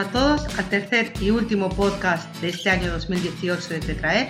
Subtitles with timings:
[0.00, 4.28] A todos al tercer y último podcast de este año 2018 de Tetraed.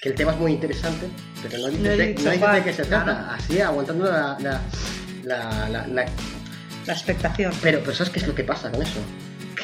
[0.00, 1.08] que el tema es muy interesante,
[1.42, 3.34] pero no dices, de, qué se trata.
[3.34, 4.60] Así, aguantando la, la,
[5.24, 6.04] la, la,
[6.86, 7.52] expectación.
[7.60, 9.00] Pero, pero ¿sabes qué es lo que pasa con eso?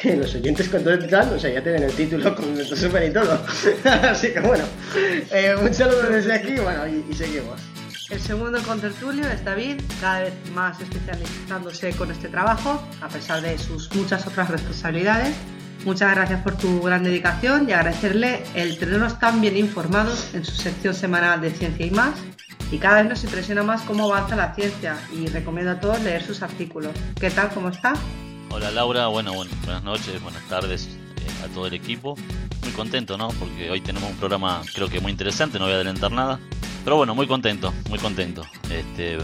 [0.03, 3.13] que los oyentes cuando entran, o sea, ya tienen el título con el super y
[3.13, 3.39] todo.
[3.85, 4.65] Así que bueno,
[5.31, 7.61] eh, un saludo desde aquí bueno, y, seguimos.
[8.11, 13.57] El segundo contertulio es David, cada vez más especializándose con este trabajo, a pesar de
[13.57, 15.37] sus muchas otras responsabilidades.
[15.85, 20.51] Muchas gracias por tu gran dedicación y agradecerle el tenernos tan bien informados en su
[20.53, 22.19] sección semanal de Ciencia y más.
[22.73, 26.25] Y cada vez nos impresiona más cómo avanza la ciencia y recomiendo a todos leer
[26.25, 26.93] sus artículos.
[27.19, 27.51] ¿Qué tal?
[27.51, 27.95] ¿Cómo está?
[28.51, 32.17] Hola Laura, bueno, buenas noches, buenas tardes eh, a todo el equipo.
[32.63, 33.29] Muy contento, ¿no?
[33.29, 36.41] Porque hoy tenemos un programa creo que muy interesante, no voy a adelantar nada.
[36.85, 39.19] Pero bueno, muy contento, muy contento este,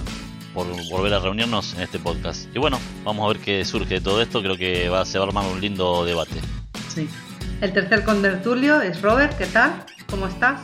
[0.52, 2.48] por volver a reunirnos en este podcast.
[2.54, 5.24] Y bueno, vamos a ver qué surge de todo esto, creo que va, se va
[5.24, 6.36] a armar un lindo debate.
[6.88, 7.08] Sí.
[7.60, 9.84] El tercer contertulio es Robert, ¿qué tal?
[10.10, 10.60] ¿Cómo estás?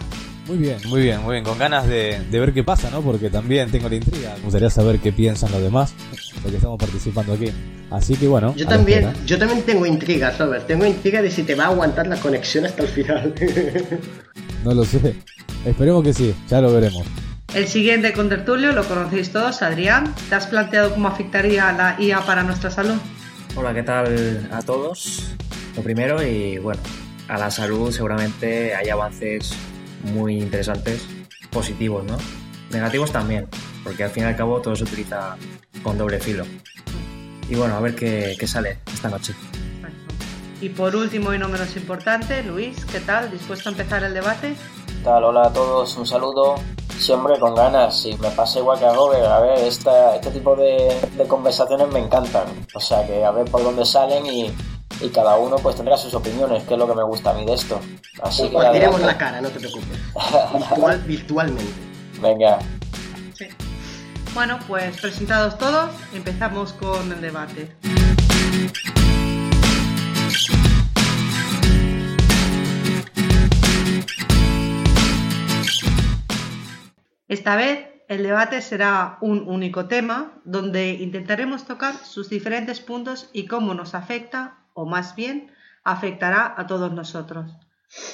[0.47, 1.45] Muy bien, muy bien, muy bien.
[1.45, 3.01] Con ganas de, ver qué pasa, ¿no?
[3.01, 4.35] Porque también tengo la intriga.
[4.37, 5.95] Me gustaría saber qué piensan los demás,
[6.43, 7.51] porque estamos participando aquí.
[7.91, 8.55] Así que bueno.
[8.57, 10.67] Yo también, yo también tengo intriga, Robert.
[10.67, 13.35] Tengo intriga de si te va a aguantar la conexión hasta el final.
[14.65, 15.15] no lo sé.
[15.65, 17.06] Esperemos que sí, ya lo veremos.
[17.55, 20.15] El siguiente contertulio lo conocéis todos, Adrián.
[20.28, 22.97] ¿Te has planteado cómo afectaría la IA para nuestra salud?
[23.55, 25.34] Hola, ¿qué tal a todos?
[25.77, 26.81] Lo primero, y bueno,
[27.28, 29.53] a la salud seguramente hay avances
[30.15, 31.06] muy interesantes,
[31.50, 32.17] positivos, ¿no?
[32.71, 33.47] Negativos también,
[33.84, 35.37] porque al fin y al cabo todo se utiliza
[35.83, 36.44] con doble filo.
[37.49, 39.34] Y bueno, a ver qué, sale esta noche.
[40.61, 43.31] Y por último y no menos importante, Luis, ¿qué tal?
[43.31, 44.55] ¿Dispuesto a empezar el debate?
[45.05, 46.55] Hola a todos, un saludo.
[46.97, 50.55] Siempre con ganas, y me pasa igual que a Robert, a ver, esta, este tipo
[50.55, 52.45] de, de conversaciones me encantan.
[52.75, 54.55] O sea que a ver por dónde salen y,
[55.01, 57.45] y cada uno pues tendrá sus opiniones, que es lo que me gusta a mí
[57.45, 57.81] de esto.
[58.23, 59.99] Así que diremos la cara, no te preocupes.
[60.69, 61.73] Virtual, virtualmente.
[62.21, 62.61] Venga.
[63.35, 63.47] Sí.
[64.35, 67.75] Bueno, pues presentados todos, empezamos con el debate.
[77.32, 83.46] Esta vez el debate será un único tema donde intentaremos tocar sus diferentes puntos y
[83.46, 85.50] cómo nos afecta o más bien
[85.82, 87.50] afectará a todos nosotros.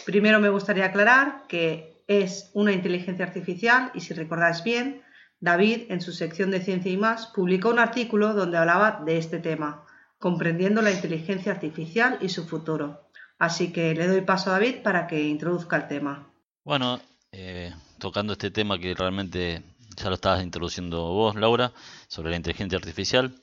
[0.06, 5.02] Primero me gustaría aclarar que es una inteligencia artificial y si recordáis bien,
[5.40, 9.40] David en su sección de Ciencia y más publicó un artículo donde hablaba de este
[9.40, 9.84] tema,
[10.20, 13.10] comprendiendo la inteligencia artificial y su futuro.
[13.40, 16.30] Así que le doy paso a David para que introduzca el tema.
[16.62, 17.00] Bueno,
[17.32, 19.62] eh, tocando este tema que realmente
[19.96, 21.72] ya lo estabas introduciendo vos, Laura,
[22.08, 23.34] sobre la inteligencia artificial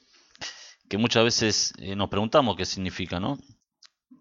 [0.89, 3.39] que muchas veces eh, nos preguntamos qué significa, ¿no?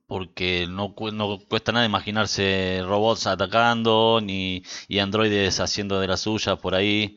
[0.07, 6.57] Porque no, no, cuesta nada imaginarse robots atacando ni y androides haciendo de la suya
[6.57, 7.17] por ahí.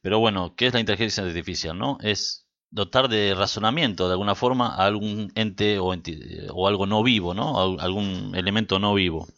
[0.00, 1.98] Pero bueno, ¿qué es la inteligencia artificial, no?
[2.00, 5.94] Es dotar de razonamiento de alguna forma a algún ente o,
[6.52, 7.78] o algo no vivo, ¿no?
[7.78, 9.28] algún elemento no vivo.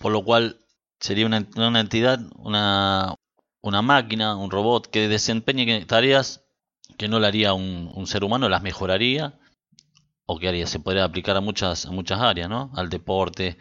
[0.00, 0.65] Por lo cual
[1.00, 3.14] sería una, una entidad, una,
[3.62, 6.44] una máquina, un robot que desempeñe tareas
[6.98, 9.38] que no le haría un, un ser humano, las mejoraría
[10.26, 12.72] o que haría, se podría aplicar a muchas, a muchas áreas, ¿no?
[12.74, 13.58] Al deporte,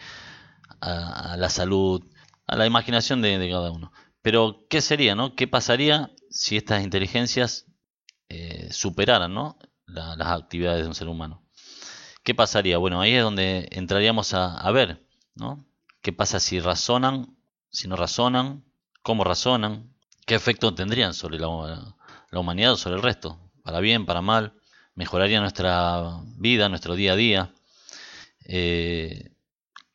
[0.82, 2.04] a, la salud,
[2.48, 3.92] a la imaginación de, cada uno.
[4.22, 5.36] Pero, ¿qué sería, no?
[5.36, 7.68] ¿Qué pasaría si estas inteligencias
[8.30, 9.58] eh, superaran, ¿no?
[9.86, 11.48] las actividades de un ser humano?
[12.24, 12.80] ¿Qué pasaría?
[12.80, 15.64] Bueno, ahí es donde entraríamos a, ver, ¿no?
[16.06, 17.36] ¿Qué pasa si razonan,
[17.72, 18.64] si no razonan,
[19.02, 19.90] cómo razonan,
[20.28, 21.48] qué efecto tendrían sobre la,
[22.32, 23.40] humanidad o sobre el resto?
[23.64, 24.54] ¿Para bien, para mal?
[24.94, 27.54] ¿Mejoraría nuestra vida, nuestro día a día?
[28.46, 29.32] Eh,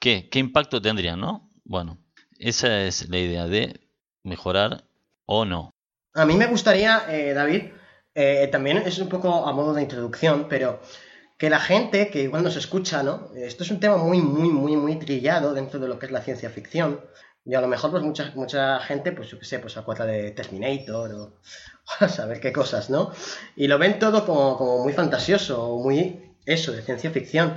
[0.00, 1.48] ¿qué, ¿Qué impacto tendrían, no?
[1.62, 1.96] Bueno,
[2.40, 3.80] esa es la idea de
[4.24, 4.82] mejorar
[5.26, 5.70] o no.
[6.14, 7.66] A mí me gustaría, eh, David,
[8.16, 10.82] eh, también es un poco a modo de introducción, pero
[11.40, 13.31] que la gente que igual nos escucha, ¿no?
[13.34, 16.20] Esto es un tema muy, muy, muy, muy trillado dentro de lo que es la
[16.20, 17.00] ciencia ficción.
[17.46, 20.32] Y a lo mejor, pues mucha, mucha gente, pues yo qué sé, pues acuerda de
[20.32, 21.40] Terminator o,
[22.00, 23.10] a saber qué cosas, ¿no?
[23.56, 27.54] Y lo ven todo como, como muy fantasioso, muy eso, de ciencia ficción.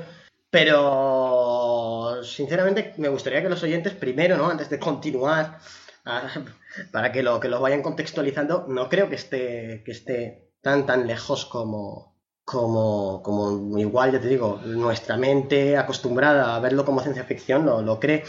[0.50, 4.50] Pero, sinceramente, me gustaría que los oyentes, primero, ¿no?
[4.50, 5.60] Antes de continuar,
[6.94, 11.06] para que lo, que lo vayan contextualizando, no creo que esté, que esté tan, tan
[11.06, 12.13] lejos como,
[12.46, 17.82] como, como igual, ya te digo, nuestra mente acostumbrada a verlo como ciencia ficción lo,
[17.82, 18.24] lo cree.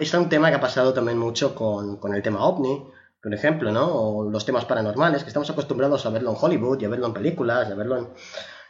[0.00, 2.86] es un tema que ha pasado también mucho con, con el tema ovni,
[3.22, 3.86] por ejemplo, ¿no?
[3.86, 7.14] O los temas paranormales, que estamos acostumbrados a verlo en Hollywood y a verlo en
[7.14, 8.08] películas, y a verlo en...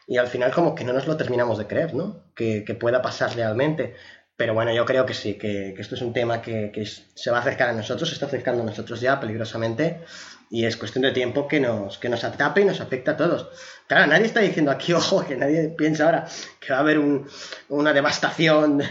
[0.08, 2.25] Y al final como que no nos lo terminamos de creer, ¿no?
[2.34, 3.96] Que, que pueda pasar realmente.
[4.37, 7.31] Pero bueno, yo creo que sí, que, que esto es un tema que, que, se
[7.31, 10.04] va a acercar a nosotros, se está acercando a nosotros ya peligrosamente
[10.50, 13.48] y es cuestión de tiempo que nos, que nos y nos afecta a todos.
[13.87, 16.26] Claro, nadie está diciendo aquí, ojo, que nadie piensa ahora
[16.60, 17.28] que va a haber un,
[17.69, 18.82] una devastación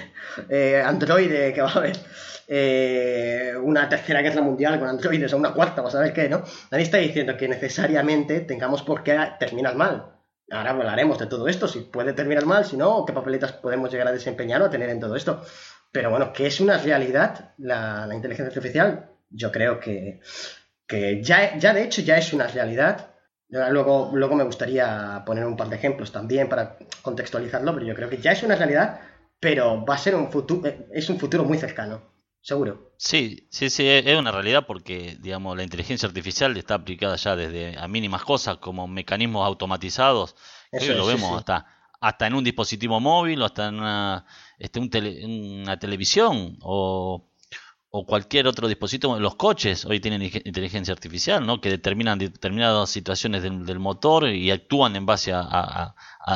[0.49, 1.97] eh, androide, que va a haber
[2.47, 6.43] eh, una tercera guerra mundial con androides o una cuarta, o a ver qué, ¿no?
[6.71, 10.11] Nadie está diciendo que necesariamente tengamos por qué terminar mal.
[10.51, 14.07] Ahora hablaremos de todo esto, si puede terminar mal, si no, qué papeletas podemos llegar
[14.07, 15.43] a desempeñar o a tener en todo esto.
[15.91, 20.19] Pero bueno, que es una realidad la inteligencia artificial, yo creo que
[20.87, 23.11] que ya, ya de hecho ya es una realidad.
[23.47, 28.09] Luego, luego me gustaría poner un par de ejemplos también para contextualizarlo, pero yo creo
[28.09, 28.99] que ya es una realidad,
[29.39, 32.01] pero va a ser un futuro, es un futuro muy cercano,
[32.41, 32.93] seguro.
[32.97, 37.77] Sí, sí, sí, es una realidad porque, digamos, la inteligencia artificial está aplicada ya desde
[37.77, 40.35] a mínimas cosas como mecanismos automatizados.
[40.71, 41.67] Eso lo vemos hasta
[42.05, 44.25] hasta en un dispositivo móvil o hasta en una,
[44.59, 47.31] este, una televisión o
[47.97, 51.61] o cualquier otro dispositivo, los coches hoy tienen inteligencia artificial, ¿no?
[51.61, 55.95] Que determinan determinadas situaciones del, motor y actúan en base a,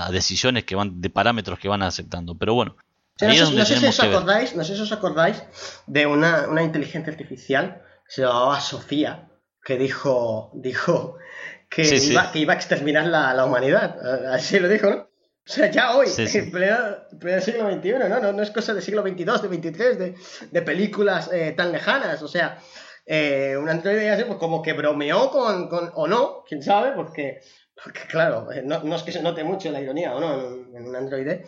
[0.09, 2.37] decisiones que van, de parámetros que van aceptando.
[2.37, 2.77] Pero bueno.
[3.19, 5.43] no, sé, si os acordáis, no sé si os acordáis
[5.85, 9.27] de una, una inteligencia artificial que se llamaba Sofía,
[9.61, 11.17] que dijo, dijo
[11.69, 14.31] que, iba, que iba a exterminar la, la humanidad.
[14.33, 15.08] Así lo dijo, ¿no?
[15.49, 18.31] O sea, ya hoy, en pleno, siglo XXI, ¿no?
[18.33, 18.43] ¿no?
[18.43, 20.15] es cosa del siglo XXII, de XXIII, de,
[20.51, 22.21] de películas eh, tan lejanas.
[22.21, 22.59] O sea,
[23.03, 27.39] eh, un androide ya pues como que bromeó con, con, o no, quién sabe, porque,
[27.83, 30.77] porque claro, eh, no, no, es que se note mucho la ironía, ¿o no?
[30.77, 31.45] En, un androide,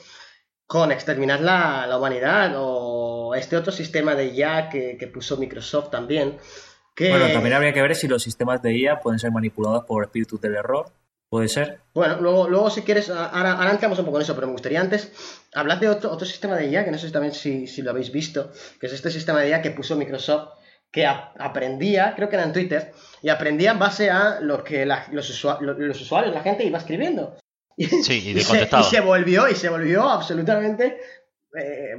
[0.66, 5.92] con exterminar la, la, humanidad o este otro sistema de IA que, que puso Microsoft
[5.92, 6.40] también.
[6.96, 7.12] Que...
[7.12, 10.42] Bueno, también habría que ver si los sistemas de IA pueden ser manipulados por espíritus
[10.42, 10.92] del error
[11.32, 11.80] ¿Puede ser?
[11.94, 14.82] Bueno, luego, luego si quieres, ahora, ahora entramos un poco en eso, pero me gustaría
[14.82, 15.14] antes
[15.54, 18.12] hablar de otro, otro sistema de IA, que no sé también si, si lo habéis
[18.12, 20.50] visto, que es este sistema de IA que puso Microsoft,
[20.92, 25.30] que aprendía, creo que era en Twitter, y aprendía en base a lo que los,
[25.30, 27.38] usuarios, la gente iba escribiendo.
[27.78, 31.00] Sí, y, y, se, y se, volvió, y se volvió absolutamente
[31.58, 31.96] eh,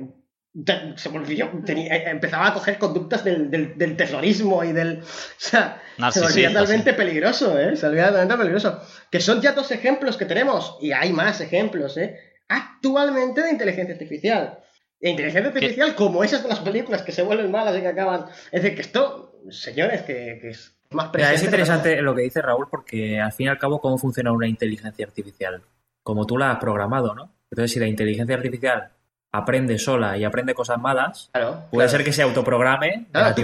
[0.96, 5.02] se volvió, eh, empezaba a coger conductas del, del, terrorismo y del...
[5.98, 7.76] O sea, se volvía realmente peligroso, ¿eh?
[7.76, 8.82] Se volvía realmente peligroso.
[9.10, 12.18] Que son ya dos ejemplos que tenemos, y hay más ejemplos, ¿eh?
[12.48, 14.58] Actualmente de inteligencia artificial.
[15.00, 18.26] De inteligencia artificial como esas de las películas que se vuelven malas y que acaban...
[18.50, 21.36] Es decir, que esto, señores, que, es más presente...
[21.36, 24.48] es interesante lo que dice Raúl porque al fin y al cabo cómo funciona una
[24.48, 25.62] inteligencia artificial.
[26.02, 27.34] Como tú la has programado, ¿no?
[27.50, 28.92] Entonces si la inteligencia artificial
[29.32, 31.30] aprende sola y aprende cosas malas,
[31.70, 33.34] puede ser que se autoprograme claro,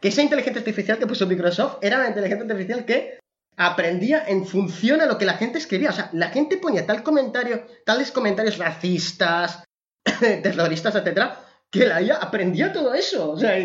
[0.00, 3.18] que esa inteligencia artificial que puso Microsoft era una inteligencia artificial que
[3.56, 5.90] aprendía en función a lo que la gente escribía.
[5.90, 9.64] O sea, la gente ponía tal comentario, tales comentarios racistas,
[10.20, 11.40] terroristas, etcétera,
[11.70, 13.32] que la IA aprendía todo eso.
[13.32, 13.58] O sea,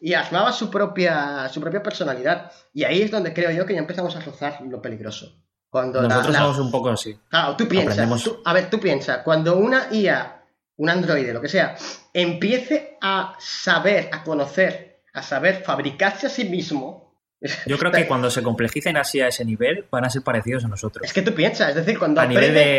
[0.00, 2.50] y, armaba su propia, su propia personalidad.
[2.72, 5.36] Y ahí es donde creo yo que ya empezamos a rozar lo peligroso.
[5.70, 7.18] Cuando Nosotros somos un poco así.
[7.28, 8.08] Claro, tú piensas,
[8.44, 10.43] a ver, tú piensas, cuando una IA
[10.76, 11.76] un androide, lo que sea,
[12.12, 17.14] empiece a saber, a conocer, a saber fabricarse a sí mismo.
[17.66, 20.68] Yo creo que cuando se complejicen así a ese nivel van a ser parecidos a
[20.68, 21.04] nosotros.
[21.04, 22.22] Es que tú piensas, es decir, cuando,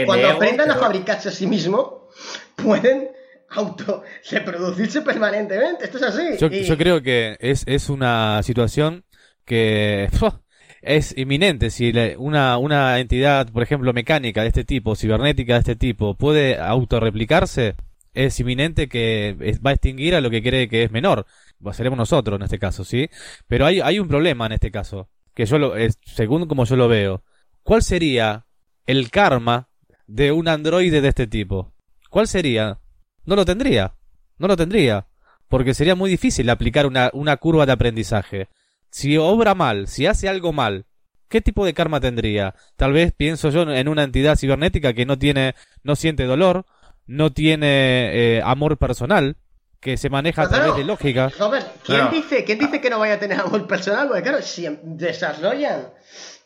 [0.05, 2.09] cuando aprendan a fabricarse a sí mismo,
[2.55, 3.11] pueden
[3.49, 5.85] auto reproducirse permanentemente.
[5.85, 6.37] Esto es así.
[6.39, 9.05] Yo, yo creo que es, es una situación
[9.45, 10.09] que
[10.85, 11.71] es inminente.
[11.71, 16.59] Si una, una entidad, por ejemplo, mecánica de este tipo, cibernética de este tipo, puede
[16.59, 17.75] autorreplicarse,
[18.13, 21.25] es inminente que va a extinguir a lo que cree que es menor.
[21.73, 23.09] Seremos nosotros en este caso, ¿sí?
[23.47, 26.75] Pero hay, hay un problema en este caso, que yo lo, es, según como yo
[26.75, 27.23] lo veo.
[27.63, 28.45] ¿Cuál sería
[28.85, 29.69] el karma
[30.05, 31.73] de un androide de este tipo?
[32.11, 32.79] ¿Cuál sería?
[33.25, 33.95] No lo tendría.
[34.37, 35.07] No lo tendría.
[35.49, 38.49] Porque sería muy difícil aplicar una, una curva de aprendizaje.
[38.95, 40.85] Si obra mal, si hace algo mal,
[41.27, 42.55] ¿qué tipo de karma tendría?
[42.77, 46.65] Tal vez pienso yo en una entidad cibernética que no tiene, no siente dolor,
[47.05, 49.35] no tiene eh, amor personal,
[49.81, 51.29] que se maneja a través de lógica.
[51.37, 54.07] Robert, ¿quién, dice, ¿quién dice que no vaya a tener amor personal?
[54.07, 55.89] Porque claro, si desarrollan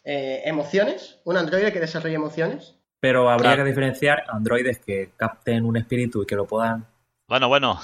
[0.03, 2.73] eh, emociones, un androide que desarrolla emociones.
[2.99, 6.87] Pero habría que diferenciar androides que capten un espíritu y que lo puedan
[7.27, 7.79] bueno, bueno.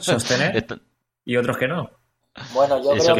[0.00, 0.64] sostener
[1.24, 1.97] y otros que no.
[2.52, 3.16] Bueno, yo creo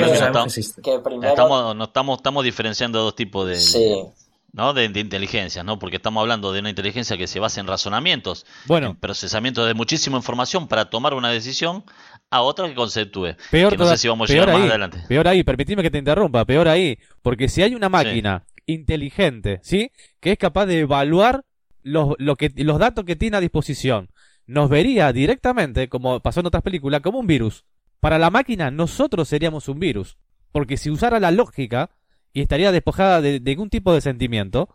[0.82, 1.28] que, primero...
[1.28, 4.04] Estamos, no estamos, estamos diferenciando dos tipos de, sí.
[4.52, 4.72] ¿no?
[4.74, 5.78] De, inteligencia, ¿no?
[5.78, 8.88] Porque estamos hablando de una inteligencia que se basa en razonamientos, bueno.
[8.88, 11.84] en procesamiento de muchísima información para tomar una decisión,
[12.30, 13.36] a otra que conceptúe.
[13.50, 15.04] Peor, que no sé si vamos a llegar ahí, más adelante.
[15.08, 19.90] Peor ahí, permitime que te interrumpa, peor ahí, porque si hay una máquina inteligente, ¿sí?
[20.20, 21.44] Que es capaz de evaluar
[21.82, 24.10] los, lo que, los datos que tiene a disposición,
[24.46, 27.64] nos vería directamente, como pasó en otras películas, como un virus.
[28.00, 30.16] Para la máquina, nosotros seríamos un virus.
[30.52, 31.90] Porque si usara la lógica,
[32.32, 34.68] y estaría despojada de, ningún tipo de sentimiento,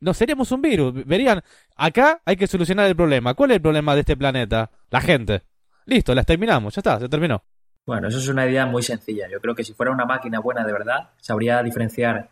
[0.00, 1.06] no seríamos un virus.
[1.06, 1.42] Verían,
[1.76, 3.34] acá hay que solucionar el problema.
[3.34, 4.70] ¿Cuál es el problema de este planeta?
[4.90, 5.42] La gente.
[5.86, 7.42] Listo, las terminamos, ya está, se terminó.
[7.86, 9.26] Bueno, eso es una idea muy sencilla.
[9.30, 12.28] Yo creo que si fuera una máquina buena de verdad, sabría diferenciar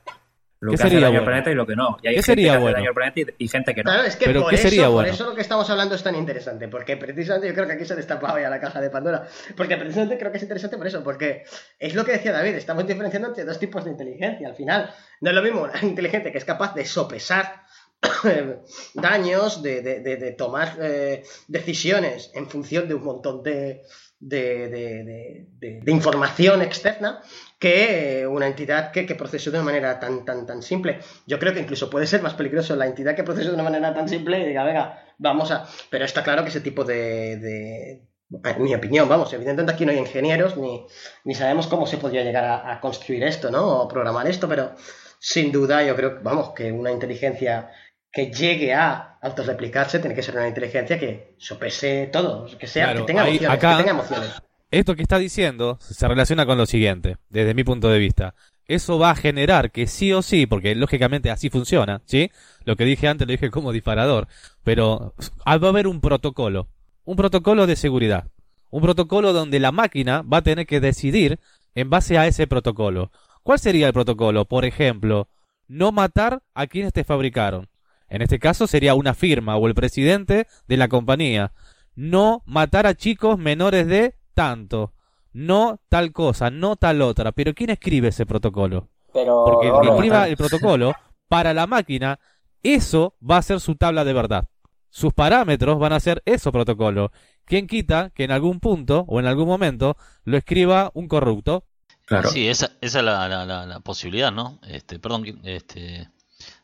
[0.61, 1.99] lo que hace daño al planeta y lo que no.
[2.03, 2.69] Y hay ¿Qué gente sería que bueno?
[2.69, 3.91] hace daño al planeta y, gente que no.
[3.91, 5.09] Claro, es que Pero por, ¿qué eso, sería por bueno?
[5.11, 7.95] eso lo que estamos hablando es tan interesante, porque precisamente yo creo que aquí se
[7.95, 11.45] destapaba ya la caja de Pandora, porque precisamente creo que es interesante por eso, porque
[11.79, 15.31] es lo que decía David, estamos diferenciando entre dos tipos de inteligencia, al final no
[15.31, 17.63] es lo mismo una inteligencia que es capaz de sopesar
[18.95, 23.83] daños, de, de, de, de tomar eh, decisiones en función de un montón de,
[24.21, 25.47] de,
[25.87, 27.21] información externa
[27.59, 30.99] que una entidad que, que procesó de una manera tan, tan, tan simple.
[31.27, 33.95] Yo creo que incluso puede ser más peligroso la entidad que procesó de una manera
[33.95, 35.67] tan simple y diga, venga, vamos a...
[35.91, 38.03] Pero está claro que ese tipo de...
[38.45, 40.85] En mi opinión, vamos, evidentemente aquí no hay ingenieros ni,
[41.25, 43.83] ni sabemos cómo se podría llegar a, a construir esto, ¿no?
[43.83, 44.73] O programar esto, pero
[45.21, 47.71] sin duda yo creo, vamos, que una inteligencia
[48.11, 53.01] que llegue a autorreplicarse tiene que ser una inteligencia que sopese todo, que sea, Claro,
[53.01, 54.43] que, tenga ahí- emociones, acá- que tenga emociones.
[54.71, 58.35] Esto que está diciendo se relaciona con lo siguiente, desde mi punto de vista.
[58.67, 62.33] Eso va a generar que sí o sí, porque lógicamente así funciona, ¿sí?
[62.65, 64.27] Lo que dije antes lo dije como disparador,
[64.65, 66.69] pero ah, va a haber un protocolo,
[67.05, 68.29] un protocolo de seguridad,
[68.71, 71.39] un protocolo donde la máquina va a tener que decidir
[71.77, 73.13] en base a ese protocolo.
[73.45, 74.47] ¿Cuál sería el protocolo?
[74.47, 75.29] Por ejemplo,
[75.69, 77.69] no matar a quienes te fabricaron.
[78.09, 81.53] En este caso sería una firma o el presidente de la compañía.
[81.95, 84.93] No matar a chicos menores de tanto.
[85.33, 87.33] No tal cosa, no tal otra.
[87.33, 88.91] Pero ¿quién escribe ese protocolo?
[89.13, 90.95] Pero Porque el que escriba el protocolo,
[91.29, 92.19] para la máquina,
[92.63, 94.49] eso va a ser su tabla de verdad.
[94.91, 97.13] Sus parámetros van a ser eso protocolo.
[97.45, 101.65] ¿Quién quita que en algún punto o en algún momento lo escriba un corrupto?
[102.07, 102.31] Claro.
[102.31, 104.61] Sí, esa, esa es la, la, la- la posibilidad, ¿no?
[104.67, 106.09] Este, perdón, este,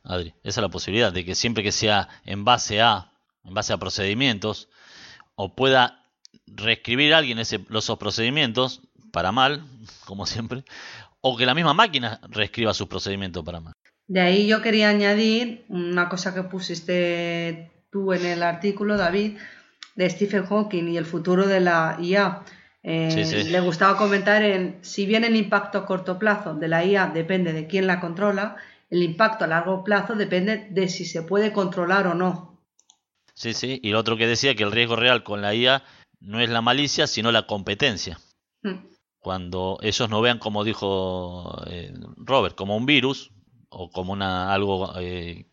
[0.05, 3.13] Adri, esa es la posibilidad de que siempre que sea en base a,
[3.45, 4.69] en base a procedimientos,
[5.37, 6.02] o pueda
[6.47, 8.83] reescribir alguien ese, los esos procedimientos
[9.13, 9.65] para mal,
[10.07, 10.65] como siempre,
[11.21, 13.73] o que la misma máquina reescriba sus procedimientos para mal.
[14.09, 19.39] De ahí yo quería añadir una cosa que pusiste tú en el artículo, David,
[19.95, 22.43] de Stephen Hawking y el futuro de la IA.
[22.83, 23.51] Eh, Sí, sí.
[23.51, 27.53] Le gustaba comentar en si bien el impacto a corto plazo de la IA depende
[27.53, 28.57] de quién la controla,
[28.91, 32.59] el impacto a largo plazo depende de si se puede controlar o no.
[33.35, 35.83] Sí, sí, y lo otro que decía que el riesgo real con la IA
[36.23, 38.19] no es la malicia, sino la competencia.
[38.63, 38.87] Mm.
[39.19, 43.31] cuando ellos no vean como dijo eh, Robert como un virus
[43.69, 45.47] o como una algo eh,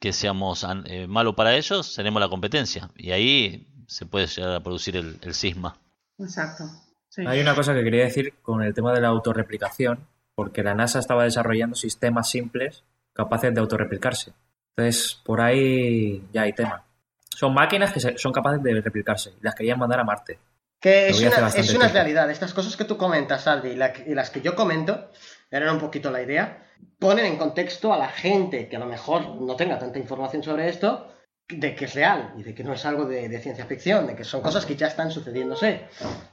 [0.00, 4.54] que seamos an- eh, malo para ellos seremos la competencia y ahí se puede llegar
[4.54, 5.76] a producir el, el cisma
[6.18, 6.64] Exacto.
[7.08, 7.22] Sí.
[7.26, 10.98] Hay una cosa que quería decir con el tema de la autorreplicación, porque la NASA
[10.98, 14.32] estaba desarrollando sistemas simples capaces de autorreplicarse.
[14.76, 16.84] Entonces, por ahí ya hay tema.
[17.34, 20.38] Son máquinas que son capaces de replicarse las querían mandar a Marte.
[20.80, 22.30] Que es una, es realidad.
[22.30, 25.10] Estas cosas que tú comentas, Aldi, y, la que- y las que yo comento,
[25.50, 26.66] eran un poquito la idea,
[26.98, 30.68] ponen en contexto a la gente que a lo mejor no tenga tanta información sobre
[30.68, 31.10] esto,
[31.48, 34.16] de que es real y de que no es algo de, de, ciencia ficción, de
[34.16, 35.86] que son cosas que ya están sucediéndose.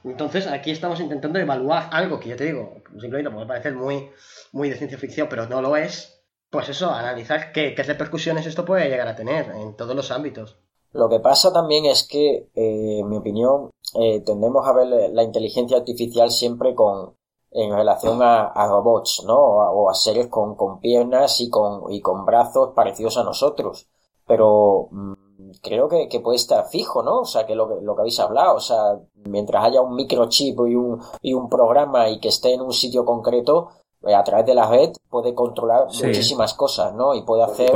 [0.04, 4.10] Entonces aquí estamos intentando evaluar algo que ya te digo, simplemente puede parecer muy,
[4.52, 6.18] muy de ciencia ficción, pero no lo es.
[6.50, 10.58] Pues eso, analizar qué, qué repercusiones esto puede llegar a tener en todos los ámbitos.
[10.92, 15.22] Lo que pasa también es que, eh, en mi opinión, eh, tendemos a ver la
[15.22, 17.14] inteligencia artificial siempre con
[17.54, 19.36] en relación a, a robots, ¿no?
[19.38, 23.86] O a, seres con, con, piernas y con, y con brazos parecidos a nosotros.
[24.26, 25.12] Pero mmm,
[25.60, 27.20] creo que, que, puede estar fijo, ¿no?
[27.20, 30.58] O sea, que lo, que lo que habéis hablado, o sea, mientras haya un microchip
[30.66, 33.68] y un, y un programa y que esté en un sitio concreto,
[34.02, 36.06] eh, a través de la red puede controlar sí.
[36.06, 37.14] muchísimas cosas, ¿no?
[37.14, 37.70] Y puede hacer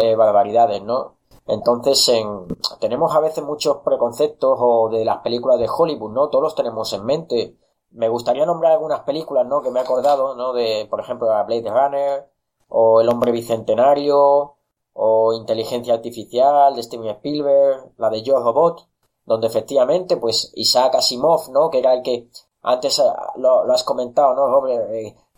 [0.00, 1.14] eh, barbaridades, ¿no?
[1.46, 2.46] Entonces, en,
[2.80, 6.28] tenemos a veces muchos preconceptos o de las películas de Hollywood, ¿no?
[6.28, 7.56] Todos los tenemos en mente.
[7.90, 9.60] Me gustaría nombrar algunas películas, ¿no?
[9.62, 10.52] Que me he acordado, ¿no?
[10.52, 12.30] De, por ejemplo, Blade Runner,
[12.68, 14.56] o El Hombre Bicentenario,
[14.94, 18.88] o Inteligencia Artificial de Steven Spielberg, la de Yo Robot,
[19.24, 21.70] donde efectivamente, pues, Isaac Asimov, ¿no?
[21.70, 22.28] Que era el que
[22.62, 23.02] antes eh,
[23.36, 24.66] lo, has comentado, ¿no?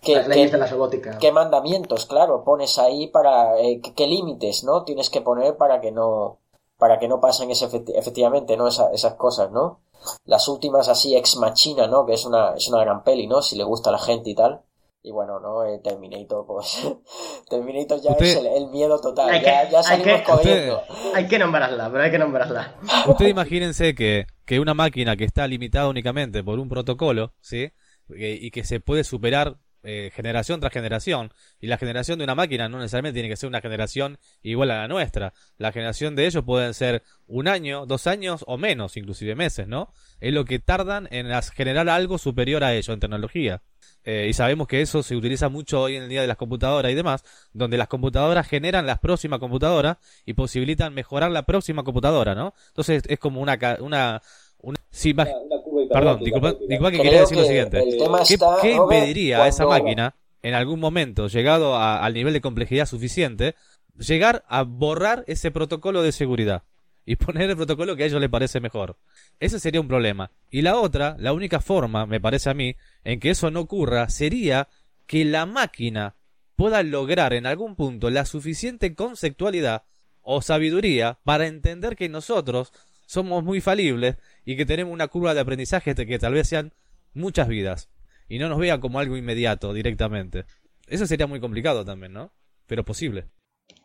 [0.04, 1.18] ¿Qué, qué, de la robótica.
[1.18, 4.84] ¿Qué mandamientos, claro, pones ahí para eh, qué, qué, límites, ¿no?
[4.84, 6.40] Tienes que poner para que no
[6.76, 8.68] para que no pasen ese efectivamente, ¿no?
[8.68, 9.80] Esa, esas cosas, ¿no?
[10.24, 12.04] Las últimas así ex machina, ¿no?
[12.04, 13.42] Que es una es una gran peli, ¿no?
[13.42, 14.62] Si le gusta a la gente y tal.
[15.06, 15.64] Y bueno, ¿no?
[15.64, 16.82] Eh, Terminator, pues.
[17.50, 18.24] Terminator ya Usted...
[18.24, 19.30] es el, el, miedo total.
[19.38, 20.82] Que, ya, ya, salimos que, corriendo.
[20.88, 21.14] Usted...
[21.14, 22.74] Hay que nombrarla, pero hay que nombrarla.
[23.06, 27.70] Usted imagínense que, que una máquina que está limitada únicamente por un protocolo, ¿sí?
[28.08, 31.32] Y que se puede superar eh, generación tras generación.
[31.60, 34.82] Y la generación de una máquina no necesariamente tiene que ser una generación igual a
[34.82, 35.34] la nuestra.
[35.58, 39.92] La generación de ellos pueden ser un año, dos años o menos, inclusive meses, ¿no?
[40.20, 43.62] Es lo que tardan en generar algo superior a ello en tecnología.
[44.04, 46.92] Eh, y sabemos que eso se utiliza mucho hoy en el día de las computadoras
[46.92, 52.34] y demás, donde las computadoras generan las próximas computadoras y posibilitan mejorar la próxima computadora,
[52.34, 52.54] ¿no?
[52.68, 54.22] Entonces es como una, una,
[54.64, 57.84] una, sí, una, una Perdón, disculpa, disculpa que quería decir lo siguiente.
[58.26, 62.86] ¿Qué, ¿qué impediría a esa máquina, en algún momento, llegado a, al nivel de complejidad
[62.86, 63.54] suficiente,
[63.98, 66.62] llegar a borrar ese protocolo de seguridad?
[67.06, 68.96] Y poner el protocolo que a ellos les parece mejor.
[69.38, 70.30] Ese sería un problema.
[70.50, 72.74] Y la otra, la única forma, me parece a mí,
[73.04, 74.68] en que eso no ocurra, sería
[75.06, 76.16] que la máquina
[76.56, 79.82] pueda lograr en algún punto la suficiente conceptualidad
[80.22, 82.72] o sabiduría para entender que nosotros
[83.06, 86.72] somos muy falibles y que tenemos una curva de aprendizaje que tal vez sean
[87.12, 87.88] muchas vidas
[88.28, 90.44] y no nos vean como algo inmediato directamente.
[90.86, 92.32] Eso sería muy complicado también, ¿no?
[92.66, 93.28] Pero posible.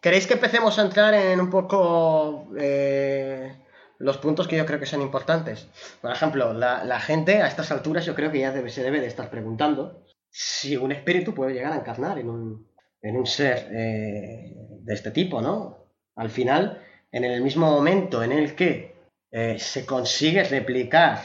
[0.02, 3.56] ¿Queréis que empecemos a entrar en un poco eh,
[3.98, 5.68] los puntos que yo creo que son importantes?
[6.02, 9.08] Por ejemplo, la, gente a estas alturas yo creo que ya debe, se debe de
[9.08, 12.68] estar preguntando si un espíritu puede llegar a encarnar en un,
[13.02, 15.86] en un ser eh, de este tipo, ¿no?
[16.16, 18.99] Al final, en el mismo momento en el que
[19.32, 21.22] eh, se consigue replicar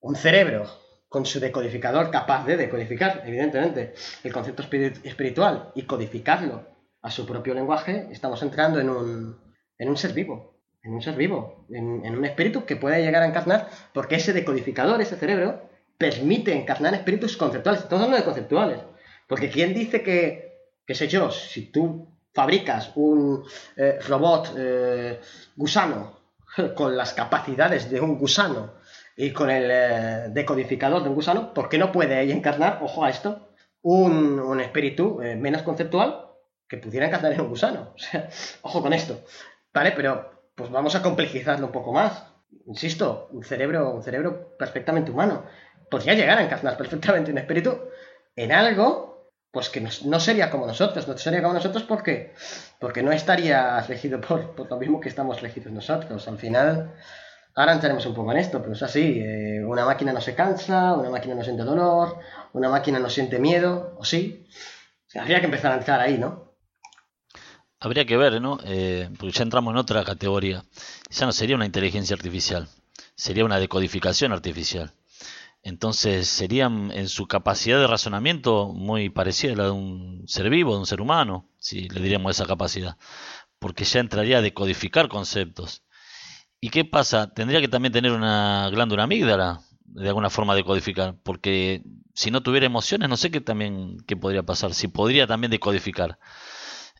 [0.00, 0.66] un cerebro
[1.08, 6.66] con su decodificador capaz de decodificar, evidentemente, el concepto espiritual y codificarlo
[7.02, 9.40] a su propio lenguaje, estamos entrando en un,
[9.78, 13.28] en un ser vivo, en un ser vivo, en, un espíritu que puede llegar a
[13.28, 17.82] encarnar, porque ese decodificador, ese cerebro, permite encarnar espíritus conceptuales.
[17.82, 18.80] Estamos hablando de conceptuales.
[19.28, 23.44] Porque ¿quién dice que, qué sé yo, si tú fabricas un
[23.76, 25.20] eh, robot eh,
[25.56, 26.23] gusano
[26.74, 28.74] con las capacidades de un gusano
[29.16, 33.10] y con el eh, decodificador de un gusano, ¿por qué no puede encarnar, ojo a
[33.10, 33.48] esto,
[33.82, 36.26] un, un espíritu eh, menos conceptual
[36.68, 37.92] que pudiera encarnar en un gusano?
[37.94, 38.28] O sea,
[38.62, 39.24] ojo con esto.
[39.72, 39.92] ¿Vale?
[39.92, 42.24] Pero pues vamos a complejizarlo un poco más.
[42.66, 45.44] Insisto, un cerebro, un cerebro perfectamente humano.
[45.90, 47.78] Podría llegar a encarnar perfectamente un espíritu
[48.36, 49.13] en algo
[49.54, 52.34] pues que no, sería como nosotros, no sería como nosotros porque,
[52.80, 56.26] porque no estaría regido por, por, lo mismo que estamos regidos nosotros.
[56.26, 56.92] Al final,
[57.54, 60.94] ahora entraremos un poco en esto, pero es así, eh, una máquina no se cansa,
[60.94, 62.18] una máquina no siente dolor,
[62.52, 64.44] una máquina no siente miedo, o sí.
[65.14, 66.56] Habría que empezar a entrar ahí, ¿no?
[67.78, 68.58] Habría que ver, ¿no?
[68.64, 70.64] Eh, porque ya entramos en otra categoría.
[71.10, 72.66] Ya no sería una inteligencia artificial,
[73.14, 74.90] sería una decodificación artificial.
[75.64, 80.74] Entonces serían en su capacidad de razonamiento muy parecida a la de un ser vivo,
[80.74, 82.98] de un ser humano, si le diríamos esa capacidad,
[83.58, 85.82] porque ya entraría a decodificar conceptos.
[86.60, 87.32] ¿Y qué pasa?
[87.32, 92.66] Tendría que también tener una glándula amígdala, de alguna forma decodificar, porque si no tuviera
[92.66, 96.18] emociones, no sé qué también qué podría pasar, si podría también decodificar.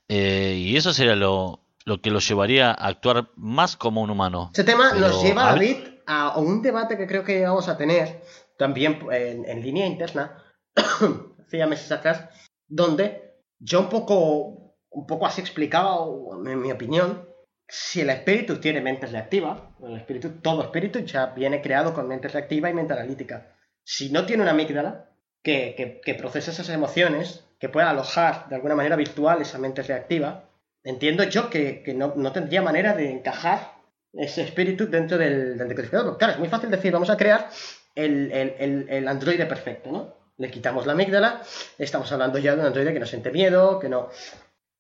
[0.09, 4.51] Eh, y eso sería lo, lo que lo llevaría a actuar más como un humano.
[4.55, 8.23] Este tema Pero, nos lleva, David, a un debate que creo que vamos a tener
[8.65, 10.43] también en, en línea interna,
[11.47, 12.31] hacía meses atrás,
[12.67, 16.07] donde yo un poco, un poco así explicaba,
[16.47, 17.29] en mi opinión,
[17.69, 22.29] si el espíritu tiene mente reactiva, el espíritu, todo espíritu ya viene creado con mente
[22.29, 23.55] reactiva y mente analítica.
[23.85, 25.11] Si no tiene una amígdala
[25.43, 29.83] que, que, que procesa esas emociones, que pueda alojar de alguna manera virtual esa mente
[29.83, 30.49] reactiva,
[30.83, 33.75] entiendo yo que, que no, no, tendría manera de encajar
[34.15, 36.17] ese espíritu dentro del, del decodificador.
[36.17, 37.51] Claro, es muy fácil decir, vamos a crear
[37.95, 40.15] el, el, el, el androide perfecto, ¿no?
[40.37, 41.43] Le quitamos la amígdala,
[41.79, 44.09] estamos hablando ya de un androide que no siente miedo, que no,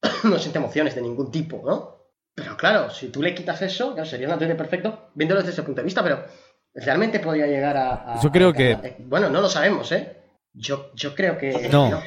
[0.24, 1.94] no siente emociones de ningún tipo, ¿no?
[2.34, 5.62] Pero claro, si tú le quitas eso, ya sería un androide perfecto, viéndolo desde ese
[5.62, 6.24] punto de vista, pero
[6.74, 8.14] realmente podría llegar a...
[8.14, 8.72] a yo creo a, que...
[8.72, 10.16] A, bueno, no lo sabemos, ¿eh?
[10.52, 11.68] Yo, yo creo que...
[11.70, 11.90] No.
[11.90, 12.02] no.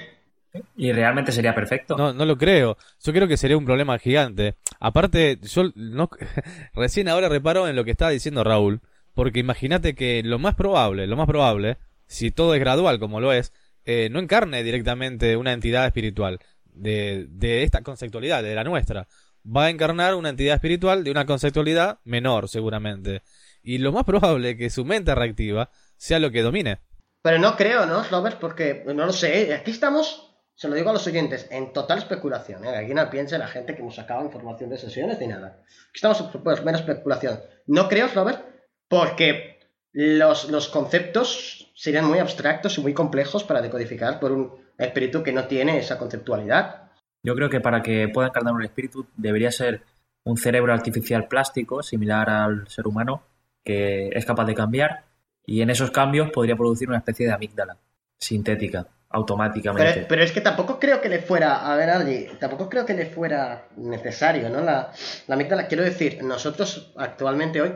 [0.76, 1.96] ¿Y realmente sería perfecto?
[1.96, 2.78] No, no lo creo.
[3.04, 4.56] Yo creo que sería un problema gigante.
[4.80, 6.10] Aparte, yo no,
[6.74, 8.82] recién ahora reparo en lo que estaba diciendo Raúl,
[9.18, 13.34] porque imagínate que lo más probable, lo más probable, si todo es gradual como lo
[13.34, 13.52] es,
[13.84, 19.08] eh, no encarne directamente una entidad espiritual de, esta conceptualidad, de la nuestra.
[19.44, 23.24] Va a encarnar una entidad espiritual de una conceptualidad menor, seguramente.
[23.64, 26.82] Y lo más probable que su mente reactiva sea lo que domine.
[27.24, 28.38] Pero no creo, ¿no, Robert?
[28.40, 29.52] Porque no lo sé.
[29.52, 32.66] Aquí estamos, se lo digo a los oyentes, en total especulación.
[32.66, 32.78] ¿eh?
[32.78, 35.64] Aquí no piense la gente que hemos sacado información de sesiones ni nada.
[35.66, 37.40] Aquí estamos en pues, mera especulación.
[37.66, 38.57] No creo, Robert,
[38.88, 39.60] porque
[39.94, 45.32] los, los conceptos serían muy abstractos y muy complejos para decodificar por un espíritu que
[45.32, 46.92] no tiene esa conceptualidad.
[47.24, 49.82] Yo creo que para que pueda encarnar un espíritu debería ser
[50.24, 53.24] un cerebro artificial plástico similar al ser humano
[53.64, 55.06] que es capaz de cambiar
[55.46, 57.78] y en esos cambios podría producir una especie de amígdala
[58.20, 59.94] sintética automáticamente.
[59.94, 62.94] Pero, pero, es que tampoco creo que le fuera, a ver, Adri, tampoco creo que
[62.94, 64.62] le fuera necesario, ¿no?
[64.62, 64.92] La,
[65.28, 67.74] la amígdala, quiero decir, nosotros actualmente hoy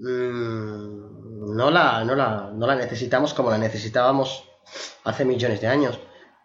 [0.00, 4.44] mmm, no, la, no, la, no la necesitamos como la necesitábamos
[5.04, 5.98] hace millones de años.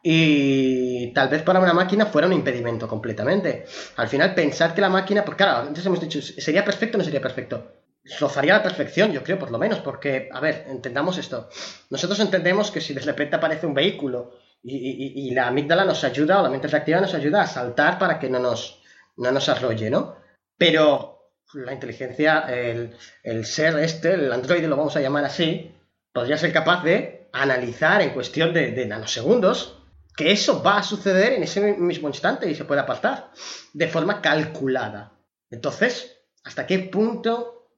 [0.08, 3.66] Y tal vez para una máquina fuera un impedimento completamente.
[3.96, 7.04] Al final, pensar que la máquina, pues claro, antes hemos dicho, ¿sería perfecto o no
[7.04, 7.72] sería perfecto?
[8.20, 11.50] Rozaría la perfección, yo creo, por lo menos, porque, a ver, entendamos esto.
[11.90, 16.04] Nosotros entendemos que si de repente aparece un vehículo y, y, y la amígdala nos
[16.04, 18.84] ayuda, o la mente reactiva nos ayuda a saltar para que no nos,
[19.18, 20.18] no nos arrolle, ¿no?
[20.56, 21.15] Pero
[21.56, 25.72] la inteligencia, el, el ser este, el androide, lo vamos a llamar así,
[26.14, 29.78] podría ser capaz de analizar en cuestión de, nanosegundos
[30.16, 33.32] que eso va a suceder en ese mismo instante y se puede apartar
[33.74, 35.12] de forma calculada.
[35.50, 37.72] Entonces, ¿hasta qué punto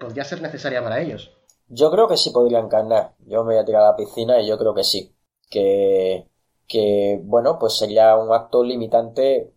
[0.00, 1.30] podría ser necesaria para ellos?
[1.68, 3.14] Yo creo que sí podría encarnar.
[3.26, 5.14] Yo me voy a tirar a la piscina y yo creo que sí.
[5.50, 6.26] Que,
[6.66, 9.54] que bueno, pues sería un acto limitante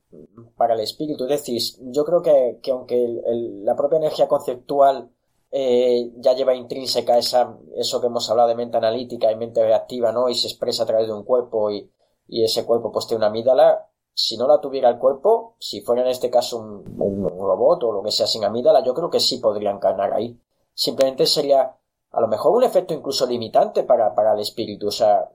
[0.55, 1.23] para el espíritu.
[1.25, 5.11] Es decir, yo creo que, que aunque el, el, la propia energía conceptual
[5.51, 10.11] eh, ya lleva intrínseca esa, eso que hemos hablado de mente analítica y mente reactiva,
[10.11, 10.29] ¿no?
[10.29, 11.89] Y se expresa a través de un cuerpo y,
[12.27, 16.01] y ese cuerpo pues tiene una amígdala, si no la tuviera el cuerpo, si fuera
[16.01, 16.83] en este caso un,
[17.39, 20.41] robot o lo que sea sin amígdala, yo creo que sí podría encarnar ahí.
[20.73, 21.77] Simplemente sería
[22.11, 24.87] a lo mejor un efecto incluso limitante para, para el espíritu.
[24.87, 25.29] O sea,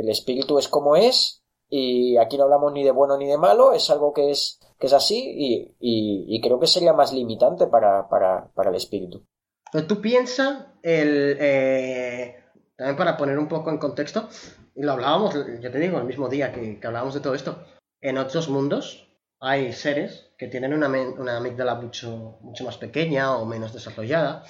[0.00, 3.72] el espíritu es como es y aquí no hablamos ni de bueno ni de malo,
[3.72, 8.46] es algo que es, que es así y, creo que sería más limitante para, para,
[8.52, 9.24] para el espíritu.
[9.72, 12.44] Pero tú piensas, el, eh,
[12.76, 14.28] también para poner un poco en contexto,
[14.74, 17.64] y lo hablábamos, ya te digo, el mismo día que, que hablábamos de todo esto,
[18.02, 19.08] en otros mundos
[19.40, 24.44] hay seres que tienen una, una amígdala mucho, mucho más pequeña o menos desarrollada,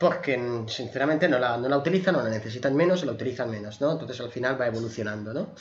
[0.00, 3.82] porque sinceramente no la, no la utilizan o la necesitan menos o la utilizan menos,
[3.82, 3.92] ¿no?
[3.92, 5.54] Entonces al final va evolucionando, ¿no?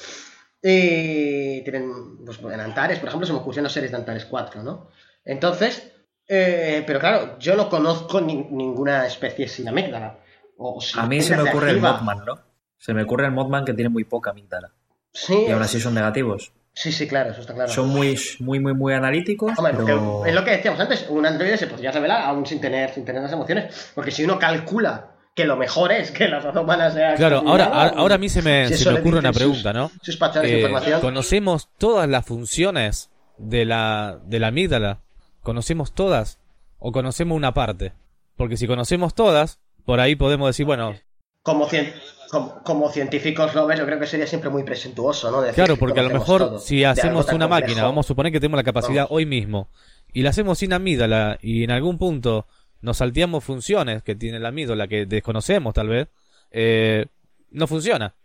[0.63, 4.63] Y tienen, pues en Antares, por ejemplo, se me ocurrieron los seres de Antares 4,
[4.63, 4.91] ¿no?
[5.25, 5.91] Entonces,
[6.25, 10.19] eh, pero claro, yo no conozco ni, ninguna especie sin amígdala.
[10.55, 12.39] O, sin a mí se me ocurre el Mothman, ¿no?
[12.77, 14.71] Se me ocurre el Mothman que tiene muy poca amígdala.
[15.11, 15.47] Sí.
[15.49, 16.53] Y aún así son negativos.
[16.73, 17.69] Sí, sí, claro, eso está claro.
[17.71, 19.51] Son muy, muy, muy, muy analíticos.
[19.57, 20.25] Hombre, pero...
[20.25, 23.21] es lo que decíamos antes, un androide se podría revelar aún sin tener, sin tener
[23.21, 23.91] las emociones.
[23.95, 27.15] Porque si uno calcula que lo mejor es que la raza humana sea.
[27.15, 29.91] Claro, ahora, ahora a mí se me, si se me ocurre una pregunta, sus, ¿no?
[30.01, 31.01] Sus patrones de Eh, información.
[31.01, 34.99] ¿Conocemos todas las funciones de la, de la amígdala?
[35.41, 36.39] ¿Conocemos todas?
[36.77, 37.93] ¿O conocemos una parte?
[38.37, 40.93] Porque si conocemos todas, por ahí podemos decir, bueno,
[41.41, 41.93] Como, cien-
[42.29, 45.41] como, como científicos, Robert, yo creo que sería siempre muy presuntuoso, ¿no?
[45.41, 47.49] Decir Claro, que porque a lo mejor todo si hacemos una complejo.
[47.49, 49.11] máquina, vamos a suponer que tenemos la capacidad Vamos.
[49.11, 49.69] hoy mismo,
[50.13, 52.47] y la hacemos sin amígdala, y en algún punto
[52.81, 56.07] nos salteamos funciones que tiene la amígdala que desconocemos tal vez,
[56.51, 57.07] eh,
[57.51, 58.15] no funciona.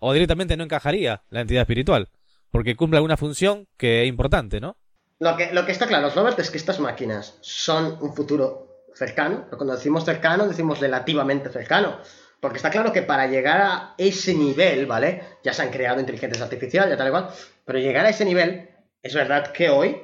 [0.00, 2.08] O directamente no encajaría la entidad espiritual,
[2.50, 4.76] porque cumple alguna función que es importante, ¿no?
[5.20, 9.44] Lo que, lo que está claro, Robert, es que estas máquinas son un futuro cercano.
[9.44, 11.98] Pero cuando decimos cercano, decimos relativamente cercano.
[12.42, 15.22] Porque está claro que para llegar a ese nivel, ¿vale?
[15.44, 17.28] Ya se han creado inteligencias artificiales, ya tal igual.
[17.64, 18.68] Pero llegar a ese nivel,
[19.00, 19.96] es verdad que hoy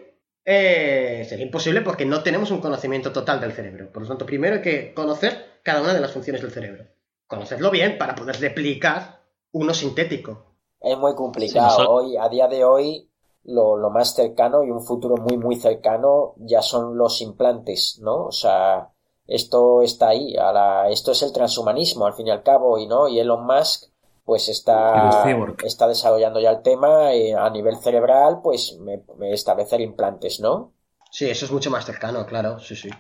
[0.45, 3.91] eh, sería imposible porque no tenemos un conocimiento total del cerebro.
[3.91, 6.85] Por lo tanto, primero hay que conocer cada una de las funciones del cerebro.
[7.27, 9.21] Conocerlo bien para poder replicar
[9.51, 10.55] uno sintético.
[10.81, 11.91] Es muy complicado.
[11.91, 13.11] Hoy, a día de hoy,
[13.47, 18.27] lo, lo, más cercano y un futuro muy, muy cercano ya son los implantes, ¿no?
[18.27, 18.93] O sea,
[19.29, 20.35] esto está ahí.
[20.37, 23.07] A la, esto es el transhumanismo, al fin y al cabo, y no.
[23.09, 23.91] Y Elon Musk
[24.29, 25.25] pues está,
[25.65, 29.01] está desarrollando ya el tema eh, a nivel cerebral, pues me,
[29.33, 30.75] establecer implantes, ¿no?
[31.11, 32.91] Sí, eso es mucho más cercano, claro, sí, sí.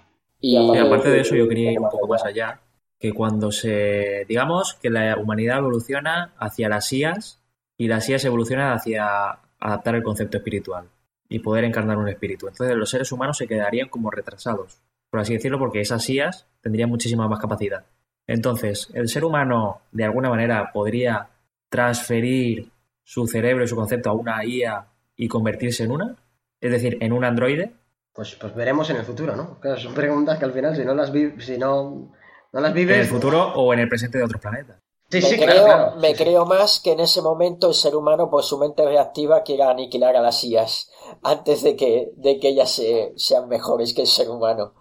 [0.40, 2.62] Y, aparte de eso, yo quería ir un poco más allá,
[2.98, 7.42] que cuando se, digamos, que la humanidad evoluciona hacia las IAS
[7.76, 10.88] y las IAS evolucionan hacia adaptar el concepto espiritual
[11.28, 12.48] y poder encarnar un espíritu.
[12.48, 16.90] Entonces los seres humanos se quedarían como retrasados, por así decirlo, porque esas IAS tendrían
[16.90, 17.84] muchísima más capacidad.
[18.26, 21.30] Entonces, ¿el ser humano de alguna manera podría
[21.70, 22.70] transferir
[23.02, 26.16] su cerebro y su concepto a una IA y convertirse en una?
[26.60, 27.72] Es decir, en un androide.
[28.12, 29.58] Pues, pues veremos en el futuro, ¿no?
[29.60, 32.12] Claro, son preguntas que al final, si no las, si no,
[32.52, 32.96] no las vives.
[32.96, 34.76] En el futuro o en el presente de otros planetas.
[35.10, 38.58] Sí, me, creo, me creo más que en ese momento el ser humano, por su
[38.58, 40.90] mente reactiva, quiera aniquilar a las IAS
[41.22, 42.82] antes de que, de que ellas
[43.16, 44.74] sean mejores que el ser humano.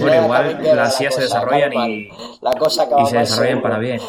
[0.00, 2.08] Bueno, igual las IAS se desarrollan y,
[2.40, 4.00] la cosa y se desarrollan para bien.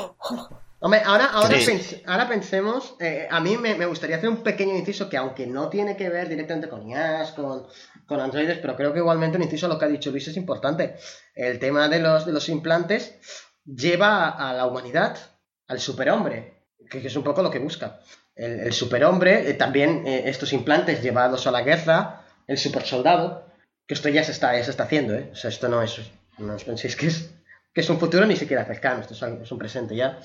[0.82, 1.58] Hombre, ahora, ahora,
[2.06, 5.98] ahora pensemos, eh, a mí me, gustaría hacer un pequeño inciso que aunque no tiene
[5.98, 7.68] que ver directamente con IAS, con,
[8.06, 10.38] con androides, pero creo que igualmente un inciso a lo que ha dicho Luis es
[10.38, 10.96] importante.
[11.36, 13.20] El tema de los, de los implantes
[13.66, 15.18] lleva a la humanidad
[15.68, 18.00] al superhombre, que, es un poco lo que busca.
[18.34, 23.49] El, superhombre, eh, también eh, estos implantes llevados a la guerra, el supersoldado,
[23.90, 25.30] que esto ya se está, ya se está haciendo, ¿eh?
[25.32, 26.00] O sea, esto no es,
[26.38, 27.34] no os penséis que es,
[27.74, 30.20] que es un futuro ni siquiera cercano, esto es, un presente ya.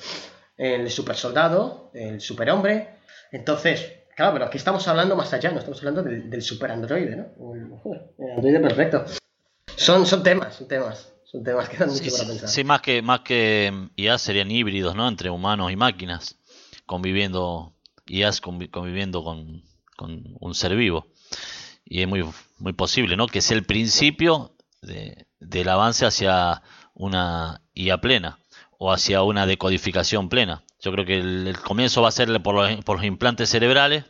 [0.55, 2.99] El supersoldado, el superhombre.
[3.33, 7.55] Entonces, claro, pero aquí estamos hablando más allá, no estamos hablando del, del superandroide, ¿no?
[7.55, 9.07] El, androide perfecto.
[9.77, 11.15] Son, son temas, son temas.
[11.25, 12.49] Son temas que dan mucho para pensar.
[12.51, 15.09] Sí, más que, más que IA serían híbridos, ¿no?
[15.09, 16.39] Entre humanos y máquinas,
[16.85, 17.75] conviviendo,
[18.05, 19.65] IAs conviviendo con,
[19.97, 21.07] con un ser vivo.
[21.87, 22.25] Y es muy,
[22.59, 23.27] muy posible, ¿no?
[23.27, 26.63] Que sea el principio de, del avance hacia
[26.95, 28.39] una IA plena
[28.79, 30.65] o hacia una decodificación plena.
[30.81, 34.05] Yo creo que el, comienzo va a ser por los, por los implantes cerebrales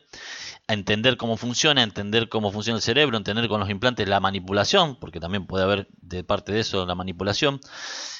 [0.66, 4.20] a entender cómo funciona, a entender cómo funciona el cerebro, entender con los implantes la
[4.20, 7.60] manipulación, porque también puede haber de parte de eso la manipulación.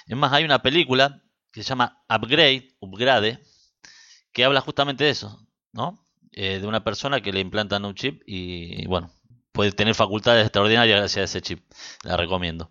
[0.06, 3.40] Es más, hay una película que se llama Upgrade, Upgrade,
[4.32, 6.04] que habla justamente de eso, ¿no?
[6.32, 9.12] Eh, de una persona que le implantan un chip y, bueno,
[9.54, 11.64] puede tener facultades extraordinarias gracias a ese chip.
[12.02, 12.70] La recomiendo.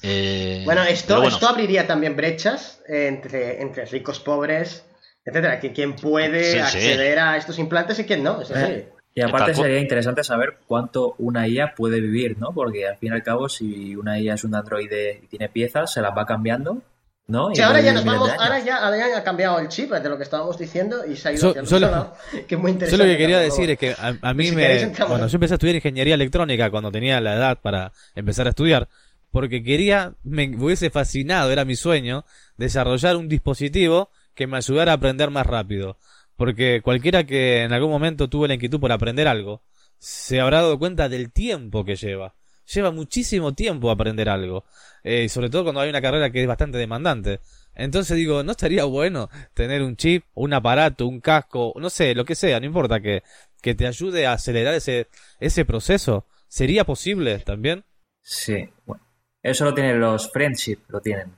[0.00, 4.84] Eh, bueno, esto, esto abriría también brechas entre, entre ricos, pobres,
[5.24, 5.58] etcétera.
[5.58, 8.40] Que quién puede acceder a estos implantes y quién no.
[8.54, 12.52] Eh, y aparte sería interesante saber cuánto una IA puede vivir, ¿no?
[12.52, 15.92] Porque al fin y al cabo, si una IA es un androide y tiene piezas,
[15.92, 16.80] se las va cambiando,
[17.26, 17.48] ¿no?
[17.48, 21.06] ahora ya nos vamos, ahora ya, ha cambiado el chip de lo que estábamos diciendo
[21.06, 22.12] y se ha ido hacia solo,
[22.48, 23.02] que muy interesante.
[23.02, 24.86] Solo que quería decir es que a, mí me...
[25.08, 28.88] Bueno, yo empecé a estudiar ingeniería electrónica cuando tenía la edad para empezar a estudiar,
[29.30, 32.24] porque quería, me hubiese fascinado, era mi sueño,
[32.56, 35.96] desarrollar un dispositivo que me ayudara a aprender más rápido.
[36.36, 39.62] Porque cualquiera que en algún momento tuvo la inquietud por aprender algo,
[39.98, 42.34] se habrá dado cuenta del tiempo que lleva.
[42.72, 44.64] Lleva muchísimo tiempo aprender algo.
[45.02, 47.40] Eh, sobre todo cuando hay una carrera que es bastante demandante.
[47.74, 52.24] Entonces digo, ¿no estaría bueno tener un chip, un aparato, un casco, no sé, lo
[52.24, 53.22] que sea, no importa, que,
[53.60, 55.08] que te ayude a acelerar ese,
[55.40, 56.26] ese proceso?
[56.48, 57.84] ¿Sería posible también?
[58.22, 59.04] Sí, bueno.
[59.42, 61.36] Eso lo tienen los friendship, lo tienen.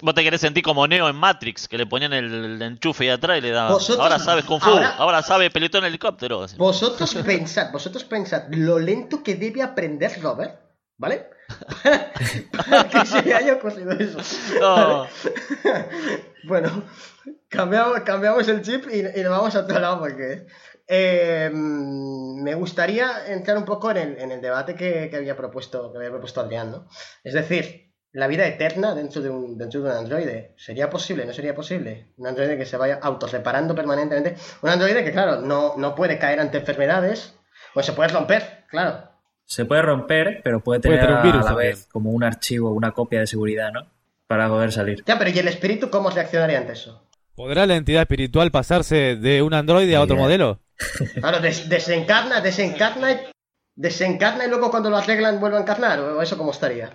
[0.00, 3.38] Vos te querés sentir como Neo en Matrix, que le ponían el, enchufe ahí atrás
[3.38, 3.78] y le daban.
[3.98, 6.46] Ahora sabes Kung Fu, ahora, sabe pelotón en helicóptero.
[6.56, 10.58] Vosotros pensad, vosotros pensad lo lento que debe aprender Robert,
[10.96, 11.30] ¿vale?
[12.52, 14.18] Para que se haya ocurrido eso.
[14.60, 15.06] No.
[16.44, 16.84] bueno,
[17.48, 20.46] cambiamos, cambiamos el chip y, nos vamos a otro lado porque.
[20.86, 25.90] Eh, me gustaría entrar un poco en el, en el debate que, que, había propuesto
[25.90, 26.88] que había propuesto Adrián, ¿no?
[27.22, 30.54] Es decir, la vida eterna dentro de un, dentro de un androide.
[30.56, 31.26] ¿Sería posible?
[31.26, 32.12] ¿No sería posible?
[32.16, 34.36] Un androide que se vaya autorreparando permanentemente.
[34.62, 37.34] Un androide que, claro, no, no puede caer ante enfermedades.
[37.74, 39.10] Pues se puede romper, claro.
[39.46, 42.92] Se puede romper, pero puede tener un virus a la vez como un archivo, una
[42.92, 43.86] copia de seguridad, ¿no?
[44.26, 45.04] Para poder salir.
[45.06, 47.02] Ya, pero ¿y el espíritu cómo reaccionaría ante eso?
[47.34, 50.60] ¿Podrá la entidad espiritual pasarse de un androide a otro modelo?
[51.20, 53.20] Claro, desencarna, desencarna,
[53.76, 56.90] desencarna y luego cuando lo arreglan vuelve a encarnar, o eso cómo estaría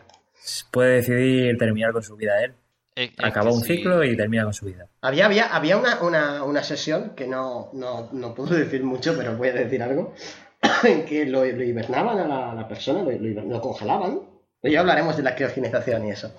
[0.71, 2.53] puede decidir terminar con su vida él.
[2.95, 4.87] Eh, Acaba un ciclo y termina con su vida.
[5.01, 9.35] Había, había, había una, una, una sesión que no, no, no, puedo decir mucho, pero
[9.37, 10.13] voy a decir algo.
[11.07, 14.21] que lo, hibernaban a la, persona, lo, congelaban.
[14.63, 16.33] Ya hablaremos de la criogenización y eso.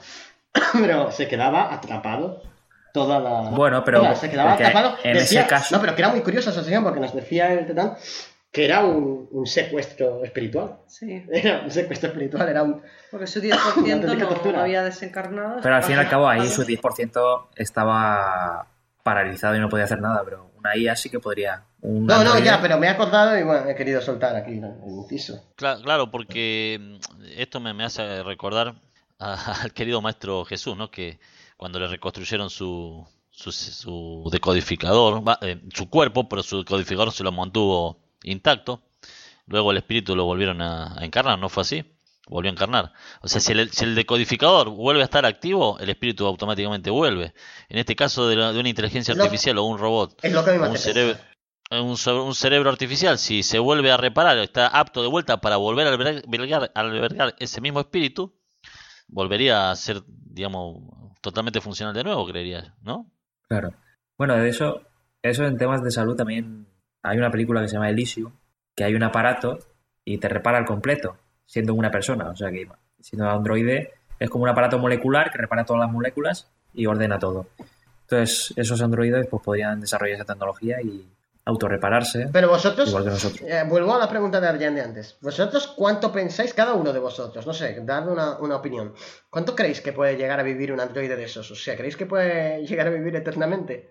[0.72, 2.42] pero se quedaba atrapado
[2.92, 3.50] toda la.
[3.50, 4.14] Bueno, pero.
[4.14, 4.96] se quedaba atrapado.
[5.02, 5.74] En ese caso.
[5.74, 7.96] No, pero que era muy curiosa esa sesión porque nos decía el Tetán
[8.52, 10.78] que era un, secuestro espiritual.
[10.86, 11.24] Sí.
[11.30, 12.82] Era un secuestro espiritual, era un...
[13.10, 15.60] Porque su 10% no, había desencarnado.
[15.62, 18.66] Pero al fin y al cabo ahí su 10% estaba
[19.02, 21.64] paralizado y no podía hacer nada, pero una IA sí que podría.
[21.82, 25.52] no, no, ya, pero me he acordado y bueno, he querido soltar aquí el inciso.
[25.56, 28.74] Claro, claro, porque mm, esto me, hace recordar
[29.18, 30.90] al querido maestro Jesús, ¿no?
[30.90, 31.18] Que
[31.56, 37.98] cuando le reconstruyeron su, su, decodificador, eh, su cuerpo, pero su decodificador se lo mantuvo
[38.22, 38.82] intacto.
[39.46, 41.84] Luego el espíritu lo volvieron a, encarnar, ¿no fue así?
[42.30, 42.92] Volvió a encarnar.
[43.22, 47.34] O sea, si el, decodificador vuelve a estar activo, el espíritu automáticamente vuelve.
[47.68, 51.18] En este caso de, una inteligencia artificial o un robot, un, cerebro,
[51.72, 55.90] un, cerebro artificial, si se vuelve a reparar, está apto de vuelta para volver a
[55.90, 58.32] albergar, albergar ese mismo espíritu,
[59.08, 60.84] volvería a ser, digamos,
[61.20, 63.10] totalmente funcional de nuevo, creería, ¿no?
[63.48, 63.74] Claro.
[64.16, 64.82] Bueno, de eso,
[65.20, 66.68] eso en temas de salud también
[67.02, 68.32] hay una película que se llama Elysium,
[68.76, 69.58] que hay un aparato
[70.04, 71.16] y te repara el completo,
[71.50, 72.30] siendo una persona.
[72.30, 72.68] O sea que
[73.00, 77.48] siendo androide es como un aparato molecular que repara todas las moléculas y ordena todo.
[78.02, 81.08] Entonces, esos androides pues podrían desarrollar esa tecnología y
[81.44, 82.28] autorrepararse.
[82.32, 83.50] Pero vosotros, igual que nosotros.
[83.50, 85.18] Eh, vuelvo a la pregunta de Arjan de antes.
[85.20, 88.94] ¿Vosotros cuánto pensáis, cada uno de vosotros, no sé, darme una, una, opinión,
[89.28, 91.50] cuánto creéis que puede llegar a vivir un androide de esos?
[91.50, 93.90] O sea, ¿creéis que puede llegar a vivir eternamente?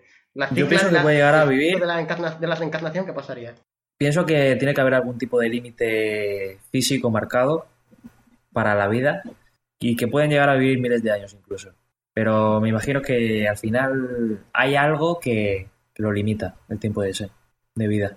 [0.52, 1.78] Yo pienso que puede llegar a vivir.
[1.78, 2.02] De la,
[2.40, 3.54] de la reencarnación, ¿qué pasaría?
[4.00, 7.66] Pienso que tiene que haber algún tipo de límite físico marcado
[8.50, 9.22] para la vida
[9.78, 11.74] y que pueden llegar a vivir miles de años incluso.
[12.14, 17.30] Pero me imagino que al final hay algo que, lo limita el tiempo de, ese,
[17.74, 18.16] de vida.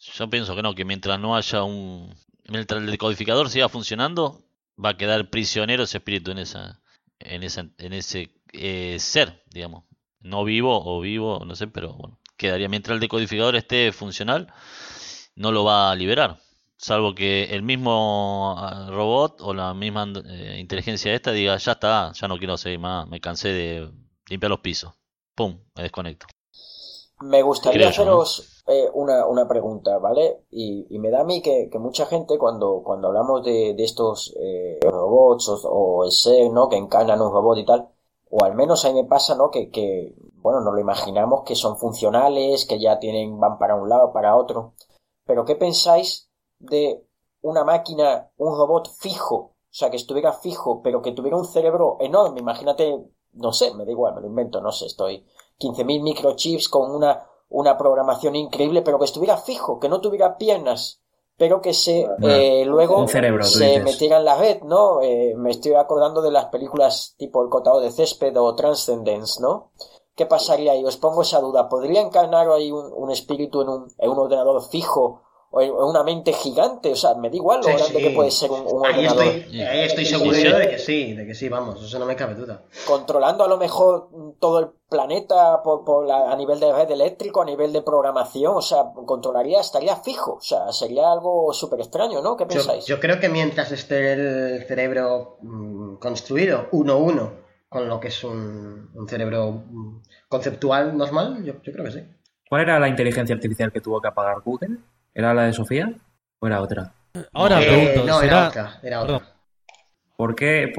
[0.00, 2.12] Yo pienso que no, que mientras no haya un.
[2.48, 4.42] Mientras el decodificador siga funcionando,
[4.84, 6.80] va a quedar prisionero ese espíritu en esa.
[7.20, 9.84] en, esa, en ese eh, ser, digamos
[10.22, 14.52] no vivo o vivo, no sé, pero bueno, quedaría mientras el decodificador esté funcional,
[15.36, 16.38] no lo va a liberar.
[16.76, 22.12] Salvo que el mismo ah, robot o la misma eh, inteligencia esta diga, ya está,
[22.12, 23.90] ya no quiero seguir más, me cansé de
[24.28, 24.92] limpiar los pisos.
[25.34, 26.26] Pum, me desconecto.
[27.20, 30.44] Me gustaría haceros eh, una, una, pregunta, ¿vale?
[30.50, 33.84] Y, y, me da a mí que, que, mucha gente cuando, cuando hablamos de, de
[33.84, 36.68] estos eh, robots o, o, el ser, ¿no?
[36.68, 37.88] Que encarnan un robot y tal,
[38.28, 39.50] o al menos a mí me pasa, ¿no?
[39.50, 43.88] Que, que, bueno, nos lo imaginamos que son funcionales, que ya tienen, van para un
[43.88, 44.74] lado, para otro.
[45.32, 47.06] Pero ¿qué pensáis de
[47.40, 49.34] una máquina, un robot fijo?
[49.34, 52.40] O sea, que estuviera fijo, pero que tuviera un cerebro enorme.
[52.40, 55.24] Imagínate, no sé, me da igual, me lo invento, no sé, estoy
[55.58, 61.00] 15.000 microchips con una, una programación increíble, pero que estuviera fijo, que no tuviera piernas,
[61.38, 65.00] pero que se eh, luego se metiera en la red, ¿no?
[65.00, 69.72] Eh, me estoy acordando de las películas tipo El cotado de césped o Transcendence, ¿no?
[70.14, 70.84] ¿Qué pasaría ahí?
[70.84, 71.68] Os pongo esa duda.
[71.68, 75.22] ¿Podría encarnar ahí un, espíritu en un, en un ordenador fijo
[75.52, 78.50] o en una mente gigante, o sea, me da igual lo grande que puede ser
[78.50, 79.26] un, ordenador.
[79.26, 82.34] Estoy, ahí estoy seguro de que sí, de que sí, vamos, eso no me cabe
[82.34, 82.64] duda.
[82.86, 84.08] Controlando a lo mejor
[84.40, 88.62] todo el planeta por, por a nivel de red eléctrico, a nivel de programación, o
[88.62, 92.34] sea, controlaría, estaría fijo, o sea, sería algo súper extraño, ¿no?
[92.34, 92.86] ¿Qué pensáis?
[92.86, 97.41] Yo, creo que mientras esté el cerebro mm, construido uno a uno
[97.72, 102.00] con lo que es un, un cerebro mm, conceptual normal, yo, yo creo que sí.
[102.48, 104.76] ¿Cuál era la inteligencia artificial que tuvo que apagar Google?
[105.14, 105.90] ¿Era la de Sofía
[106.38, 106.92] o era otra?
[107.32, 108.06] Ahora eh, pregunto.
[108.06, 108.78] No, era otra.
[108.82, 109.22] Era otra.
[110.16, 110.70] ¿Por qué,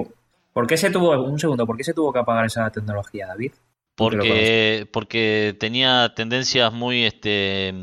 [0.54, 3.54] por, qué se tuvo, un segundo, por qué se tuvo que apagar esa tecnología, David?
[3.96, 7.74] Porque, porque tenía tendencias muy, este,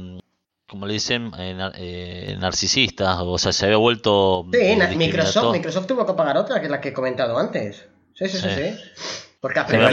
[0.68, 4.46] como le dicen, eh, eh, narcisistas, o sea, se había vuelto...
[4.52, 7.88] Sí, Microsoft, Microsoft tuvo que apagar otra, que es la que he comentado antes.
[8.20, 9.30] Sí, sí, sí, sí.
[9.40, 9.88] Porque aprendió,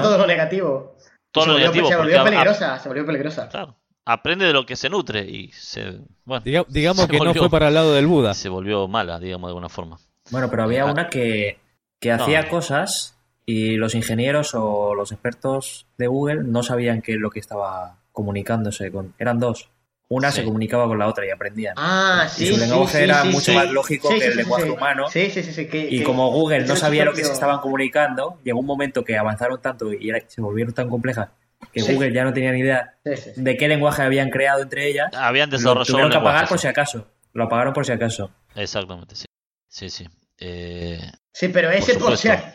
[0.00, 0.96] todo lo negativo.
[1.32, 1.88] Todo lo negativo.
[1.88, 3.48] Se volvió peligrosa, se volvió peligrosa.
[3.48, 7.68] Claro aprende de lo que se nutre y se bueno, digamos que no fue para
[7.68, 8.34] el lado del Buda.
[8.34, 9.98] Se volvió mala, digamos de alguna forma.
[10.30, 10.92] Bueno, pero había ah.
[10.92, 11.58] una que,
[12.00, 17.18] que hacía cosas y los ingenieros o los expertos de Google no sabían qué es
[17.18, 19.14] lo que estaba comunicándose con.
[19.18, 19.70] Eran dos.
[20.14, 21.74] Una se comunicaba con la otra y aprendían.
[21.76, 22.44] Ah, sí.
[22.44, 25.08] Y su lenguaje era mucho más lógico que el lenguaje humano.
[25.10, 25.68] Sí, sí, sí.
[25.72, 29.60] y como Google no sabía lo que se estaban comunicando, llegó un momento que avanzaron
[29.60, 31.28] tanto y se volvieron tan complejas
[31.72, 35.10] que Google ya no tenía ni idea de qué lenguaje habían creado entre ellas.
[35.14, 35.80] Habían desarrollado.
[35.80, 37.06] Lo tuvieron que apagar por si acaso.
[37.32, 38.30] Lo apagaron por si acaso.
[38.54, 39.26] Exactamente, sí.
[39.68, 40.06] Sí, sí.
[40.38, 41.00] Eh,
[41.32, 42.52] sí, pero ese por, si, acaso,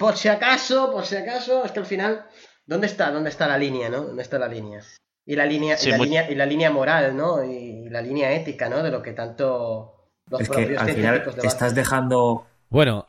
[0.91, 2.25] por si acaso, es que al final,
[2.65, 3.11] ¿dónde está?
[3.11, 4.03] ¿Dónde está la línea, no?
[4.03, 4.81] ¿Dónde está la línea?
[5.29, 7.43] Y la línea, y, la línea y la línea moral, ¿no?
[7.43, 8.81] Y la línea ética, ¿no?
[8.81, 13.05] De lo que tanto los es que al final estás dejando bueno,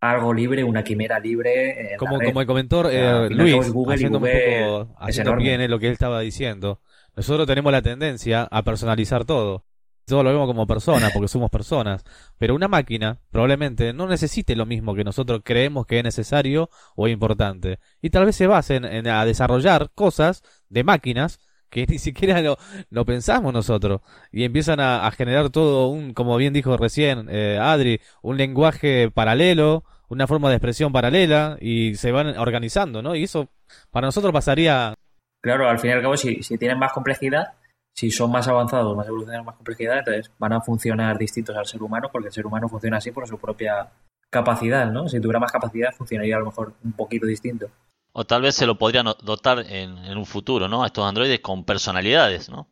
[0.00, 1.94] algo libre, una quimera libre.
[1.96, 6.18] Como, como comentó eh, Luis, Google haciendo un poco, haciendo bien lo que él estaba
[6.18, 6.80] diciendo,
[7.14, 9.64] nosotros tenemos la tendencia a personalizar todo.
[10.06, 12.02] Todo lo vemos como personas, porque somos personas.
[12.36, 17.06] Pero una máquina probablemente no necesite lo mismo que nosotros creemos que es necesario o
[17.06, 17.78] importante.
[18.02, 21.38] Y tal vez se basen en a desarrollar cosas de máquinas
[21.70, 24.00] que ni siquiera lo, pensamos nosotros.
[24.30, 29.84] Y empiezan a, generar todo un, como bien dijo recién eh, Adri, un lenguaje paralelo,
[30.08, 33.14] una forma de expresión paralela, y se van organizando, ¿no?
[33.14, 33.48] Y eso
[33.90, 34.94] para nosotros pasaría...
[35.42, 37.54] Claro, al fin y al cabo, si, si tienen más complejidad,
[37.94, 41.82] si son más avanzados, más evolucionados, más complejidad, entonces van a funcionar distintos al ser
[41.82, 43.88] humano, porque el ser humano funciona así por su propia
[44.30, 45.08] capacidad, ¿no?
[45.08, 47.68] Si tuviera más capacidad, funcionaría a lo mejor un poquito distinto.
[48.12, 50.82] O tal vez se lo podrían dotar en, un futuro, ¿no?
[50.82, 52.68] A estos androides con personalidades, ¿no?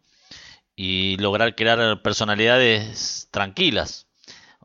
[0.75, 4.07] Y lograr crear personalidades tranquilas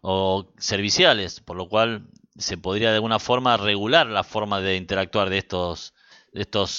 [0.01, 2.07] o serviciales, por lo cual
[2.38, 5.93] se podría de alguna forma regular la forma de interactuar de estos
[6.32, 6.71] de estos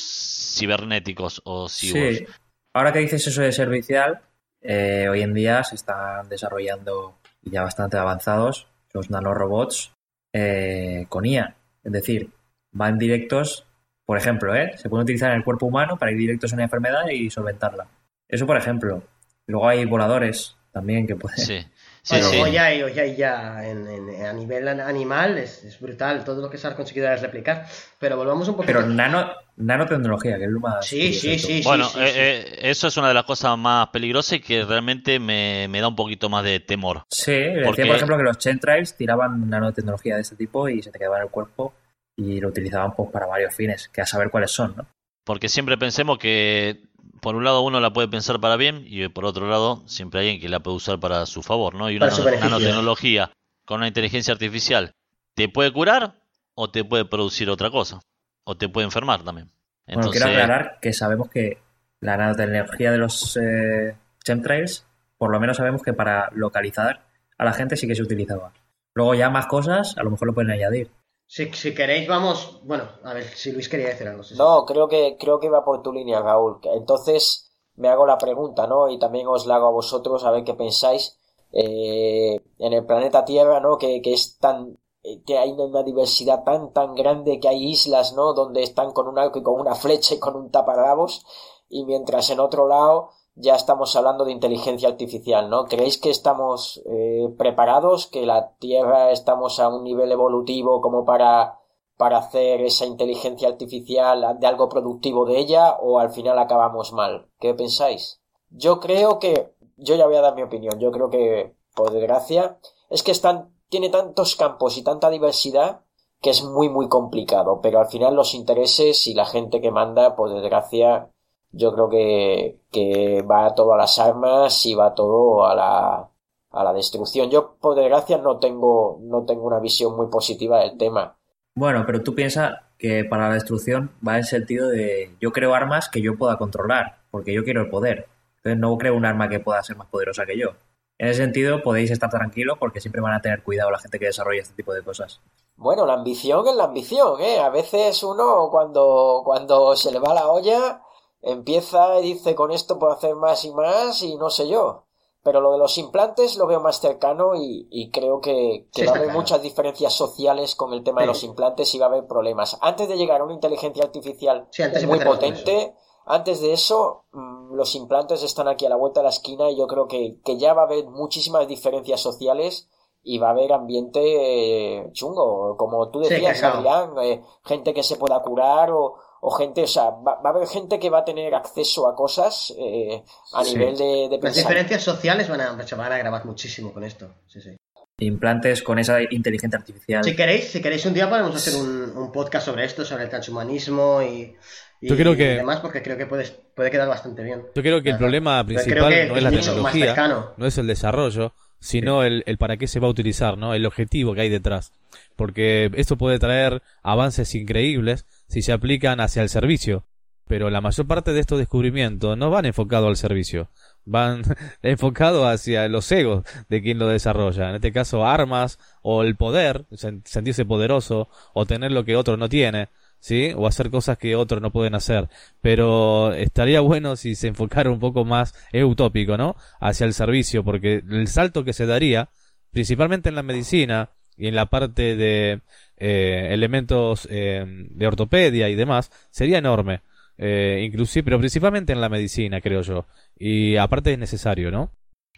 [0.58, 2.18] cibernéticos o cyborgs.
[2.18, 2.26] Sí.
[2.72, 4.20] Ahora que dices eso de servicial,
[4.60, 9.92] eh, hoy en día se están desarrollando ya bastante avanzados los nanorobots
[10.32, 11.56] eh, con IA.
[11.84, 12.30] Es decir,
[12.72, 13.66] van directos
[14.06, 14.72] por ejemplo, ¿eh?
[14.76, 17.86] se puede utilizar en el cuerpo humano para ir directos a una enfermedad y solventarla.
[18.28, 19.02] Eso, por ejemplo.
[19.46, 21.38] Luego hay voladores también que pueden.
[21.38, 21.66] Sí.
[22.06, 23.86] Sí, Hoy hay, hoy hay ya en,
[24.26, 27.64] a nivel animal es, brutal todo lo que se ha conseguido es replicar.
[27.98, 28.66] Pero volvamos un poco.
[28.66, 30.84] Pero nano, nanotecnología, que es lo más.
[30.84, 31.62] Sí, sí, sí.
[31.64, 35.66] Bueno, eh, eh, eso es una de las cosas más peligrosas y que realmente me,
[35.80, 37.04] da un poquito más de temor.
[37.08, 40.98] Sí, decía, por ejemplo, que los chemtrails tiraban nanotecnología de este tipo y se te
[40.98, 41.72] quedaba en el cuerpo
[42.16, 44.86] y lo utilizaban pues, para varios fines, que a saber cuáles son, ¿no?
[45.24, 46.82] Porque siempre pensemos que
[47.20, 50.26] por un lado uno la puede pensar para bien y por otro lado siempre hay
[50.26, 51.90] alguien que la puede usar para su favor, ¿no?
[51.90, 53.30] Y una nanotecnología
[53.64, 54.92] con una inteligencia artificial
[55.34, 56.14] te puede curar
[56.54, 58.00] o te puede producir otra cosa
[58.44, 59.50] o te puede enfermar también.
[59.86, 61.58] Bueno, quiero aclarar que sabemos que
[62.00, 64.86] la nanotecnología de los eh, chemtrails,
[65.16, 67.02] por lo menos sabemos que para localizar
[67.38, 68.52] a la gente sí que se utilizaba.
[68.94, 70.90] Luego ya más cosas, a lo mejor lo pueden añadir.
[71.26, 72.60] Si, queréis, vamos.
[72.64, 74.22] Bueno, a ver si Luis quería decir algo.
[74.36, 76.60] no, creo que, creo que va por tu línea, Raúl.
[76.74, 78.88] Entonces, me hago la pregunta, ¿no?
[78.88, 81.18] Y también os la hago a vosotros, a ver qué pensáis.
[81.52, 83.78] Eh, en el planeta Tierra, ¿no?
[83.78, 84.78] Que, que es tan.
[85.02, 88.32] Eh, que hay una diversidad tan, tan grande que hay islas, ¿no?
[88.32, 91.24] Donde están con un arco y con una flecha y con un taparrabos.
[91.68, 95.64] Y mientras en otro lado ya estamos hablando de inteligencia artificial, ¿no?
[95.64, 101.58] ¿Creéis que estamos eh, preparados, que la Tierra estamos a un nivel evolutivo como para,
[101.96, 107.28] para hacer esa inteligencia artificial de algo productivo de ella o al final acabamos mal?
[107.40, 108.20] ¿Qué pensáis?
[108.50, 112.58] Yo creo que, yo ya voy a dar mi opinión, yo creo que, por desgracia,
[112.88, 115.80] es que están, tiene tantos campos y tanta diversidad
[116.20, 120.16] que es muy muy complicado, pero al final los intereses y la gente que manda,
[120.16, 121.10] por desgracia,
[121.56, 126.10] yo creo que, que va todo a las armas y va todo a la,
[126.50, 127.30] a la destrucción.
[127.30, 131.16] Yo, por desgracia, no tengo, no tengo una visión muy positiva del tema.
[131.54, 135.54] Bueno, pero tú piensas que para la destrucción va en el sentido de yo creo
[135.54, 138.08] armas que yo pueda controlar, porque yo quiero el poder.
[138.38, 140.50] Entonces no creo un arma que pueda ser más poderosa que yo.
[140.98, 144.06] En ese sentido podéis estar tranquilos porque siempre van a tener cuidado la gente que
[144.06, 145.20] desarrolla este tipo de cosas.
[145.56, 147.38] Bueno, la ambición es la ambición, ¿eh?
[147.38, 150.82] A veces uno cuando, cuando se le va la olla
[151.24, 154.84] empieza y dice con esto puedo hacer más y más y no sé yo.
[155.22, 159.10] Pero lo de los implantes lo veo más cercano y, creo que, va a haber
[159.10, 162.58] muchas diferencias sociales con el tema de los implantes y va a haber problemas.
[162.60, 164.46] Antes de llegar a una inteligencia artificial
[164.86, 169.10] muy potente, antes de eso, mm, los implantes están aquí a la vuelta de la
[169.10, 172.68] esquina y yo creo que, ya va a haber muchísimas diferencias sociales
[173.02, 177.96] y va a haber ambiente eh, chungo, como tú decías, Adrián, eh, gente que se
[177.96, 178.96] pueda curar o,
[179.26, 182.52] o gente, o sea, va, a haber gente que va a tener acceso a cosas
[182.58, 183.02] eh,
[183.32, 186.84] a nivel de, de Las diferencias sociales van a, se van a grabar muchísimo con
[186.84, 187.10] esto.
[187.26, 187.56] Sí, sí.
[188.00, 190.04] Implantes con esa inteligencia artificial.
[190.04, 194.02] Si queréis, si queréis un día podemos hacer un, podcast sobre esto, sobre el transhumanismo
[194.02, 194.36] y,
[194.82, 197.44] y, creo que, demás, porque creo que puede, puede quedar bastante bien.
[197.54, 202.02] Yo creo que el problema principal no es la tecnología, no es el desarrollo, sino
[202.02, 203.54] el, el, para qué se va a utilizar, ¿no?
[203.54, 204.72] El objetivo que hay detrás.
[205.16, 209.84] Porque esto puede traer avances increíbles, si se aplican hacia el servicio.
[210.26, 213.50] Pero la mayor parte de estos descubrimientos no van enfocados al servicio,
[213.84, 214.22] van
[214.62, 217.50] enfocados hacia los egos de quien lo desarrolla.
[217.50, 219.66] En este caso, armas o el poder,
[220.04, 222.68] sentirse poderoso o tener lo que otro no tiene.
[223.04, 223.32] ¿sí?
[223.36, 225.10] O hacer cosas que otros no pueden hacer.
[225.42, 229.36] Pero estaría bueno si se enfocara un poco más, es utópico, ¿no?
[229.60, 232.08] Hacia el servicio, porque el salto que se daría,
[232.50, 235.42] principalmente en la medicina y en la parte de
[235.84, 239.82] eh, elementos eh, de ortopedia y demás, sería enorme.
[240.16, 242.86] Eh, inclusive, pero principalmente en la medicina, creo yo.
[243.18, 244.70] Y aparte es necesario, ¿no?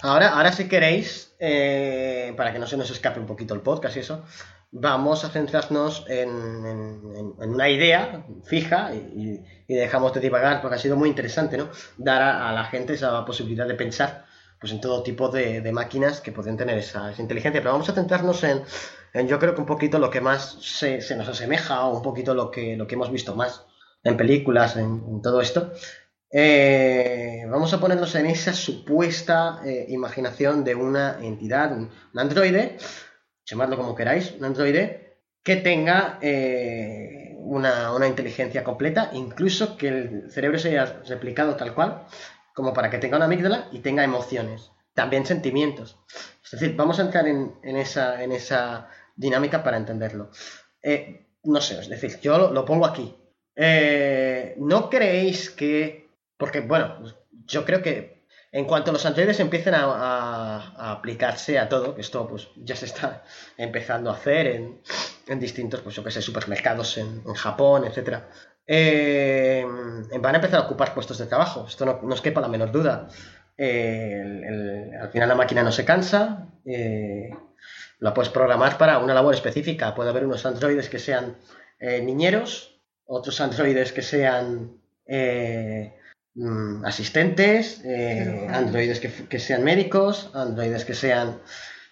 [0.03, 3.97] Ahora, ahora si queréis, eh, para que no se nos escape un poquito el podcast
[3.97, 4.25] y eso,
[4.73, 11.09] vamos a centrarnos en, una idea fija y, dejamos de divagar porque ha sido muy
[11.09, 11.69] interesante, ¿no?
[11.97, 14.27] Dar a, la gente esa posibilidad de pensar
[14.61, 17.61] pues en todo tipo de, máquinas que pueden tener esa, inteligencia.
[17.61, 18.63] Pero vamos a centrarnos en,
[19.23, 22.51] yo creo que un poquito lo que más se, nos asemeja o un poquito lo
[22.51, 23.65] que, lo que hemos visto más
[24.03, 25.73] en películas, en, todo esto.
[26.31, 32.77] Eh, vamos a ponernos en esa supuesta eh, imaginación de una entidad, un androide,
[33.45, 35.07] llamadlo como queráis, un androide
[35.43, 42.07] que tenga eh, una, inteligencia completa, incluso que el cerebro sea replicado tal cual,
[42.53, 45.99] como para que tenga una amígdala y tenga emociones, también sentimientos.
[46.45, 50.31] Es decir, vamos a entrar en, esa, en esa, dinámica para entenderlo.
[50.83, 53.15] Eh, no sé, es decir, yo lo, pongo aquí.
[53.55, 56.11] Eh, ¿No creéis que...
[56.37, 57.03] Porque, bueno,
[57.47, 62.49] yo creo que en cuanto los androides empiecen a, aplicarse a todo, que esto pues
[62.57, 63.25] ya se está
[63.57, 68.21] empezando a hacer en, distintos, pues yo que sé, supermercados en, Japón, etc.
[68.67, 69.65] Eh,
[70.21, 72.71] van a empezar a ocupar puestos de trabajo, esto no, no os quepa la menor
[72.71, 73.09] duda.
[73.59, 76.49] Al final la máquina no se cansa,
[77.99, 79.95] la puedes programar para una labor específica.
[79.95, 81.37] Puede haber unos androides que sean
[81.81, 84.81] niñeros, otros androides que sean
[86.37, 91.41] Mm, asistentes, eh, androides que, sean médicos, androides que sean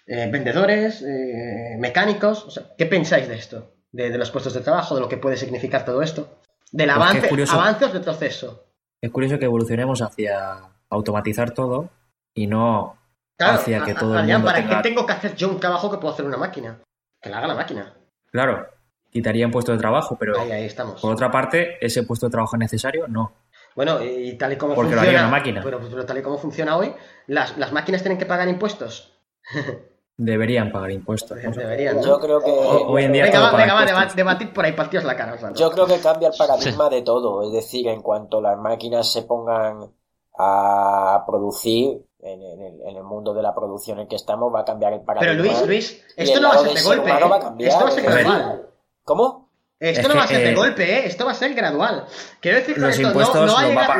[0.05, 2.61] eh, vendedores, eh, mecánicos.
[2.77, 3.71] ¿Qué pensáis de esto?
[3.91, 6.41] De, los puestos de trabajo, de lo que puede significar todo esto.
[6.71, 8.65] Del pues avance, avance o retroceso.
[9.01, 10.59] Es curioso que evolucionemos hacia
[10.91, 11.89] automatizar todo
[12.35, 12.97] y no
[13.39, 16.13] hacia que todo el mundo ¿Para qué tengo que hacer yo un trabajo que puedo
[16.13, 16.79] hacer una máquina?
[17.21, 17.93] Que la haga la máquina.
[18.31, 18.67] Claro,
[19.09, 21.01] quitaría un puesto de trabajo, pero ahí estamos.
[21.01, 23.33] por otra parte, ese puesto de trabajo es necesario, no.
[23.75, 25.03] Bueno, y tal y como Porque funciona.
[25.03, 25.61] Lo haría una máquina.
[25.63, 26.93] Pero, tal y como funciona hoy,
[27.27, 29.13] ¿las, máquinas tienen que pagar impuestos?
[30.17, 31.37] Deberían pagar impuestos.
[31.37, 32.01] Deberían.
[32.01, 32.49] Yo creo que.
[32.49, 33.23] hoy en día.
[33.25, 35.37] Venga, va, venga, va, debatir por ahí, partidos la cara.
[35.53, 37.43] Yo creo que cambia el paradigma de todo.
[37.43, 39.91] Es decir, en cuanto las máquinas se pongan
[40.37, 45.01] a producir, en, el, mundo de la producción en que estamos, va a cambiar el
[45.01, 45.35] paradigma.
[45.35, 47.11] Pero Luis, Luis, esto no va a ser de golpe.
[47.11, 47.67] ¿eh?
[47.67, 48.69] Esto va a ser gradual.
[49.03, 49.45] ¿Cómo?
[49.79, 51.05] Esto no va a ser de golpe, ¿eh?
[51.05, 52.05] Esto va a ser gradual.
[52.39, 53.97] Quiero decir que esto, no, va a llegar,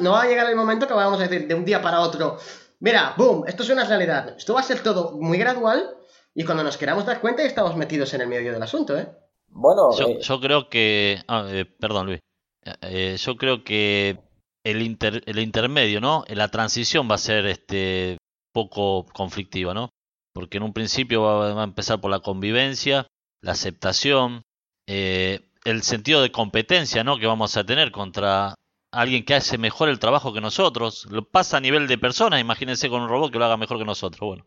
[0.00, 2.38] no, va a llegar, el momento que vamos a decir de un día para otro,
[2.80, 4.34] mira, boom, esto es una realidad.
[4.36, 5.96] Esto va a ser todo muy gradual
[6.34, 9.08] y cuando nos queramos dar cuenta estamos metidos en el medio del asunto, ¿eh?
[9.48, 11.18] Bueno, yo, eh, creo que...
[11.26, 12.20] Ah, eh, perdón, Luis.
[12.82, 14.18] Eh, yo creo que
[14.70, 16.24] el, el intermedio, ¿no?
[16.28, 18.18] La transición va a ser este
[18.52, 19.90] poco conflictiva, ¿no?
[20.34, 23.06] Porque en un principio va a empezar por la convivencia,
[23.42, 24.42] la aceptación,
[24.86, 27.18] eh, el sentido de competencia ¿no?
[27.18, 28.54] que vamos a tener contra
[28.92, 31.06] alguien que hace mejor el trabajo que nosotros.
[31.10, 33.84] Lo pasa a nivel de persona, imagínense con un robot que lo haga mejor que
[33.84, 34.20] nosotros.
[34.20, 34.46] Bueno,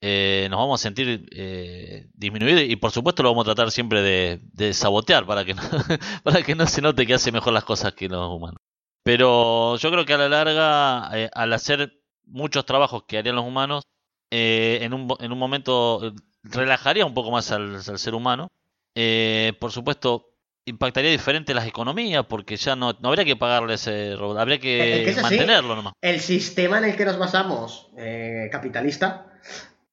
[0.00, 4.02] eh, nos vamos a sentir eh, disminuidos y por supuesto lo vamos a tratar siempre
[4.02, 5.62] de, sabotear para que, no,
[6.24, 8.60] para que no se note que hace mejor las cosas que los humanos.
[9.06, 13.46] Pero yo creo que a la larga, eh, al hacer muchos trabajos que harían los
[13.46, 13.84] humanos,
[14.28, 18.50] en, un, en un momento relajaría un poco más al ser humano
[18.98, 20.32] eh, por supuesto,
[20.64, 25.14] impactaría diferente las economías porque ya no, no habría que pagarle ese robot, habría que,
[25.20, 25.92] mantenerlo nomás.
[26.00, 29.26] El sistema en el que nos basamos, eh, capitalista,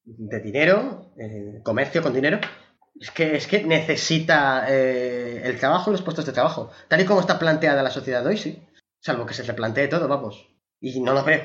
[0.06, 2.40] de dinero, eh, comercio con dinero,
[2.98, 6.70] es que, es que necesita el trabajo y los puestos de trabajo.
[6.88, 8.58] Tal y como está planteada la sociedad hoy, sí.
[9.04, 10.48] Salvo que se replantee todo, vamos.
[10.80, 11.42] Y no lo veo.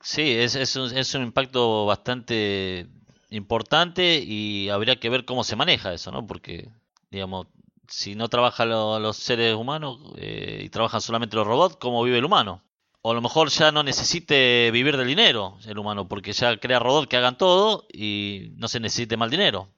[0.00, 2.86] Sí, es, es, un, es un impacto bastante
[3.28, 6.26] importante y habría que ver cómo se maneja eso, ¿no?
[6.26, 6.70] Porque
[7.10, 7.48] digamos,
[7.86, 12.24] si no trabajan los seres humanos eh, y trabajan solamente los robots, ¿cómo vive el
[12.24, 12.62] humano?
[13.02, 16.78] O a lo mejor ya no necesite vivir del dinero el humano, porque ya crea
[16.78, 19.68] robots que hagan todo y no se necesite más dinero.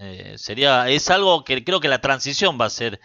[0.00, 3.00] Eh, sería, es algo que creo que la transición va a ser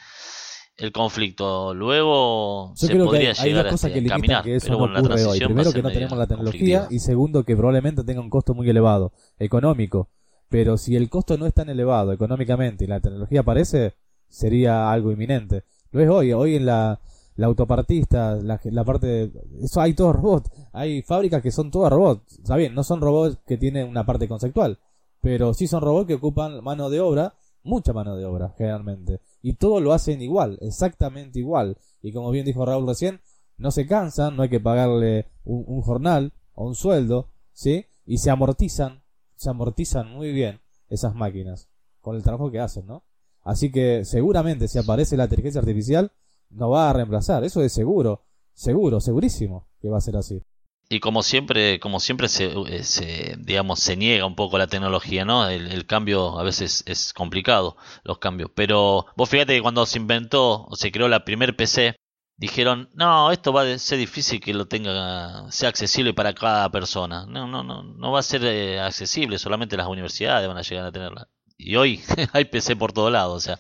[0.84, 1.74] el conflicto.
[1.74, 4.44] Luego se podría llegar a, caminar.
[4.44, 5.40] Que eso no ocurre hoy.
[5.40, 9.14] Primero que no tenemos la tecnología y segundo que probablemente tenga un costo muy elevado,
[9.40, 10.10] económico.
[10.50, 13.96] Pero si el costo no es tan elevado económicamente y la tecnología aparece,
[14.28, 15.64] sería algo inminente.
[15.92, 17.00] Lo es hoy, hoy en la,
[17.36, 19.32] la autopartista, la, la parte de...
[19.64, 20.52] Eso hay todos robots.
[20.72, 22.40] Hay fábricas que son todas robots.
[22.40, 24.80] Está bien, no son robots que tienen una parte conceptual,
[25.22, 27.34] pero sí son robots que ocupan mano de obra
[27.64, 29.22] mucha mano de obra, generalmente.
[29.42, 31.78] Y todo lo hacen igual, exactamente igual.
[32.02, 33.22] Y como bien dijo Raúl recién,
[33.58, 37.86] no se cansan, no hay que pagarle un, jornal o un sueldo, ¿sí?
[38.06, 39.04] Y se amortizan,
[39.36, 40.60] se amortizan muy bien
[40.90, 41.70] esas máquinas
[42.02, 43.04] con el trabajo que hacen, ¿no?
[43.42, 46.12] Así que seguramente si aparece la inteligencia artificial,
[46.50, 48.22] no va a reemplazar, eso es seguro,
[48.54, 50.44] seguro, segurísimo que va a ser así.
[50.94, 55.26] Y como siempre, como siempre se, eh, se, digamos, se niega un poco la tecnología,
[55.26, 55.50] ¿no?
[55.50, 58.52] El, cambio a veces es complicado, los cambios.
[58.54, 61.96] Pero vos fíjate que cuando se inventó o se creó la primer PC,
[62.38, 67.26] dijeron, no, esto va a ser difícil que lo tenga, sea accesible para cada persona.
[67.26, 70.86] No, no, no, no va a ser eh, accesible, solamente las universidades van a llegar
[70.86, 71.28] a tenerla.
[71.58, 73.60] Y hoy hay PC por todo lado, o sea,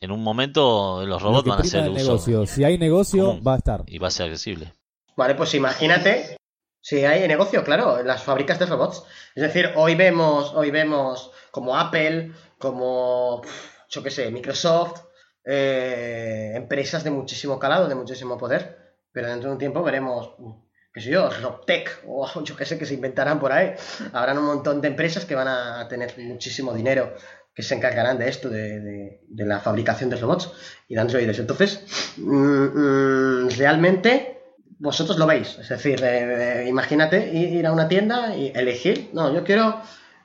[0.00, 2.46] en un momento los robots van a ser el negocio.
[2.46, 3.82] Si hay negocio, va a estar.
[3.88, 4.72] Y va a ser accesible.
[5.16, 6.36] Vale, pues imagínate
[6.80, 9.04] si hay negocio, claro, las fábricas de robots.
[9.34, 13.42] Es decir, hoy vemos, hoy vemos como Apple, como,
[13.88, 15.02] yo qué sé, Microsoft,
[15.44, 18.94] eh, empresas de muchísimo calado, de muchísimo poder.
[19.12, 20.30] Pero dentro de un tiempo veremos,
[20.92, 23.74] qué sé yo, Robtech o yo qué sé, que se inventarán por ahí.
[24.12, 27.14] Habrán un montón de empresas que van a tener muchísimo dinero
[27.54, 30.50] que se encargarán de esto, de, la fabricación de robots
[30.88, 31.38] y de androides.
[31.38, 31.84] Entonces,
[32.16, 34.39] mm, mm, realmente
[34.80, 35.58] vosotros lo veis.
[35.58, 39.80] Es decir, eh, imagínate ir a una tienda y elegir, no, yo quiero,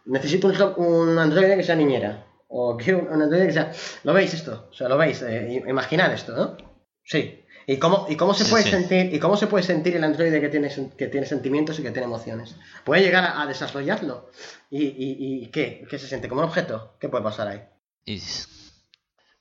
[0.06, 2.26] necesito un, un androide que sea niñera.
[2.48, 3.72] O quiero un androide que sea...
[4.04, 4.70] ¿Lo veis esto?
[4.72, 6.58] O sea, lo veis, eh, imaginad esto, ¿no?
[7.04, 7.42] Sí.
[7.68, 10.50] ¿Y cómo, y cómo se puede sentir y cómo se puede sentir el androide que
[10.50, 12.56] tiene, que tiene sentimientos y que tiene emociones?
[12.84, 14.30] ¿Puede llegar a, desarrollarlo?
[14.70, 15.84] ¿Y, y, qué?
[15.90, 16.30] ¿Qué se siente?
[16.30, 16.96] ¿Como un objeto?
[17.00, 17.62] ¿Qué puede pasar ahí?
[18.06, 18.22] Y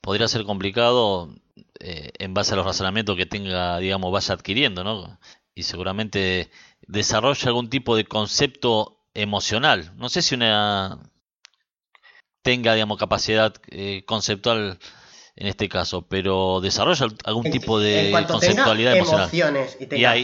[0.01, 1.35] podría ser complicado
[1.79, 5.19] eh, en base a los razonamientos que tenga, digamos, vaya adquiriendo, ¿no?
[5.53, 6.49] Y seguramente
[6.81, 9.93] desarrolla algún tipo de concepto emocional.
[9.95, 10.99] No sé si una
[12.41, 14.77] tenga, digamos, capacidad eh, conceptual
[15.35, 20.17] en este caso, pero desarrolla algún tipo de conceptualidad tenga emociones y tenga,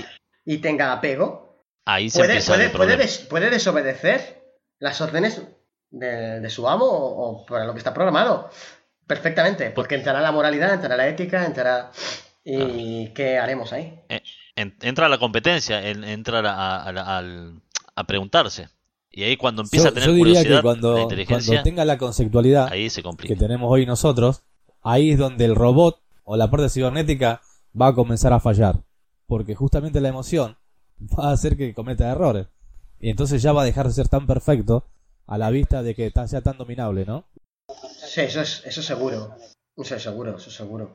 [0.45, 4.41] y, tenga apego, ahí se puede, empieza puede, puede, desobedecer
[4.79, 5.41] las órdenes
[5.89, 8.49] de, su amo o, para lo que está programado.
[9.08, 11.91] Perfectamente, porque entrará la moralidad, entrará la ética, entrará...
[12.43, 13.99] ¿Y qué haremos ahí?
[14.10, 14.22] Eh,
[14.56, 18.68] entra la competencia, entrar a, preguntarse.
[19.12, 22.89] Y ahí cuando empieza a tener yo diría que cuando, cuando tenga la conceptualidad ahí
[22.89, 24.43] se que tenemos hoy nosotros,
[24.82, 27.41] ahí es donde el robot o la parte cibernética
[27.80, 28.84] va a comenzar a fallar.
[29.28, 30.58] Porque justamente la emoción
[31.20, 32.47] va a hacer que cometa errores.
[32.99, 34.86] Y entonces ya va a dejar de ser tan perfecto
[35.28, 37.26] a la vista de que sea tan dominable, ¿no?
[37.84, 39.36] Sí, eso es, eso seguro.
[39.76, 40.89] Eso es seguro, eso es seguro.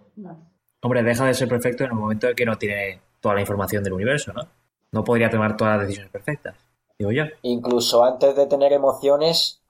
[0.83, 3.83] Hombre, deja de ser perfecto en el momento en que no tiene toda la información
[3.83, 4.43] del universo, ¿no?
[4.93, 6.57] No podría tomar todas las decisiones perfectas,
[6.99, 7.25] digo yo.
[7.43, 9.63] Incluso antes de tener emociones,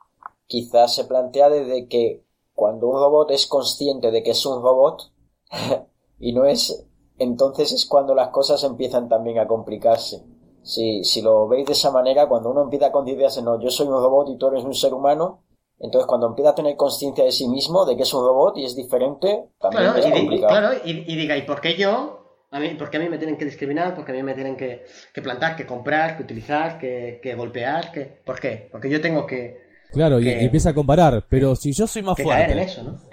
[0.46, 5.12] quizás se plantea desde que cuando un robot es consciente de que es un robot
[6.18, 6.86] y no es,
[7.18, 10.24] entonces es cuando las cosas empiezan también a complicarse.
[10.62, 13.86] Si, si lo veis de esa manera, cuando uno empieza a concienciarse, no, yo soy
[13.86, 15.44] un robot y tú eres un ser humano,
[15.79, 18.64] entonces, cuando empieza a tener conciencia de sí mismo, de que es un robot y
[18.64, 20.49] es diferente, también es y complicado.
[20.49, 22.45] claro, y, diga, ¿y por qué yo?
[22.51, 23.95] A mí, ¿Por qué a mí me tienen que discriminar?
[23.95, 24.85] ¿Por qué a mí me tienen que,
[25.22, 27.93] plantar, que comprar, que utilizar, que, golpear?
[27.93, 28.05] Que...
[28.24, 28.68] ¿Por qué?
[28.72, 29.66] Porque yo tengo que...
[29.93, 32.68] Claro, y empieza a comparar, pero si yo soy más fuerte,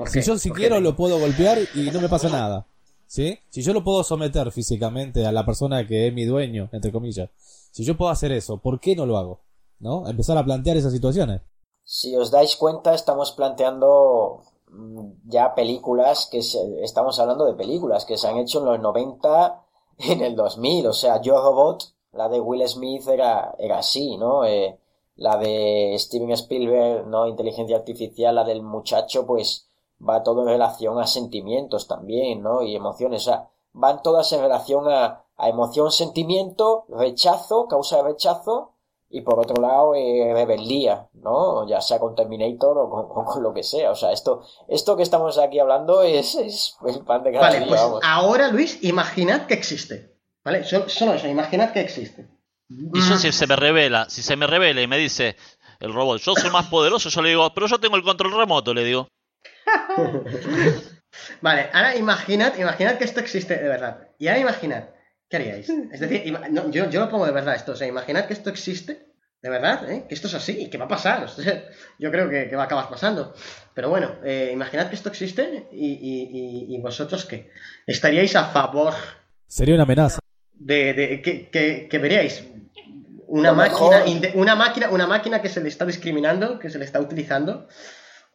[0.08, 2.66] si yo si quiero lo puedo golpear y no me pasa nada,
[3.06, 3.40] ¿sí?
[3.50, 7.30] Si yo lo puedo someter físicamente a la persona que es mi dueño, entre comillas,
[7.72, 9.42] si yo puedo hacer eso, ¿por qué no lo hago?
[9.80, 10.10] ¿No?
[10.10, 11.42] Empezar a plantear esas situaciones.
[11.86, 16.40] Si os dais cuenta, estamos planteando mm, ya películas que
[16.82, 19.66] estamos hablando de películas que se han hecho en los 90,
[19.98, 20.88] en el 2000.
[20.88, 24.46] O sea, Yo Robot, la de Will Smith era, era así, ¿no?
[24.46, 24.80] Eh,
[25.16, 27.28] la de Steven Spielberg, ¿no?
[27.28, 29.70] Inteligencia artificial, la del muchacho, pues
[30.08, 32.64] va todo en relación a sentimientos también, ¿no?
[32.64, 33.24] Y emociones.
[33.24, 38.73] O sea, van todas en relación a, a emoción, sentimiento, rechazo, causa de rechazo
[39.14, 41.68] y por otro lado eh, rebeldía, ¿no?
[41.70, 43.92] Ya sea con Terminator o con, lo que sea.
[43.92, 47.68] O sea, esto, esto que estamos aquí hablando es, es el pan de cada vale,
[47.68, 50.18] pues ahora, Luis, imaginad que existe.
[50.44, 50.64] ¿Vale?
[50.64, 52.28] Solo, eso, imaginad que existe.
[52.68, 55.36] Y yo si se me revela, si se me revela y me dice
[55.80, 58.74] el robot, yo soy más poderoso, yo le digo, pero yo tengo el control remoto,
[58.74, 59.08] le digo.
[61.42, 64.08] vale, ahora imaginad, imaginad que esto existe de verdad.
[64.18, 64.86] Y ahora imaginad
[65.30, 65.70] ¿Qué haríais?
[65.70, 66.24] Es decir,
[66.72, 67.72] yo, yo lo pongo de verdad esto.
[67.72, 69.14] O sea, imaginad que esto existe,
[69.44, 70.06] de verdad, ¿eh?
[70.08, 71.28] que esto es así, que va a pasar.
[72.00, 73.34] yo creo que, va a acabar pasando.
[73.74, 77.52] Pero bueno, eh, imaginad que esto existe y, vosotros qué.
[77.86, 78.94] ¿Estaríais a favor?
[79.46, 80.20] Sería una amenaza.
[80.54, 82.46] De, que, veríais
[83.28, 84.04] una máquina,
[84.36, 87.68] una máquina, una máquina que se le está discriminando, que se le está utilizando,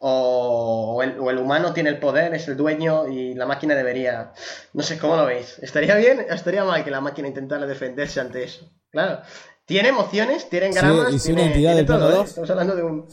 [0.01, 4.31] o el, o el humano tiene el poder, es el dueño y la máquina debería...
[4.73, 5.59] No sé, ¿cómo lo veis?
[5.59, 8.69] ¿Estaría bien o estaría mal que la máquina intentara defenderse ante eso?
[8.91, 9.19] Claro.
[9.65, 12.15] Tiene emociones, tiene Sí, gramas, y si una tiene, entidad tiene del plano todo, ¿eh?
[12.17, 13.07] dos- Estamos hablando de un,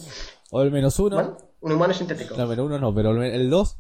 [0.51, 1.17] O el menos uno.
[1.17, 2.37] bueno, un humano sintético.
[2.37, 3.79] No, pero uno no, pero el- 2.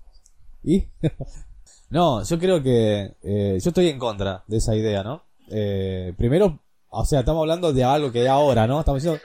[0.64, 0.84] ¿Y?
[1.90, 3.14] no, yo creo que.
[3.22, 5.22] eh, yo estoy en contra de esa idea, ¿no?
[5.50, 6.59] Eh, primero,
[6.90, 8.80] o sea, estamos hablando de algo que es ahora, ¿no?
[8.80, 9.22] Estamos diciendo.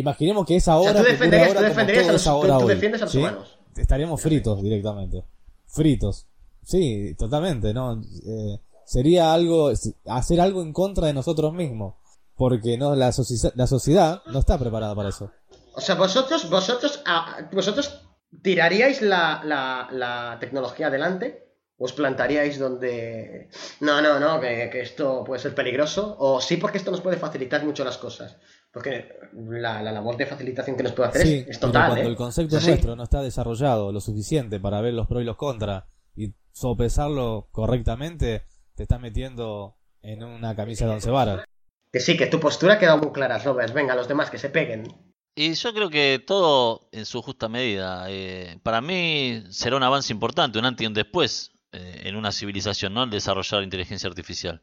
[0.00, 0.92] Imaginemos que es O ahora.
[0.92, 3.18] sea, tú defenderías, tú todo a los, ahora tú, tú hoy, defiendes a los ¿sí?
[3.18, 3.58] humanos.
[3.76, 5.24] Estaríamos fritos directamente.
[5.66, 6.26] Fritos.
[6.62, 8.00] Sí, totalmente, ¿no?
[8.26, 9.70] Eh, sería algo.
[10.06, 11.94] Hacer algo en contra de nosotros mismos.
[12.36, 15.30] Porque no la, soci- la sociedad no está preparada para eso.
[15.74, 18.02] O sea, vosotros, vosotros, ah, vosotros
[18.42, 23.48] tiraríais la, la, la tecnología adelante, os plantaríais donde...
[23.80, 27.16] No, no, no, que, que esto puede ser peligroso, o sí porque esto nos puede
[27.16, 28.36] facilitar mucho las cosas.
[28.76, 31.88] Porque la, la labor de facilitación que nos puede hacer Sí, es, es pero total,
[31.92, 32.10] cuando ¿eh?
[32.10, 35.84] el concepto nuestro no está desarrollado lo suficiente para ver los pros y los contras
[36.14, 38.42] y sopesarlo correctamente,
[38.74, 41.46] te estás metiendo en una camisa de once varas.
[41.90, 43.72] Que sí, que tu postura ha quedado muy clara, Robert.
[43.72, 44.86] Venga, los demás que se peguen.
[45.34, 48.04] Y yo creo que todo en su justa medida.
[48.10, 52.30] Eh, para mí será un avance importante, un antes y un después eh, en una
[52.30, 53.04] civilización, ¿no?
[53.04, 54.62] El desarrollar inteligencia artificial.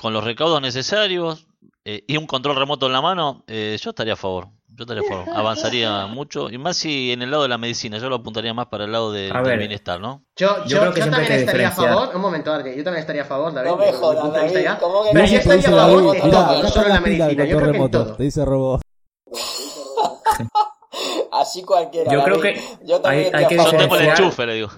[0.00, 1.46] Con los recaudos necesarios
[1.84, 4.46] eh, y un control remoto en la mano, eh, yo estaría a favor.
[4.68, 5.24] Yo estaría a favor.
[5.36, 6.50] Avanzaría mucho.
[6.50, 8.92] Y más si en el lado de la medicina, yo lo apuntaría más para el
[8.92, 9.58] lado de- del ver.
[9.58, 10.22] bienestar, ¿no?
[10.36, 12.14] Yo, Yo yo, creo que yo también estaría a favor.
[12.14, 13.70] Un momento, Adri, yo también estaría a favor, David.
[13.70, 14.68] No me jodas, vista David.
[14.80, 15.24] ¿cómo que no?
[15.24, 17.44] yo estaría a favor de todo, no solo en la medicina.
[17.44, 18.14] Yo creo que en todo.
[18.14, 18.80] te dice robot.
[21.32, 22.12] Así cualquiera.
[22.12, 24.68] Yo creo que Yo también hay- hay que Yo tengo el enchufe, le digo.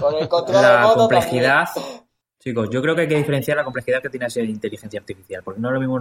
[0.00, 1.68] Con el control la complejidad.
[1.74, 2.07] también.
[2.40, 5.60] Chicos, yo creo que hay que diferenciar la complejidad que tiene esa inteligencia artificial, porque
[5.60, 6.00] no es lo mismo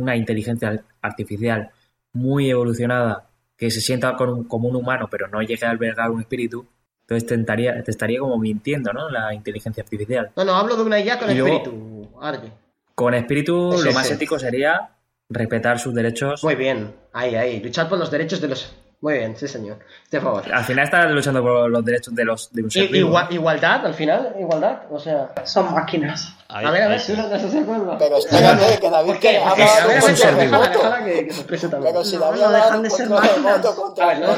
[0.00, 1.70] una inteligencia artificial
[2.12, 6.10] muy evolucionada que se sienta con un- como un humano, pero no llegue a albergar
[6.10, 6.66] un espíritu.
[7.02, 9.08] Entonces te estaría, te estaría como mintiendo, ¿no?
[9.10, 10.30] La inteligencia artificial.
[10.36, 12.52] No, no, hablo de una IA con espíritu, Adri.
[12.94, 14.14] Con espíritu, Sí, lo más sí.
[14.14, 14.90] ético sería
[15.28, 16.44] respetar sus derechos.
[16.44, 17.60] Muy bien, ahí, ahí.
[17.60, 18.76] Luchar por los derechos de los...
[19.02, 19.78] Muy bien, sí, señor.
[20.12, 20.44] A favor.
[20.52, 23.08] Al final estás luchando por los derechos de los de un ser I- vivo.
[23.10, 24.82] igua- igualdad, al final, igualdad.
[24.90, 26.36] O sea, Son máquinas.
[26.48, 27.12] Ahí- a ver, a ver, sí.
[27.16, 27.96] no de acuerdo.
[27.98, 30.60] Pero espérate, que David de a es un ser vivo.
[31.04, 31.68] que, que.
[31.82, 33.66] Pero si David no dejan de ser máquinas.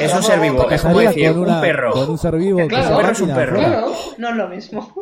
[0.01, 1.93] Es un ser vivo, es como decir, un perro.
[2.09, 3.61] un ser vivo que Claro, un perro es un perro.
[4.17, 4.95] No es lo mismo.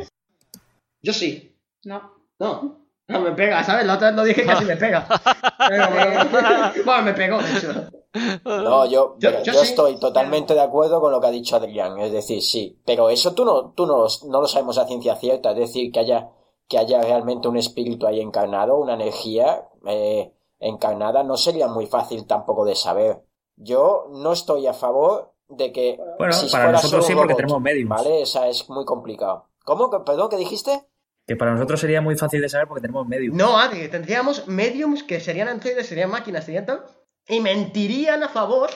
[1.03, 1.57] Yo sí.
[1.85, 2.15] No.
[2.41, 2.81] No.
[3.09, 3.85] No me pega, ¿sabes?
[3.87, 5.07] La otra vez lo dije y casi me pega.
[5.69, 5.89] Pero,
[6.85, 7.85] bueno, me pegó, de hecho.
[8.45, 9.71] No, yo, Yo- pero yo yo sí.
[9.71, 11.99] estoy totalmente de acuerdo con lo que ha dicho Adrián.
[11.99, 15.17] Es decir, sí, pero eso tú no, tú no, lo, no lo sabemos a ciencia
[15.17, 15.53] cierta.
[15.53, 16.31] Es decir, que haya,
[16.69, 22.27] que haya realmente un espíritu ahí encarnado, una energía eh, encarnada, no sería muy fácil
[22.27, 23.23] tampoco de saber.
[23.57, 25.99] Yo no estoy a favor de que.
[26.19, 27.89] Bueno, si para nosotros sí, porque robot, tenemos mediums.
[27.91, 28.23] ¿Vale?
[28.23, 29.49] Esa es muy complicado.
[29.65, 29.91] ¿Cómo?
[30.05, 30.29] ¿Perdón?
[30.29, 30.87] ¿Qué dijiste?
[31.27, 33.35] Que para nosotros sería muy fácil de saber porque tenemos medios.
[33.35, 36.85] No, Adri, tendríamos mediums que serían androides, serían máquinas, serían tal,
[37.29, 38.71] y mentirían a favor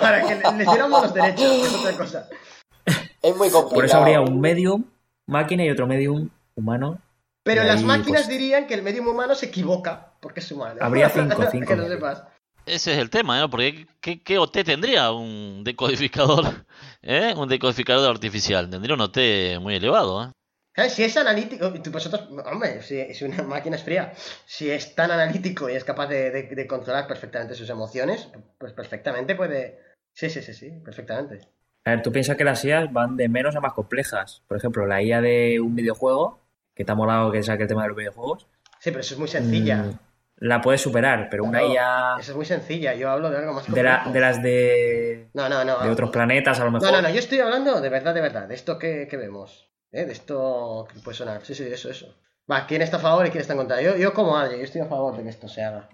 [0.00, 2.28] para que le- les diéramos los derechos, es otra cosa.
[3.22, 3.68] Es muy complicado.
[3.74, 4.84] Por eso habría un medium
[5.26, 6.98] máquina y otro medium humano.
[7.42, 10.76] Pero las ahí, máquinas pues, dirían que el medium humano se equivoca, porque es humano.
[10.80, 11.94] Habría cinco, cinco que mediums.
[11.94, 12.22] sepas.
[12.66, 13.50] Ese es el tema, ¿no?
[13.50, 16.64] Porque ¿qué, qué OT tendría un decodificador?
[17.02, 17.34] ¿Eh?
[17.36, 18.70] Un decodificador artificial.
[18.70, 19.18] Tendría un OT
[19.60, 20.30] muy elevado, ¿eh?
[20.74, 20.92] ¿Sabes?
[20.92, 24.12] Si es analítico, y tú, vosotros, hombre, si, si una máquina es fría,
[24.44, 28.72] si es tan analítico y es capaz de, de- de controlar perfectamente sus emociones, pues
[28.72, 29.78] perfectamente puede...
[30.12, 31.40] Sí, sí, sí, sí, perfectamente.
[31.84, 34.42] A ver, tú piensas que las IAs van de menos a más complejas.
[34.48, 36.40] Por ejemplo, la IA de un videojuego,
[36.74, 38.46] que te ha molado que saque el tema de los videojuegos,
[38.80, 39.76] Sí, pero eso es muy sencilla.
[39.76, 39.98] mm,
[40.38, 43.70] la puedes superar, pero una IA Eso es muy sencilla, yo hablo de algo más
[43.72, 44.12] de, la- complejo.
[44.14, 45.78] de las de, No, no, no.
[45.80, 46.90] de otros planetas, a lo mejor.
[46.90, 49.70] No, no, no, yo estoy hablando de verdad, de verdad, de esto que, que vemos.
[49.94, 50.04] ¿Eh?
[50.04, 51.40] De esto que puede sonar.
[51.44, 52.06] Sí, sí, eso, eso.
[52.50, 53.80] Va, ¿quién está a favor y quién está en contra?
[53.80, 55.88] Yo, yo como Adri, yo estoy a favor de que esto se haga.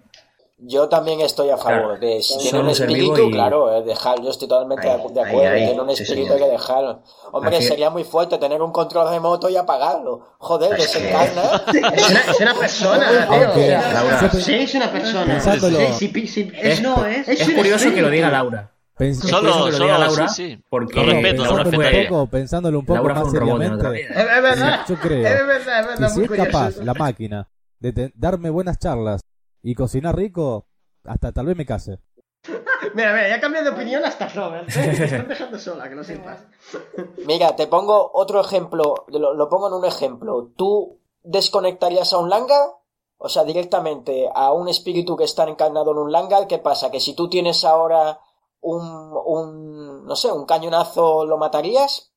[0.63, 1.99] Yo también estoy a favor Claro.
[1.99, 5.19] de si tiene un espíritu, y- claro, eh, dejar, yo estoy totalmente Ahí, de de
[5.21, 7.03] ahí, acuerdo, ahí, tiene un sí, espíritu hay que dejarlo.
[7.31, 10.35] Hombre, Así- sería muy fuerte tener un control remoto y apagarlo.
[10.37, 11.63] Joder, desencarna.
[11.95, 13.67] Es una, es una persona, tío.
[13.71, 15.39] Laura, Sí, es una persona.
[15.39, 18.29] Sí, sí, sí, sí, Es, no, es- es un curioso que lo diga.
[18.29, 18.71] Laura.
[19.01, 20.63] Pens- Solo- solo- Laura, sí, sí.
[20.69, 22.01] porque Lo respeto, lo pensándolo, respetaría.
[22.03, 24.01] un poco, pensándolo un poco Laura más robot seriamente.
[24.09, 24.85] Es, verdad.
[24.87, 26.07] Yo creo Es verdad, es verdad.
[26.07, 27.49] que si es capaz la máquina
[27.79, 29.21] de darme buenas charlas
[29.63, 30.67] y cocinar rico,
[31.03, 31.97] hasta tal vez me case.
[32.95, 34.67] Mira, mira, ya cambié de opinión hasta Robert.
[34.69, 34.93] ¿eh?
[34.97, 36.45] Te están dejando sola, que lo sepas.
[37.27, 40.51] Mira, te pongo otro ejemplo, lo, lo pongo en un ejemplo.
[40.55, 42.67] ¿Tú desconectarías a un Langar?
[43.17, 46.89] O sea, directamente a un espíritu que está encarnado en un Langar, ¿qué pasa?
[46.91, 48.19] Que si tú tienes ahora
[48.61, 52.13] un, un, no sé, un cañonazo lo matarías,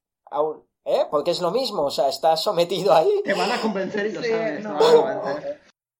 [0.85, 1.03] ¿eh?
[1.11, 3.23] Porque es lo mismo, o sea, estás sometido ahí.
[3.25, 4.67] Te van a convencer y lo sabes.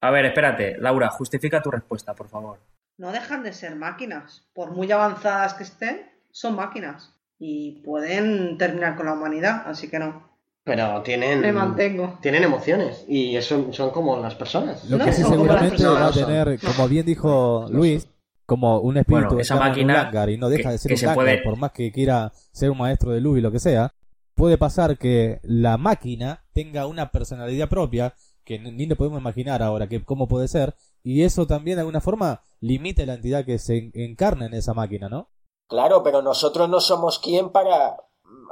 [0.01, 2.59] A ver, espérate, Laura, justifica tu respuesta, por favor.
[2.99, 4.47] No dejan de ser máquinas.
[4.55, 7.15] Por muy avanzadas que estén, son máquinas.
[7.39, 10.35] Y pueden terminar con la humanidad, así que no.
[10.63, 11.41] Pero tienen.
[11.41, 12.19] Me mantengo.
[12.23, 13.05] Tienen emociones.
[13.09, 14.85] Y eso son como las personas.
[14.85, 18.07] Lo que sí seguramente va a tener, como bien dijo Luis,
[18.47, 21.39] como un espíritu esa máquina y no deja de ser un puede...
[21.39, 23.95] por más que quiera ser un maestro de luz y lo que sea,
[24.35, 28.15] puede pasar que la máquina tenga una personalidad propia
[28.45, 32.01] que ni le podemos imaginar ahora que cómo puede ser y eso también de alguna
[32.01, 35.31] forma limita la entidad que se encarna en esa máquina, ¿no?
[35.69, 37.97] Claro, pero nosotros no somos quien para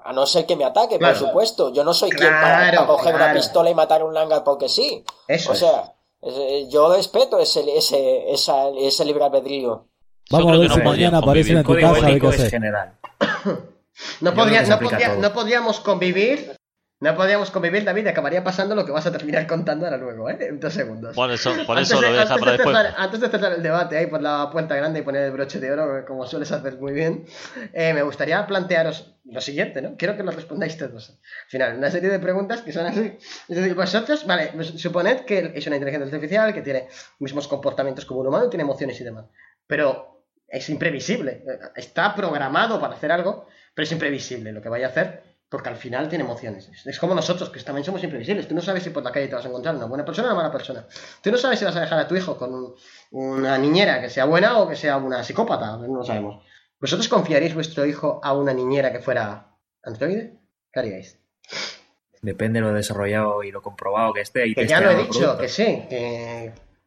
[0.05, 1.72] a no ser que me ataque, por supuesto.
[1.72, 5.05] Yo no soy quien para, coger una pistola y matar a un langar porque sí.
[5.28, 5.93] Eso o sea, eh,
[6.68, 9.89] yo respeto ese, ese, ese libre albedrío.
[10.31, 12.11] Vamos a ver si mañana aparece en tu casa.
[12.11, 12.99] Es general.
[14.20, 16.57] no, podría, no, podría, no podríamos convivir
[17.03, 20.36] no podríamos convivir, David, acabaría pasando lo que vas a terminar contando ahora luego, ¿eh?
[20.38, 21.16] En dos segundos.
[21.16, 22.76] Por eso, por eso lo voy a dejar para después.
[22.96, 25.72] antes de cerrar el debate ahí por la puerta grande y poner el broche de
[25.72, 27.26] oro, como sueles hacer muy bien,
[27.72, 29.96] eh, me gustaría plantearos lo siguiente, ¿no?
[29.96, 31.11] Quiero que lo respondáis todos.
[31.11, 33.18] Al final, una serie de preguntas que son así.
[33.48, 36.86] Es decir, vosotros, vale, pues suponed que es una inteligencia artificial que tiene
[37.18, 39.24] mismos comportamientos como un humano, tiene emociones y demás.
[39.66, 41.42] Pero es imprevisible.
[41.74, 45.76] Está programado para hacer algo, pero es imprevisible lo que vaya a hacer porque al
[45.76, 46.70] final tiene emociones.
[46.86, 48.48] Es como nosotros, que también somos imprevisibles.
[48.48, 50.30] Tú no sabes si por la calle te vas a encontrar una buena persona o
[50.30, 50.86] una mala persona.
[51.20, 52.74] Tú no sabes si vas a dejar a tu hijo con
[53.11, 55.76] una niñera que sea buena o que sea una psicópata.
[55.76, 56.42] No lo sabemos.
[56.80, 60.38] ¿Vosotros confiaríais vuestro hijo a una niñera que fuera androide?
[60.72, 61.18] ¿Qué haríais?
[62.22, 64.55] Depende de lo desarrollado y lo comprobado que esté.
[64.55, 65.86] que ya lo he dicho, que sí.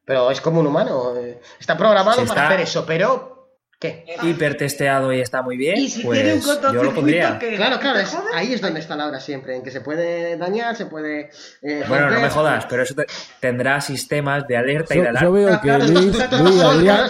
[0.04, 1.14] Pero es como un humano.
[1.60, 3.35] Está programado para hacer eso, pero
[3.80, 4.06] ¿Qué?
[4.24, 5.78] Hipertesteado y está muy bien.
[5.78, 7.38] ¿Y si pues tiene un yo lo pondría.
[7.38, 8.00] Claro, claro,
[8.34, 11.30] ahí es donde está la hora siempre, en que se puede dañar, se puede.
[11.62, 12.96] Eh, bueno, no me jodas, pero eso
[13.40, 15.28] tendrá sistemas de alerta y de alarma.
[15.28, 17.10] Yo veo que Luis, Luis Adrián,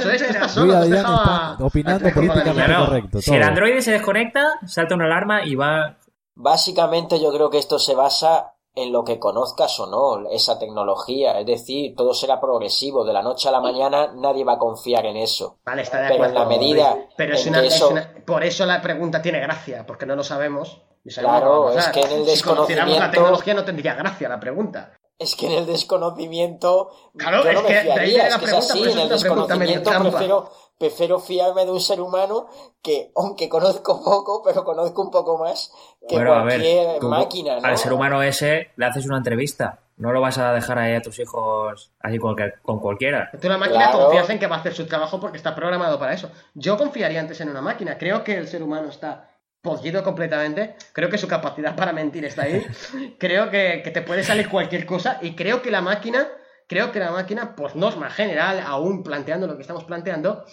[0.94, 3.22] está opinando políticamente correcto.
[3.22, 5.98] Si el androide se desconecta, salta una alarma y va.
[6.34, 11.40] Básicamente, yo creo que esto se basa en lo que conozcas o no esa tecnología.
[11.40, 13.06] Es decir, todo será progresivo.
[13.06, 15.60] De la noche a la mañana nadie va a confiar en eso.
[15.66, 16.26] Vale, está de acuerdo.
[16.26, 16.98] Pero en la medida.
[17.16, 20.82] Pero es una, por eso la pregunta tiene gracia, porque no lo sabemos.
[21.16, 22.94] claro, es que en el desconocimiento.
[22.94, 24.92] Si la tecnología no tendría gracia la pregunta.
[25.18, 26.92] Es que en el desconocimiento.
[27.16, 31.20] Claro, yo no es, que de ahí la pregunta, es en el desconocimiento prefiero, prefiero
[31.20, 32.48] fiarme de un ser humano
[32.82, 35.72] que, aunque conozco poco, pero conozco un poco más
[36.08, 37.58] que cualquier máquina.
[37.64, 39.80] Al ser humano ese le haces una entrevista.
[39.98, 43.30] No lo vas a dejar ahí a tus hijos así con, con cualquiera.
[43.42, 46.14] Tú la máquina confías en que va a hacer su trabajo porque está programado para
[46.14, 46.30] eso.
[46.54, 47.98] Yo confiaría antes en una máquina.
[47.98, 49.30] Creo que el ser humano está
[49.62, 50.76] podrido completamente.
[50.92, 52.62] Creo que su capacidad para mentir está ahí.
[53.20, 56.28] creo que, que te puede salir cualquier cosa y creo que la máquina
[56.68, 60.46] creo que la máquina, por norma general, aún planteando lo que estamos planteando,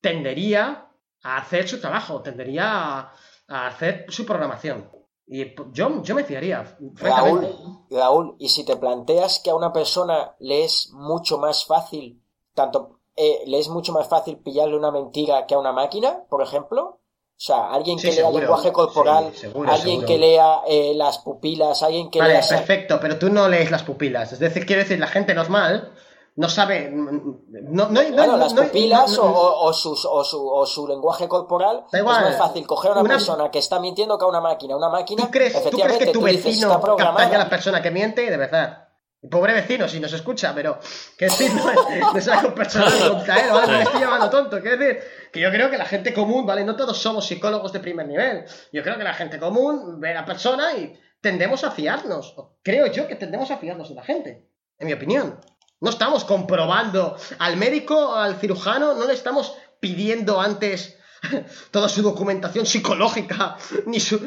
[0.00, 0.90] tendería
[1.22, 3.12] a hacer su trabajo, tendería
[3.48, 4.90] a, hacer su programación.
[5.26, 6.76] Y yo, yo me fiaría.
[6.96, 12.22] Raúl, Raúl, y si te planteas que a una persona le es mucho más fácil,
[12.52, 16.42] tanto eh, le es mucho más fácil pillarle una mentira que a una máquina, por
[16.42, 17.00] ejemplo,
[17.44, 19.32] sea, alguien que lea lenguaje corporal,
[19.66, 22.48] alguien que lea eh, las pupilas, alguien que vale, lea...
[22.48, 24.32] perfecto, pero tú no lees las pupilas.
[24.32, 25.92] Es decir, quiero decir, la gente normal
[26.36, 26.90] no sabe...
[26.90, 32.92] No, no, bueno, las pupilas o, su, o, su, lenguaje corporal es más fácil coger
[32.92, 34.76] a una, persona que está mintiendo que a una máquina.
[34.76, 37.90] Una máquina, ¿Tú crees, efectivamente, ¿tú crees que tu vecino captaría a la persona que
[37.90, 38.28] miente?
[38.30, 38.83] De verdad.
[39.30, 40.78] Pobre vecino, si nos escucha, pero
[41.16, 43.72] que decir, no es, algo personal contra él, ¿vale?
[43.72, 44.60] me estoy llamando tonto.
[44.60, 45.02] Quiero decir
[45.32, 46.64] que yo creo que la gente común, ¿vale?
[46.64, 48.44] No todos somos psicólogos de primer nivel.
[48.72, 52.34] Yo creo que la gente común ve a la persona y tendemos a fiarnos.
[52.62, 54.48] Creo yo que tendemos a fiarnos de la gente,
[54.78, 55.40] en mi opinión.
[55.80, 60.98] No estamos comprobando al médico, al cirujano, no le estamos pidiendo antes
[61.70, 63.56] toda su documentación psicológica,
[63.86, 64.20] ni su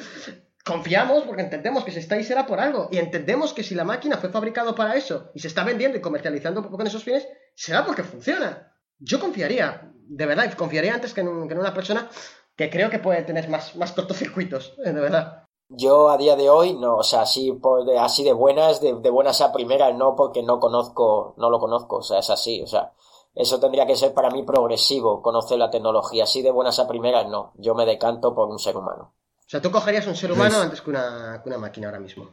[0.68, 2.89] confiamos porque entendemos que si está ahí será por algo.
[2.91, 6.01] Y entendemos que si la máquina fue fabricado para eso y se está vendiendo y
[6.01, 8.74] comercializando con esos fines, será porque funciona.
[8.99, 12.09] Yo confiaría, de verdad, confiaría antes que en, una persona
[12.55, 15.43] que creo que puede tener más, más cortocircuitos, eh, de verdad.
[15.70, 17.51] Yo a día de hoy no, o sea, así,
[17.86, 21.59] de, así de buenas, de, de buenas a primeras no, porque no conozco, no lo
[21.59, 22.93] conozco, o sea, es así, o sea,
[23.36, 27.28] eso tendría que ser para mí progresivo, conocer la tecnología, así de buenas a primeras
[27.28, 29.16] no, yo me decanto por un ser humano.
[29.48, 32.30] O sea, tú cogerías un ser humano antes que una, máquina ahora mismo.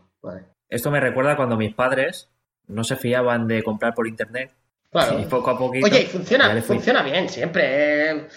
[0.68, 2.28] Esto me recuerda cuando mis padres
[2.66, 4.52] no se fiaban de comprar por internet.
[4.90, 5.20] Claro.
[5.20, 5.86] Y poco a poquito.
[5.86, 8.10] Oye, funciona, funciona bien siempre.
[8.10, 8.28] Eh.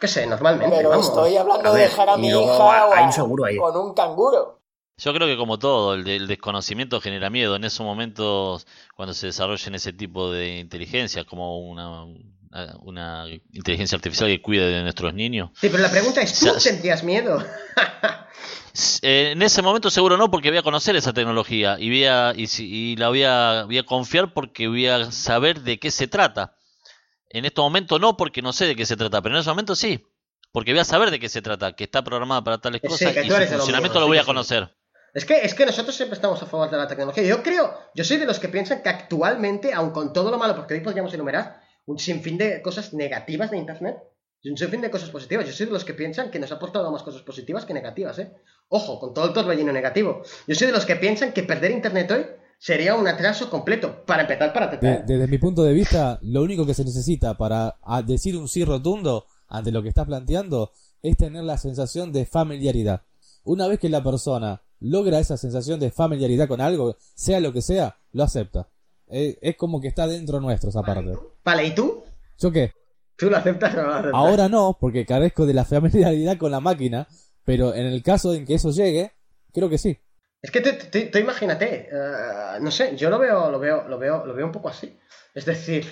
[0.00, 0.76] qué sé, normalmente.
[0.76, 1.06] Pero vamos.
[1.08, 3.56] estoy hablando A de dejar a mi hija o hay a- un seguro ahí.
[3.56, 4.60] con un canguro.
[4.98, 7.56] Yo creo que como todo, el, de- el desconocimiento genera miedo.
[7.56, 12.04] En esos momentos, cuando se desarrollen ese tipo de inteligencia, como una,
[12.80, 16.50] una inteligencia artificial que cuide de nuestros niños, Sí, pero la pregunta es, ¿tú O
[16.52, 17.42] sea, sentías miedo?
[19.02, 22.32] Eh, en ese momento seguro no, porque voy a conocer esa tecnología y, voy a,
[22.34, 26.56] y, la voy a, voy a confiar porque voy a saber de qué se trata.
[27.28, 29.74] En este momento no, porque no sé de qué se trata, pero en ese momento
[29.74, 30.06] sí,
[30.52, 33.14] porque voy a saber de qué se trata, que está programada para tales Sí, cosas
[33.14, 34.74] y su funcionamiento lo voy a conocer.
[35.14, 37.22] Es que, es que nosotros siempre estamos a favor de la tecnología.
[37.24, 40.56] Yo creo, yo soy de los que piensan que actualmente, aun con todo lo malo,
[40.56, 43.98] porque hoy podríamos enumerar un sinfín de cosas negativas de Internet,
[44.42, 45.46] y un sinfín de cosas positivas.
[45.46, 48.18] Yo soy de los que piensan que nos ha aportado más cosas positivas que negativas,
[48.18, 48.32] ¿eh?
[48.68, 50.22] Ojo, con todo el torbellino negativo.
[50.48, 52.26] Yo soy de los que piensan que perder Internet hoy
[52.58, 54.04] sería un atraso completo.
[54.04, 55.06] Para empezar, para tratar.
[55.06, 59.26] desde mi punto de vista, lo único que se necesita para decir un sí rotundo
[59.46, 60.72] ante lo que estás planteando
[61.02, 63.02] es tener la sensación de familiaridad.
[63.44, 67.62] Una vez que la persona logra esa sensación de familiaridad con algo, sea lo que
[67.62, 68.68] sea, lo acepta.
[69.12, 71.12] Eh, es como que está dentro nuestro esa parte.
[71.44, 72.02] Vale, ¿y tú?
[72.38, 72.72] ¿Yo qué?
[73.16, 74.14] ¿Tú lo aceptas o no lo aceptas?
[74.14, 77.06] Ahora no, porque carezco de la familiaridad con la máquina,
[77.44, 79.12] pero en el caso en que eso llegue,
[79.52, 79.98] creo que sí.
[80.40, 84.34] Es que tú imagínate, eh, no sé, yo lo veo, lo veo, lo veo, lo
[84.34, 84.98] veo un poco así.
[85.34, 85.86] Es decir,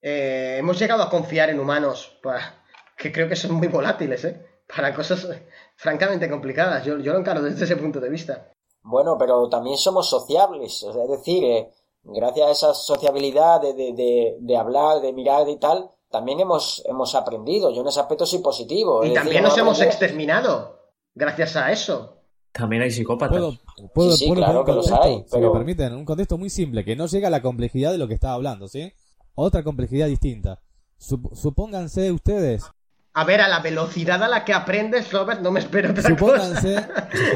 [0.00, 2.62] eh, hemos llegado a confiar en humanos para,
[2.96, 4.46] que creo que son muy volátiles, ¿eh?
[4.74, 6.84] Para cosas eh, francamente complicadas.
[6.84, 8.52] Yo, yo lo encaro desde ese punto de vista.
[8.82, 11.70] Bueno, pero también somos sociables, es decir, eh,
[12.06, 16.82] gracias a esa sociabilidad de, de, de, de hablar, de mirar y tal, también hemos,
[16.86, 17.72] hemos aprendido.
[17.72, 19.02] Yo en ese aspecto soy positivo.
[19.04, 20.78] Y es decir, también nos hemos exterminado
[21.14, 22.12] gracias a eso.
[22.52, 23.36] También hay psicópatas.
[23.36, 23.52] Puedo,
[23.92, 26.48] puedo, Sí, sí, puedo claro que los hay, si pero- me permiten, un contexto muy
[26.48, 28.92] simple, que no llega a la complejidad de lo que estaba hablando, ¿sí?
[29.34, 30.62] Otra complejidad distinta.
[30.98, 32.64] Sup- supónganse ustedes,
[33.12, 36.16] A ver, a la velocidad a la que aprendes, Robert, no me espero otra cosa.
[36.16, 36.76] supónganse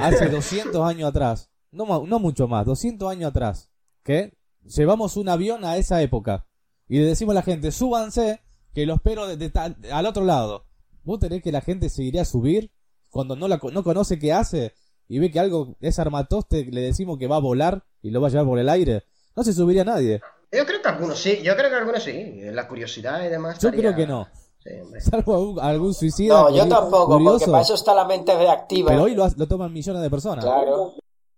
[0.01, 3.69] hace 200 años atrás, no, ma- no mucho más, 200 años atrás,
[4.03, 4.33] que
[4.65, 6.47] llevamos un avión a esa época
[6.89, 8.41] y le decimos a la gente, súbanse,
[8.75, 10.65] que lo espero de, de tal- al otro lado.
[11.05, 12.71] ¿Vos tenés que la gente se iría a subir
[13.09, 14.75] cuando no, la, co- no conoce qué hace
[15.09, 18.29] y ve que algo es armatoste, le decimos que va a volar y lo va
[18.29, 19.05] a llevar por el aire?
[19.35, 20.21] No se subiría nadie.
[20.53, 22.41] Yo creo que algunos sí, yo creo que algunos sí.
[22.53, 23.59] La curiosidad y demás.
[23.61, 24.29] Yo estaría- creo que no.
[24.63, 24.71] Sí.
[25.01, 26.35] Salvo algún, algún suicida.
[26.35, 28.91] No, yo tampoco, porque curioso, para eso está la mente reactiva.
[28.91, 30.45] Pero hoy lo, ha- lo toman millones de personas.
[30.45, 30.95] Claro.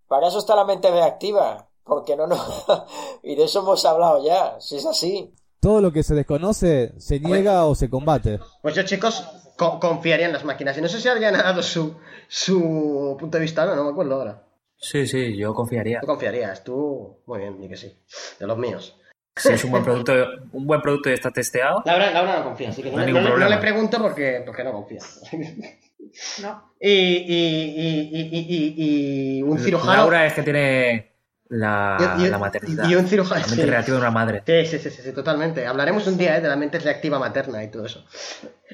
[0.08, 1.68] Para eso está la mente reactiva.
[1.84, 2.36] Porque no, no.
[3.22, 4.60] y de eso hemos hablado ya.
[4.60, 5.34] Si es así.
[5.60, 8.40] Todo lo que se desconoce se niega o se combate.
[8.62, 9.24] Pues yo, chicos,
[9.56, 10.76] co- confiaría en las máquinas.
[10.76, 11.94] Y no sé si alguien ha dado su,
[12.28, 14.42] su punto de vista, no, no me acuerdo ahora.
[14.76, 16.00] Sí, sí, yo confiaría.
[16.00, 17.18] Tú confiarías, tú.
[17.26, 17.96] Muy bien, di que sí.
[18.40, 18.96] De los míos.
[19.36, 20.12] Si es un buen producto,
[20.52, 23.06] un buen producto y está testeado, Laura, Laura no confía, así que no, No hay
[23.06, 25.00] le- ningún no no le pregunto porque, porque no confía.
[26.42, 26.72] No.
[26.80, 27.30] y, y,
[27.76, 29.92] y, y, y- y- y un cirujano.
[29.94, 31.11] Laura es que tiene
[31.52, 32.88] la, y- y- la maternidad.
[32.88, 33.40] y un cirujano.
[33.42, 33.70] La mente sí.
[33.70, 34.42] reactiva de una madre.
[34.46, 35.66] Sí, sí, sí, sí, sí, totalmente.
[35.66, 36.40] Hablaremos un día ¿eh?
[36.40, 38.04] de la mente reactiva materna y todo eso.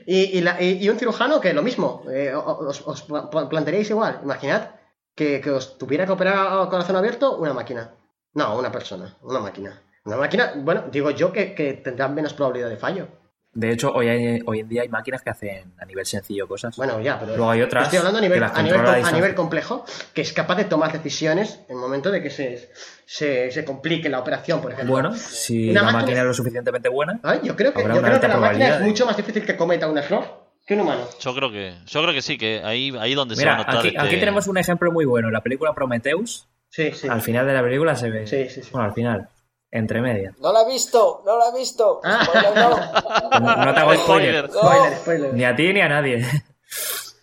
[0.07, 4.21] Y, y, la- un cirujano que lo mismo, eh, os, os pla- plantearíais igual.
[4.23, 4.71] Imaginad
[5.15, 7.91] que, que os tuviera que operar a corazón abierto una máquina.
[8.35, 9.83] No, una persona, una máquina.
[10.05, 13.09] Una máquina, bueno, digo yo que, que tendrán menos probabilidad de fallo.
[13.55, 16.77] De hecho, hoy, hay- hoy en día hay máquinas que hacen a nivel sencillo cosas.
[16.77, 18.91] Bueno, ya, pero Luego hay otras estoy hablando a nivel, que las a nivel, controla
[18.91, 19.21] a a distancia.
[19.23, 19.85] nivel complejo,
[20.15, 22.71] que es capaz de tomar decisiones en el momento de que se,
[23.07, 24.93] se, se complique la operación, por ejemplo.
[24.93, 27.89] Bueno, si Una la máquina- máquina es lo suficientemente buena, Ay, yo creo que, yo
[28.03, 31.01] creo que la máquina es mucho más difícil que cometa un error que un humano.
[31.19, 33.65] Yo creo que, yo creo que sí, que ahí, ahí donde se va a Mira,
[33.67, 35.31] notar aquí, este- aquí tenemos un ejemplo muy bueno.
[35.31, 37.09] La película Prometheus, Sí, sí.
[37.09, 38.27] al final de la película se ve.
[38.27, 38.69] Sí, sí, sí.
[38.73, 39.29] Bueno, al final,
[39.71, 40.35] entre medias.
[40.41, 42.01] No la he visto, no la he visto.
[42.05, 42.25] Ah.
[42.25, 42.55] Spoiler,
[43.41, 43.65] no.
[43.65, 44.49] No, te hago spoiler.
[44.49, 44.51] Spoiler.
[44.51, 45.35] Spoiler, spoiler.
[45.35, 46.25] Ni a ti ni a nadie.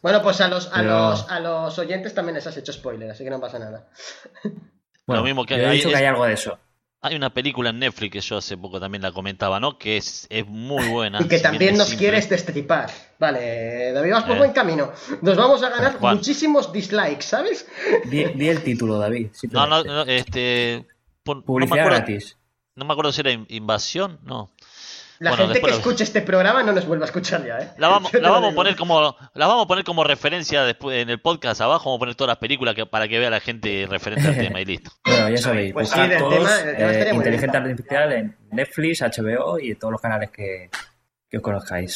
[0.02, 3.10] Bueno, pues a los, a, Pero- los, a los oyentes también les has hecho spoiler,
[3.10, 3.90] así que no pasa nada.
[5.08, 6.60] Bueno, Lo mismo que yo he hay- que hay algo de eso.
[7.02, 9.80] Hay una película en Netflix que yo hace poco también la comentaba, ¿no?
[9.80, 11.20] Que es, es muy buena.
[11.24, 12.06] Y que si también nos simple.
[12.06, 12.92] quieres destripar.
[13.18, 14.40] Vale, David, vas por Eh.
[14.40, 14.92] buen camino.
[15.24, 17.66] Nos vamos a ganar muchísimos dislikes, ¿sabes?
[18.06, 19.30] Di, di el título, David.
[19.50, 20.86] No, no, no, este...
[21.26, 22.38] no me Publicidad acuerdo- gratis.
[22.76, 24.52] No me acuerdo si era in- invasión, no.
[25.20, 27.72] La Bueno, gente que lo- escuche este programa no nos vuelve a escuchar ya, ¿eh?
[27.78, 31.22] La vamos, la a poner como, la vamos a poner como referencia después en el
[31.22, 34.28] podcast abajo, vamos a poner todas las películas que, para que vea la gente referente
[34.28, 34.92] al tema y listo.
[35.06, 37.56] Bueno, ya sabéis, Pues sí, buscad del todos tema- eh, bien.
[37.56, 40.70] Artificial en Netflix, HBO y todos los canales que,
[41.30, 41.96] que os conozcáis.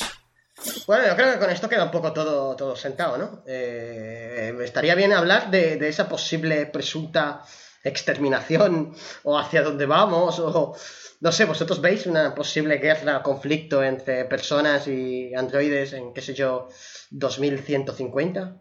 [0.88, 3.44] Bueno, yo creo que con esto queda un poco todo, todo sentado, ¿no?
[3.48, 7.42] Eh, estaría bien hablar de, de esa posible presunta
[7.84, 10.76] exterminación o hacia dónde vamos o
[11.22, 16.34] no sé, vosotros veis una posible guerra, conflicto entre personas y androides en qué sé
[16.34, 16.70] yo
[17.12, 18.56] 2150?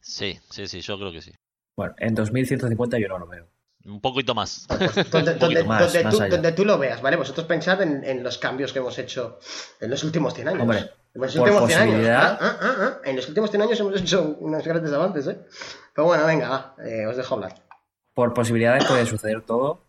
[0.00, 1.32] Sí, sí, sí, yo creo que sí.
[1.76, 3.48] Bueno, en 2150 yo no lo veo.
[3.84, 4.66] Un poquito más.
[5.10, 7.16] Pues, donde, tú, lo veas, ¿vale?
[7.16, 9.38] Vosotros pensad en, los cambios que hemos hecho
[9.80, 10.62] en los últimos 100 años.
[10.62, 12.08] Hombre, en los últimos 100 años.
[12.08, 15.38] Ah, ah, ah, en los últimos 100 años hemos hecho unos grandes avances, ¿eh?
[15.94, 17.65] Pero bueno, venga, eh, os dejo hablar.
[18.16, 19.82] Por posibilidades puede suceder todo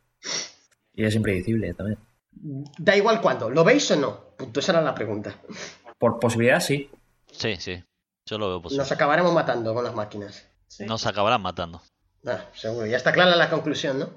[0.93, 1.97] y es impredecible también.
[2.77, 4.35] Da igual cuándo, ¿lo veis o no?
[4.35, 5.33] Punto, esa era la pregunta.
[5.97, 6.91] Por posibilidad, sí.
[7.31, 7.81] Sí, sí.
[8.25, 8.81] Yo lo veo posible.
[8.81, 10.45] Nos acabaremos matando con las máquinas.
[10.79, 11.81] Nos acabarán matando.
[12.25, 12.85] Ah, seguro.
[12.85, 14.09] Ya está clara la conclusión, ¿no?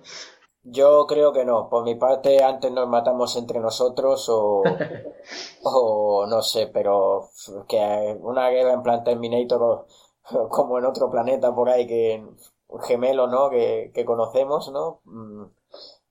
[0.65, 1.69] Yo creo que no.
[1.71, 4.65] Por mi parte, antes nos matamos entre nosotros o,
[5.63, 7.31] o no sé, pero
[7.69, 9.87] que una guerra en plan Terminator
[10.51, 12.25] como en otro planeta por ahí que
[12.83, 13.51] gemelo, ¿no?
[13.51, 15.01] Que, que conocemos, ¿no?
[15.05, 15.45] Mm,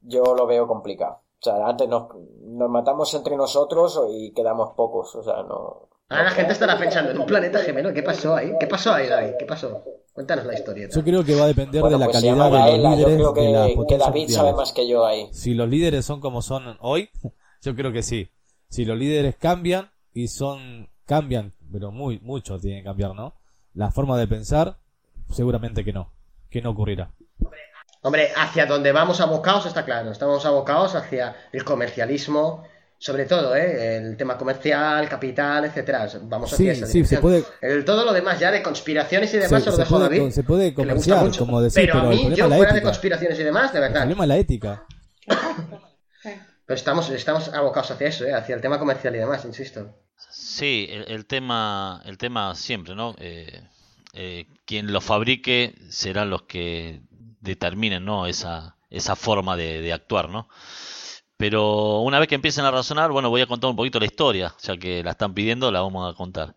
[0.02, 1.22] yo lo veo complicado.
[1.40, 2.10] O sea, antes nos,
[2.42, 5.16] nos matamos entre nosotros y quedamos pocos.
[5.16, 5.90] O sea, no.
[6.10, 7.94] Ahora la gente estará pensando en un planeta gemelo.
[7.94, 8.52] ¿Qué pasó ahí?
[8.60, 9.34] ¿Qué pasó ahí, David?
[9.38, 9.84] ¿Qué pasó?
[10.12, 10.90] Cuéntanos la historia.
[10.90, 13.18] Yo creo que va a depender de la pues calidad de los líderes.
[13.20, 15.30] Yo creo que, que David sabe más que yo ahí.
[15.32, 17.10] Si los líderes son como son hoy,
[17.62, 18.32] yo creo que sí.
[18.68, 23.36] Si los líderes cambian y son cambian, pero muy mucho tienen que cambiar, ¿no?
[23.74, 24.78] La forma de pensar,
[25.30, 26.12] seguramente que no,
[26.50, 27.12] que no ocurrirá.
[28.02, 30.12] Hombre, hacia donde vamos abocados está claro.
[30.12, 32.64] Estamos abocados hacia el comercialismo,
[32.98, 33.98] sobre todo, ¿eh?
[33.98, 36.08] el tema comercial, capital, etcétera.
[36.24, 37.44] Vamos hacia esa sí, se puede...
[37.62, 40.32] el, todo lo demás ya de conspiraciones y demás se, lo dejo a David.
[40.32, 43.80] Se puede comerciar, como decir, pero, a mí, yo fuera de conspiraciones y demás, de
[43.82, 44.04] verdad.
[44.04, 44.86] El problema es la ética.
[46.66, 48.34] pero estamos, estamos abocados hacia eso, ¿eh?
[48.34, 49.94] hacia el tema comercial y demás, insisto.
[50.32, 53.16] Sí, el, tema, el tema siempre, ¿no?
[53.20, 53.62] Eh,
[54.14, 57.02] eh, quien lo fabrique serán los que
[57.42, 58.08] determinen.
[58.28, 60.50] Esa, forma de, de actuar, ¿no?
[61.38, 64.54] Pero una vez que empiecen a razonar, bueno, voy a contar un poquito la historia,
[64.62, 66.56] ya que la están pidiendo, la vamos a contar.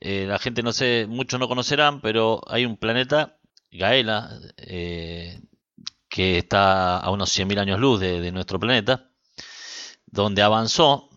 [0.00, 3.38] Eh, la gente no sé, muchos no conocerán, pero hay un planeta,
[3.72, 5.40] Gaela, eh,
[6.08, 9.10] que está a unos 100.000 años luz de, nuestro planeta,
[10.06, 11.10] donde avanzó,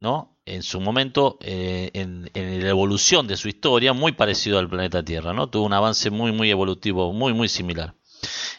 [0.00, 0.33] ¿no?
[0.46, 5.02] En su momento, eh, en, en, la evolución de su historia, muy parecido al planeta
[5.02, 5.48] Tierra, ¿no?
[5.48, 7.94] Tuvo un avance muy, muy evolutivo, muy, muy similar.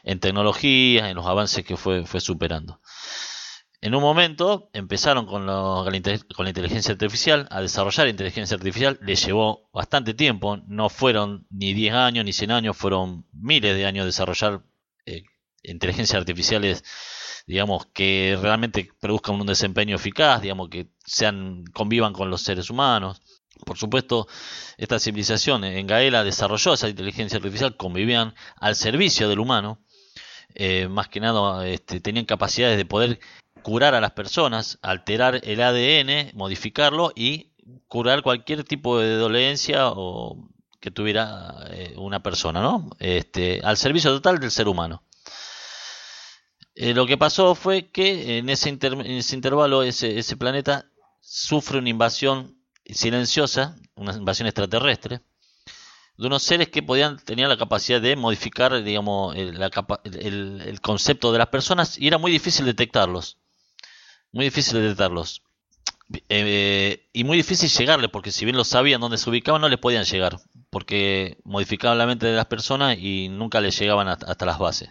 [0.04, 2.80] En tecnología, en los avances que fue, fue superando.
[3.86, 9.70] En un momento empezaron con, con, la inteligencia artificial, a desarrollar inteligencia artificial, les llevó
[9.72, 14.64] bastante tiempo, no fueron ni 10 años ni 100 años, fueron miles de años desarrollar
[15.06, 15.22] eh,
[15.62, 16.84] inteligencias artificiales,
[17.48, 23.22] digamos, que realmente produzcan un desempeño eficaz, digamos, que sean, convivan con los seres humanos.
[23.66, 24.28] Por supuesto,
[24.78, 29.80] esta civilización en Gaela desarrolló esa inteligencia artificial, convivían al servicio del humano,
[30.54, 33.20] eh, más que nada este, tenían capacidades de poder
[33.62, 37.52] curar a las personas, alterar el ADN, modificarlo y
[37.88, 42.90] curar cualquier tipo de dolencia o que tuviera eh, una persona, ¿no?
[43.00, 45.02] Este, al servicio total del ser humano.
[46.76, 50.86] Eh, lo que pasó fue que en ese, intervalo ese, ese planeta
[51.22, 55.22] sufre una invasión silenciosa, una invasión extraterrestre,
[56.18, 59.62] de unos seres que podían tener la capacidad de modificar, digamos, el,
[60.04, 63.38] el, concepto de las personas y era muy difícil detectarlos
[64.36, 65.44] muy difícil detectarlos.
[66.28, 69.80] Eh, y muy difícil llegarle, porque si bien lo sabían dónde se ubicaban, no les
[69.80, 70.38] podían llegar,
[70.70, 74.90] porque modificaban la mente de las personas y nunca les llegaban hasta, las bases.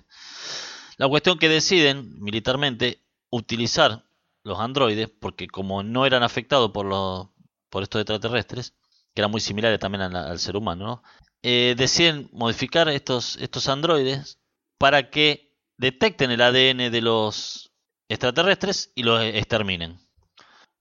[0.97, 4.05] La cuestión que deciden militarmente utilizar
[4.45, 7.29] los androides, porque como no eran afectados por, los,
[7.69, 8.75] por estos extraterrestres,
[9.15, 11.03] que eran muy similares también al, ser humano,
[11.43, 14.39] eh, deciden modificar estos, estos androides
[14.79, 17.73] para que detecten el ADN de los
[18.09, 19.99] extraterrestres y los exterminen.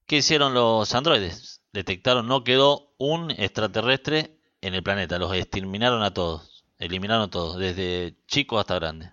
[0.06, 1.62] ¿Qué hicieron los androides?
[1.72, 7.58] Detectaron, no quedó un extraterrestre en el planeta, los exterminaron a todos, eliminaron a todos,
[7.58, 9.10] desde chicos hasta grandes.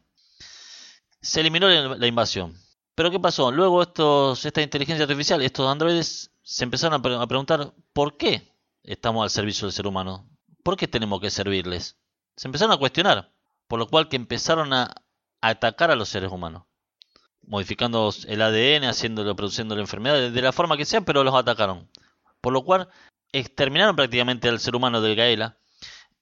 [1.21, 2.55] Se eliminó la invasión.
[2.95, 3.51] Pero ¿qué pasó?
[3.51, 8.53] Luego estos, esta inteligencia artificial, estos androides, se empezaron a, preguntar ¿por qué
[8.83, 10.27] estamos al servicio del ser humano?
[10.63, 11.97] ¿Por qué tenemos que servirles?
[12.35, 13.31] Se empezaron a cuestionar,
[13.67, 14.93] por lo cual que empezaron a
[15.41, 16.63] atacar a los seres humanos
[17.45, 21.89] modificando el ADN, haciéndolo, produciendo la enfermedad, de la forma que sea, pero los atacaron.
[22.39, 22.89] Por lo cual,
[23.31, 25.57] exterminaron prácticamente al ser humano del Gaela,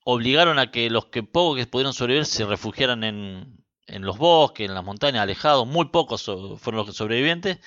[0.04, 4.68] obligaron a que los que pocos que pudieron sobrevivir se refugiaran en, en los bosques,
[4.68, 7.60] en las montañas, alejados, muy pocos fueron los sobrevivientes.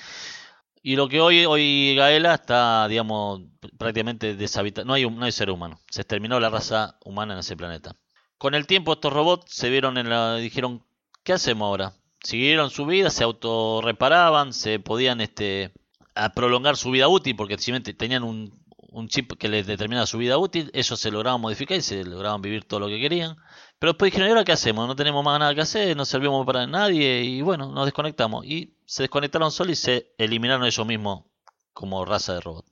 [0.82, 3.42] Y lo que hoy, hoy Gaela está, digamos,
[3.78, 4.84] prácticamente deshabitado.
[4.84, 5.80] No hay, no hay ser humano.
[5.90, 7.94] Se exterminó la raza humana en ese planeta.
[8.36, 10.84] Con el tiempo estos robots se vieron en la, dijeron,
[11.22, 11.92] ¿qué hacemos ahora?
[12.24, 15.72] Siguieron su vida, se autorreparaban, se podían este,
[16.16, 18.62] a prolongar su vida útil, porque simplemente tenían un,
[18.92, 22.42] un chip que les determinaba su vida útil, ellos se lograban modificar y se lograban
[22.42, 23.36] vivir todo lo que querían.
[23.82, 24.86] Pero después dijeron, ¿y ahora qué hacemos?
[24.86, 28.46] No tenemos más nada que hacer, no servimos para nadie y bueno, nos desconectamos.
[28.46, 31.24] Y se desconectaron solo y se eliminaron ellos mismos
[31.72, 32.64] como raza de robot.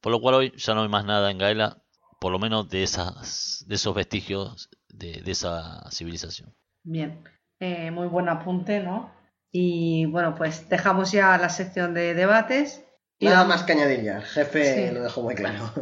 [0.00, 1.82] Por lo cual hoy ya no hay más nada en Gaela,
[2.20, 6.54] por lo menos de, esas, de esos vestigios de, esa civilización.
[6.84, 7.24] Bien,
[7.58, 9.12] eh, muy buen apunte, ¿no?
[9.50, 12.84] Y bueno, pues dejamos ya la sección de debates
[13.18, 15.72] Nada más que añadir ya, el jefe lo dejó muy claro.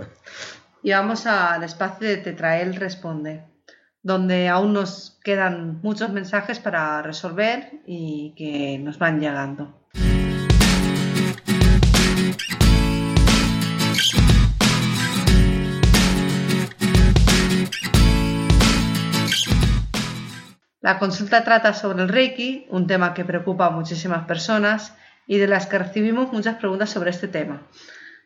[0.82, 3.45] Y vamos al espacio de Tetrael Responde,
[4.05, 9.81] donde aún nos quedan muchos mensajes para resolver y que nos van llegando.
[20.82, 24.94] La consulta trata sobre el Reiki, un tema que preocupa a muchísimas personas
[25.26, 27.66] y de las que recibimos muchas preguntas sobre este tema.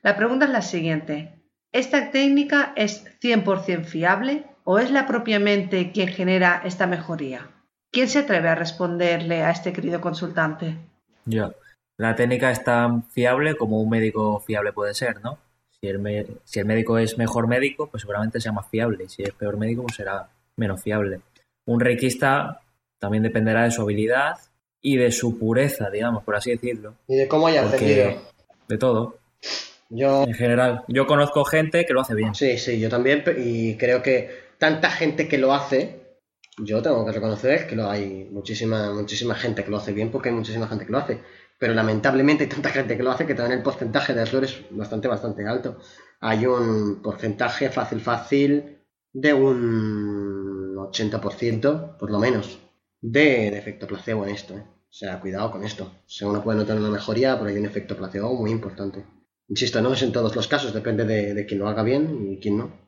[0.02, 1.40] La pregunta es la siguiente.
[1.70, 7.48] ¿Esta técnica es 100% fiable o es la propia mente quien genera esta mejoría?
[7.90, 10.76] ¿Quién se atreve a responderle a este querido consultante?
[11.24, 11.54] Yo.
[11.96, 15.38] La técnica es tan fiable como un médico fiable puede ser, ¿no?
[15.80, 19.04] Si el, si el médico es mejor médico, pues seguramente sea más fiable.
[19.04, 21.22] Y si es peor médico, pues será menos fiable.
[21.64, 22.60] Un reikista
[22.98, 24.36] también dependerá de su habilidad
[24.82, 26.94] y de su pureza, digamos, por así decirlo.
[27.06, 28.20] Y de cómo haya aprendido.
[28.68, 29.16] De todo.
[29.88, 30.24] Yo...
[30.24, 32.34] En general, yo conozco gente que lo hace bien.
[32.34, 36.08] Sí, sí, yo también, y creo que tanta gente que lo hace,
[36.58, 40.34] yo tengo que reconocer que hay muchísima, muchísima gente que lo hace bien porque hay
[40.34, 41.20] muchísima gente que lo hace.
[41.58, 44.76] Pero lamentablemente hay tanta gente que lo hace que también el porcentaje de errores es
[44.76, 45.78] bastante, bastante alto.
[46.20, 48.78] Hay un porcentaje fácil, fácil
[49.12, 52.60] de un 80%, por lo menos
[53.00, 54.54] de, efecto placebo en esto.
[54.54, 54.62] ¿eh?
[54.62, 55.84] O sea, cuidado con esto.
[55.84, 59.04] O sea, uno puede notar una mejoría, pero hay un efecto placebo muy importante.
[59.48, 62.38] Insisto, no es en todos los casos, depende de, de quien lo haga bien y
[62.38, 62.87] quién no.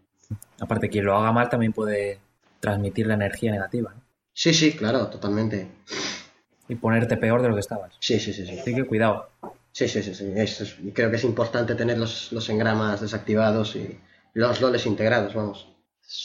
[0.60, 2.20] Aparte, quien lo haga mal también puede
[2.60, 3.94] transmitir la energía negativa.
[4.32, 5.68] Sí, sí, claro, totalmente.
[6.68, 7.94] Y ponerte peor de lo que estabas.
[7.98, 8.46] Sí, sí, sí.
[8.46, 8.58] sí.
[8.58, 9.28] Así que cuidado.
[9.72, 10.14] Sí, sí, sí.
[10.14, 10.92] sí.
[10.92, 13.98] creo que es importante tener los, los engramas desactivados y
[14.34, 15.66] los loles integrados, vamos.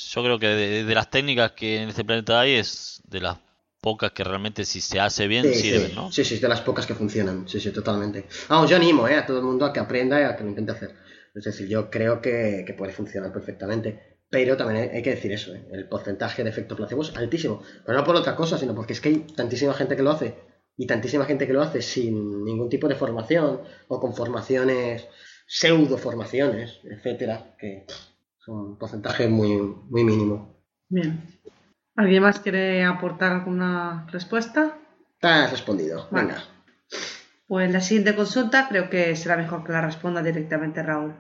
[0.10, 3.38] Yo creo que de, las técnicas que en este planeta hay es de las
[3.80, 6.12] pocas que realmente si se hace bien sirven, ¿no?
[6.12, 8.26] Sí, sí, de las pocas que funcionan, sí, sí, totalmente.
[8.50, 9.16] Vamos, yo animo ¿eh?
[9.16, 10.96] a todo el mundo a que aprenda y a que lo intente hacer.
[11.36, 14.18] Es decir, yo creo que, puede funcionar perfectamente.
[14.30, 15.68] Pero también hay, que decir eso, ¿eh?
[15.72, 17.62] el porcentaje de efecto placebo es altísimo.
[17.86, 20.36] Pero no por otra cosa, sino porque es que hay tantísima gente que lo hace
[20.78, 25.08] y tantísima gente que lo hace sin ningún tipo de formación o con formaciones,
[25.46, 27.86] pseudo formaciones, etcétera, que
[28.40, 30.60] son un porcentaje muy, muy mínimo.
[30.90, 31.22] Bien.
[31.96, 34.78] ¿Alguien más quiere aportar alguna respuesta?
[35.22, 36.08] Has respondido.
[36.12, 36.44] Venga.
[37.48, 41.16] Pues la siguiente consulta creo que será mejor que la responda directamente Raúl.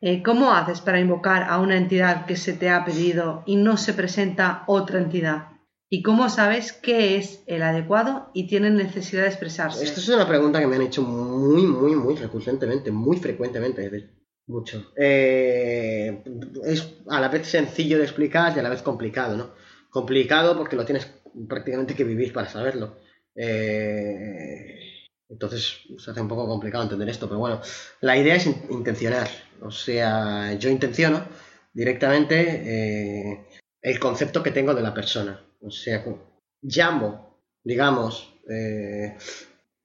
[0.00, 3.76] Eh, ¿Cómo haces para invocar a una entidad que se te ha pedido y no
[3.76, 5.48] se presenta otra entidad?
[5.88, 9.84] ¿Y cómo sabes qué es el adecuado y tiene necesidad de expresarse?
[9.84, 14.10] Esta es una pregunta que me han hecho muy, muy, muy recurrentemente, muy frecuentemente,
[14.46, 14.92] mucho.
[14.96, 16.24] Eh,
[16.64, 19.50] es a la vez sencillo de explicar y a la vez complicado, ¿no?
[19.96, 21.10] complicado porque lo tienes
[21.48, 22.98] prácticamente que vivir para saberlo.
[23.34, 24.95] Eh,
[25.28, 27.60] entonces se hace un poco complicado entender esto, pero bueno,
[28.00, 29.28] la idea es intencionar.
[29.60, 31.24] O sea, yo intenciono
[31.72, 33.46] directamente eh,
[33.82, 35.40] el concepto que tengo de la persona.
[35.60, 36.04] O sea,
[36.62, 39.16] llamo, digamos, eh,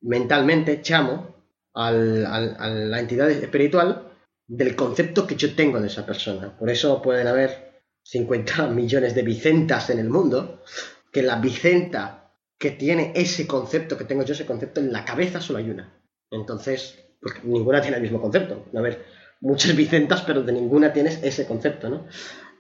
[0.02, 1.36] mentalmente, llamo
[1.74, 4.12] a la entidad espiritual
[4.46, 6.58] del concepto que yo tengo de esa persona.
[6.58, 10.64] Por eso pueden haber 50 millones de Vicentas en el mundo,
[11.12, 12.21] que la Vicenta
[12.62, 15.92] que tiene ese concepto que tengo yo, ese concepto en la cabeza, solo hay una.
[16.30, 18.68] Entonces, porque ninguna tiene el mismo concepto.
[18.78, 19.04] A ver,
[19.42, 22.06] muchas Vicentas, pero de ninguna tienes ese concepto, ¿no?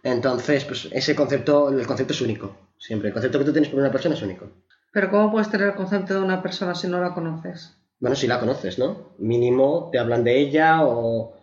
[0.01, 2.71] Entonces, pues ese concepto, el concepto es único.
[2.79, 4.49] Siempre, el concepto que tú tienes por una persona es único.
[4.91, 7.77] Pero ¿cómo puedes tener el concepto de una persona si no la conoces?
[7.99, 9.13] Bueno, si la conoces, ¿no?
[9.19, 11.37] Mínimo te hablan de ella o,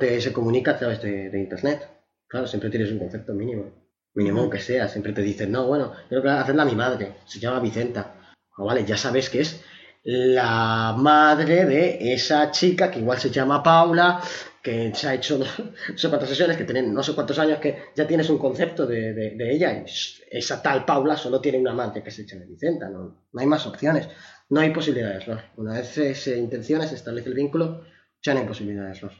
[0.00, 1.86] te se comunica a través de Internet.
[2.26, 3.81] Claro, siempre tienes un concepto mínimo.
[4.14, 4.88] Mínimo aunque sea.
[4.88, 7.16] Siempre te dicen, no, bueno, yo quiero hacerla a mi madre.
[7.24, 8.14] Se llama Vicenta.
[8.56, 9.64] Ah, vale, ya sabes que es
[10.04, 14.20] la madre de esa chica que igual se llama Paula,
[14.60, 15.38] que se ha hecho
[15.88, 18.86] no sé cuántas sesiones, que tienen no sé cuántos años, que ya tienes un concepto
[18.86, 19.72] de, ella.
[19.72, 19.84] Y
[20.30, 22.88] esa tal Paula solo tiene una madre que se llama Vicenta.
[22.88, 24.08] No, no hay más opciones.
[24.50, 25.40] No hay posibilidades, ¿no?
[25.56, 27.84] Una vez se intenciona, se establece el vínculo,
[28.22, 29.10] ya no hay posibilidades, ¿no?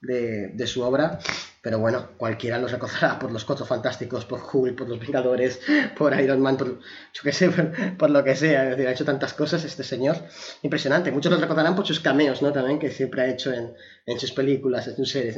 [0.00, 1.18] de, su obra,
[1.66, 5.58] pero bueno, cualquiera los reconocerá por los Cuatro Fantásticos, por Hulk, por los Vengadores,
[5.98, 7.50] por Iron Man, por, yo qué sé,
[7.98, 10.16] por, lo que sea, ha hecho tantas cosas este señor,
[10.62, 12.52] impresionante, muchos los recordarán por sus cameos, ¿no?
[12.52, 13.74] También que siempre ha hecho en,
[14.20, 15.36] sus películas, en sus series,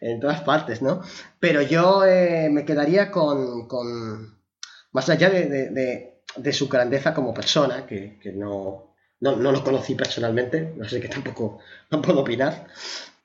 [0.00, 1.02] en, todas partes, ¿no?
[1.40, 4.38] Pero yo eh, me quedaría con, con,
[4.92, 5.72] más allá de,
[6.36, 11.00] de, su grandeza como persona, que, que no, no, no, lo conocí personalmente, no sé
[11.00, 11.58] que tampoco
[11.90, 12.68] no puedo opinar,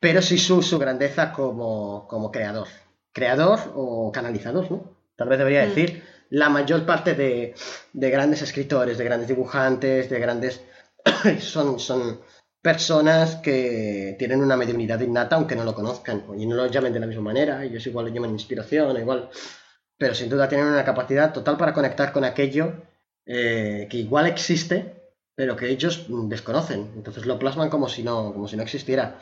[0.04, 2.68] pero sí su, su grandeza como, como, creador.
[3.14, 4.98] Creador o canalizador, ¿no?
[5.16, 5.70] Tal vez debería mm.
[5.70, 7.56] decir la mayor parte de,
[7.94, 10.62] de, grandes escritores, de grandes dibujantes, de grandes...
[11.40, 12.20] son, son
[12.62, 17.00] personas que tienen una mediunidad innata aunque no lo conozcan y no lo llamen de
[17.00, 19.30] la misma manera, ellos igual lo llaman inspiración, igual...
[19.98, 22.74] Pero sin duda tienen una capacidad total para conectar con aquello
[23.26, 26.92] eh, que igual existe, pero que ellos desconocen.
[26.94, 29.18] Entonces lo plasman como si no, como si no existiera.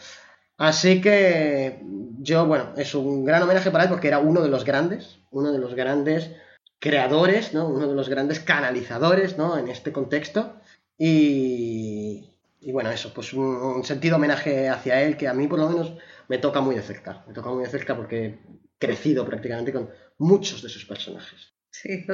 [0.61, 1.79] Así que
[2.19, 5.51] yo, bueno, es un gran homenaje para él porque era uno de los grandes, uno
[5.51, 6.29] de los grandes
[6.77, 7.67] creadores, ¿no?
[7.67, 9.57] Uno de los grandes canalizadores, ¿no?
[9.57, 10.61] En este contexto.
[10.99, 12.29] Y,
[12.71, 15.93] bueno, eso, pues un, sentido homenaje hacia él que a mí por lo menos
[16.27, 17.23] me toca muy de cerca.
[17.27, 18.39] Me toca muy de cerca porque he
[18.77, 19.89] crecido prácticamente con
[20.19, 21.55] muchos de sus personajes.
[21.71, 22.05] Sí,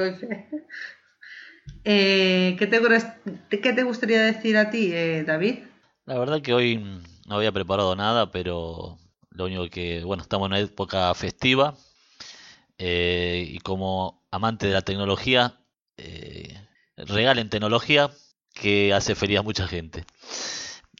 [1.84, 2.80] eh, ¿qué, te,
[3.60, 5.64] ¿Qué te gustaría decir a ti, eh, David?
[6.06, 6.82] La verdad que hoy
[7.28, 8.98] no había preparado nada, pero
[9.30, 11.76] lo único que, bueno, estamos en una época festiva
[12.78, 15.60] eh, y como amante de la tecnología,
[15.98, 16.58] eh,
[16.96, 18.10] regalen tecnología
[18.54, 20.04] que hace feliz a mucha gente.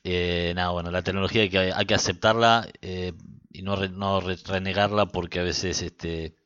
[0.04, 3.14] Eh, nada, bueno, la tecnología hay que, hay que aceptarla eh,
[3.50, 6.36] y no, no renegarla porque a veces este,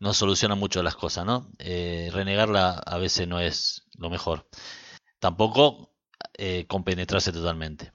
[0.00, 1.48] no soluciona mucho las cosas, ¿no?
[1.58, 4.48] renegarla a veces no es lo mejor.
[5.20, 5.94] Tampoco
[6.68, 7.92] compenetrarse totalmente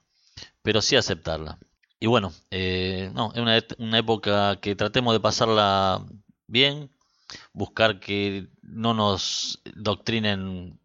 [0.68, 1.58] pero sí aceptarla.
[1.98, 6.04] Y bueno, eh, no, es una, una, época que tratemos de pasarla
[6.46, 6.90] bien,
[7.54, 10.78] buscar que no nos doctrinen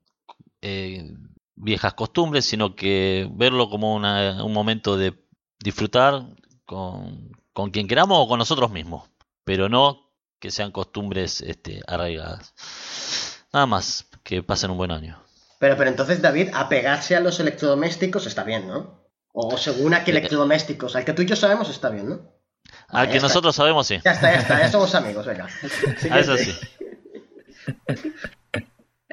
[0.62, 1.12] eh,
[1.56, 5.22] viejas costumbres, sino que verlo como una, un momento de
[5.60, 6.28] disfrutar
[6.64, 9.10] con, con, quien queramos o con nosotros mismos,
[9.44, 12.54] pero no que sean costumbres este, arraigadas.
[13.52, 15.22] Nada más, que pasen un buen año.
[15.60, 19.03] Pero, pero entonces, David, apegarse a los electrodomésticos está bien, ¿no?
[19.34, 20.96] O según a qué electrodomésticos.
[20.96, 22.34] Al que tú y yo sabemos está bien, ¿no?
[22.90, 24.00] Al que nosotros sabemos, sí.
[24.04, 25.48] Ya está, ya está, ya somos amigos, venga.
[26.12, 26.54] a eso sí.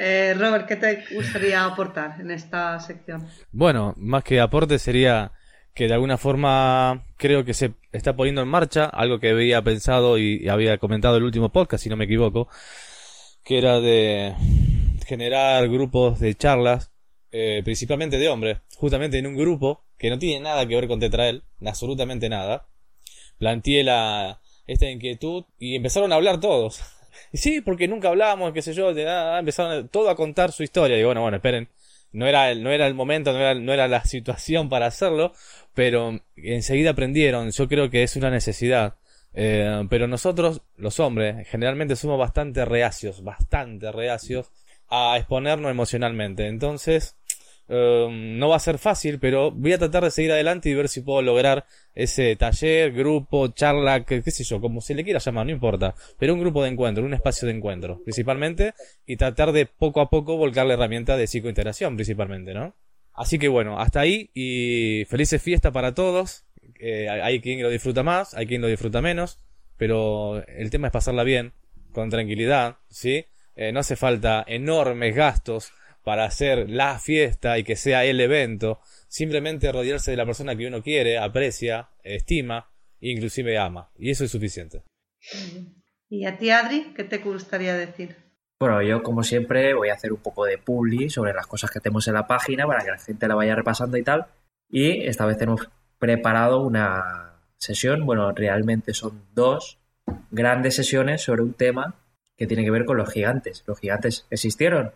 [0.02, 3.28] Eh, Robert, ¿qué te gustaría aportar en esta sección?
[3.52, 5.32] Bueno, más que aporte sería
[5.74, 10.16] que de alguna forma creo que se está poniendo en marcha algo que había pensado
[10.16, 12.48] y había comentado el último podcast, si no me equivoco,
[13.44, 14.34] que era de
[15.06, 16.90] generar grupos de charlas,
[17.30, 20.98] eh, principalmente de hombres, justamente en un grupo que no tiene nada que ver con
[20.98, 22.66] Tetrael, absolutamente nada,
[23.38, 26.80] planteé la, esta inquietud y empezaron a hablar todos.
[27.32, 30.62] Y sí, porque nunca hablamos, qué sé yo, de nada, empezaron todo a contar su
[30.62, 30.98] historia.
[30.98, 31.68] Y bueno, bueno, esperen,
[32.12, 35.32] no era el, no era el momento, no era, no era la situación para hacerlo,
[35.74, 38.94] pero enseguida aprendieron, yo creo que es una necesidad.
[39.34, 44.50] Eh, pero nosotros, los hombres, generalmente somos bastante reacios, bastante reacios
[44.88, 46.46] a exponernos emocionalmente.
[46.46, 47.16] Entonces,
[47.72, 50.88] Em, no va a ser fácil, pero voy a tratar de seguir adelante y ver
[50.88, 51.64] si puedo lograr
[51.94, 55.94] ese taller, grupo, charla, qué, sé yo, como se le quiera llamar, no importa.
[56.18, 58.74] Pero un grupo de encuentro, un espacio de encuentro, principalmente,
[59.06, 62.74] y tratar de poco a poco volcar la herramienta de psicointegración, principalmente, ¿no?
[63.14, 66.46] Así que bueno, hasta ahí y felices fiestas para todos.
[66.80, 69.38] Eh, hay quien lo disfruta más, hay quien lo disfruta menos,
[69.76, 71.52] pero el tema es pasarla bien,
[71.92, 73.26] con tranquilidad, ¿sí?
[73.54, 78.80] Eh, no hace falta enormes gastos para hacer la fiesta y que sea el evento.
[79.08, 82.70] Simplemente rodearse de la persona que uno quiere, aprecia, estima,
[83.00, 83.90] inclusive ama.
[83.96, 84.82] Y eso es suficiente.
[86.08, 88.16] ¿Y a ti, Adri, qué te gustaría decir?
[88.58, 91.80] Bueno, yo como siempre voy a hacer un poco de publi sobre las cosas que
[91.80, 94.26] tenemos en la página para que la gente la vaya repasando y tal.
[94.68, 99.78] Y esta vez hemos preparado una sesión, bueno, realmente son dos
[100.30, 101.94] grandes sesiones sobre un tema
[102.36, 103.64] que tiene que ver con los gigantes.
[103.66, 104.92] ¿Los gigantes existieron?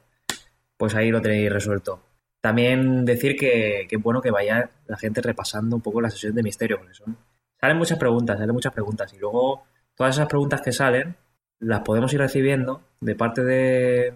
[0.77, 2.01] Pues ahí lo tenéis resuelto.
[2.41, 6.43] También decir que, es bueno que vaya la gente repasando un poco la sesión de
[6.43, 7.17] misterio, porque son,
[7.59, 9.65] salen muchas preguntas, salen muchas preguntas, y luego
[9.95, 11.17] todas esas preguntas que salen
[11.61, 14.15] las podemos ir recibiendo de parte de,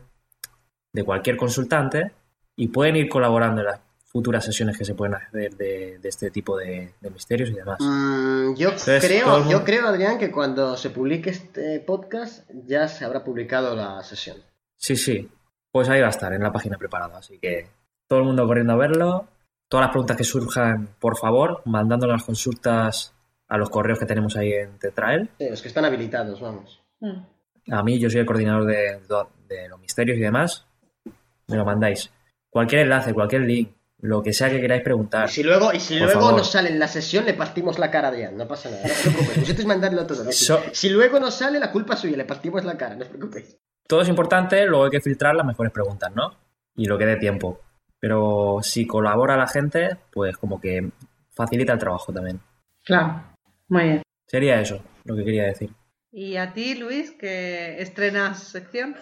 [0.93, 2.13] de cualquier consultante
[2.57, 6.57] y pueden ir colaborando en las futuras sesiones que se pueden hacer de, este tipo
[6.57, 7.79] de, misterios y demás.
[7.81, 8.71] Mm, yo,
[9.01, 14.03] creo, yo creo, Adrián, que cuando se publique este podcast ya se habrá publicado la
[14.03, 14.39] sesión.
[14.77, 15.29] Sí, sí.
[15.73, 17.19] Pues ahí va a estar, en la página preparada.
[17.19, 17.69] Así que
[18.07, 19.29] todo el mundo corriendo a verlo.
[19.69, 23.15] Todas las preguntas que surjan, por favor, mandando las consultas
[23.49, 25.29] a los correos que tenemos ahí en Tetrael.
[25.39, 26.81] Sí, los que están habilitados, vamos.
[27.01, 27.21] Mm.
[27.71, 29.01] A mí, yo soy el coordinador de,
[29.49, 30.67] de los misterios y demás.
[31.47, 32.11] Me lo mandáis.
[32.49, 33.71] Cualquier enlace, cualquier link,
[34.01, 35.29] lo que sea que queráis preguntar.
[35.29, 38.09] Y si luego, y si luego nos sale en la sesión, le partimos la cara
[38.09, 39.41] a Adrián, no pasa nada, no os preocupéis.
[39.41, 40.31] Vosotros mandadlo todo.
[40.73, 43.59] Si luego nos sale, la culpa es suya, le partimos la cara, no os preocupéis.
[43.89, 46.33] Todo es importante, luego hay que filtrar las mejores preguntas, ¿no?
[46.77, 47.59] Y lo que dé tiempo.
[47.99, 50.91] Pero si colabora la gente, pues como que
[51.31, 52.39] facilita el trabajo también.
[52.85, 53.23] Claro,
[53.69, 54.03] muy bien.
[54.27, 55.75] Sería eso lo que quería decir.
[56.13, 58.95] ¿Y a ti, Luis, que estrenas sección?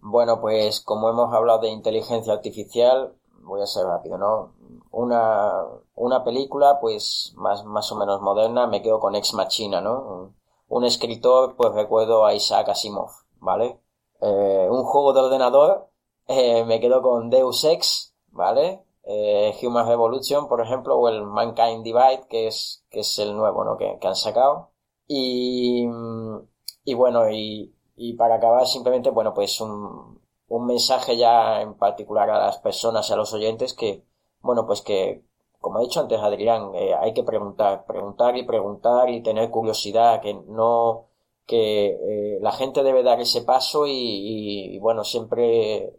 [0.00, 4.54] Bueno, pues como hemos hablado de inteligencia artificial, voy a ser rápido, ¿no?
[4.90, 5.52] Una,
[5.94, 10.34] una película, pues, más, más o menos moderna, me quedo con Ex Machina, ¿no?
[10.66, 13.78] Un escritor, pues recuerdo a Isaac Asimov, ¿vale?
[14.22, 15.90] Eh, un juego de ordenador,
[16.28, 18.84] eh, me quedo con Deus Ex, ¿vale?
[19.04, 23.64] Eh, Human Revolution, por ejemplo, o el Mankind Divide, que es, que es el nuevo,
[23.64, 23.76] ¿no?
[23.76, 24.70] Que, han sacado.
[25.08, 25.86] Y,
[26.84, 32.30] y bueno, y, y para acabar simplemente, bueno, pues un, un mensaje ya en particular
[32.30, 34.04] a las personas a los oyentes que,
[34.40, 35.24] bueno, pues que,
[35.60, 40.34] como ha dicho antes Adrián, hay que preguntar, preguntar y preguntar y tener curiosidad, que
[40.34, 41.08] no,
[41.46, 45.92] que eh, la gente debe dar ese paso y, bueno, siempre eh,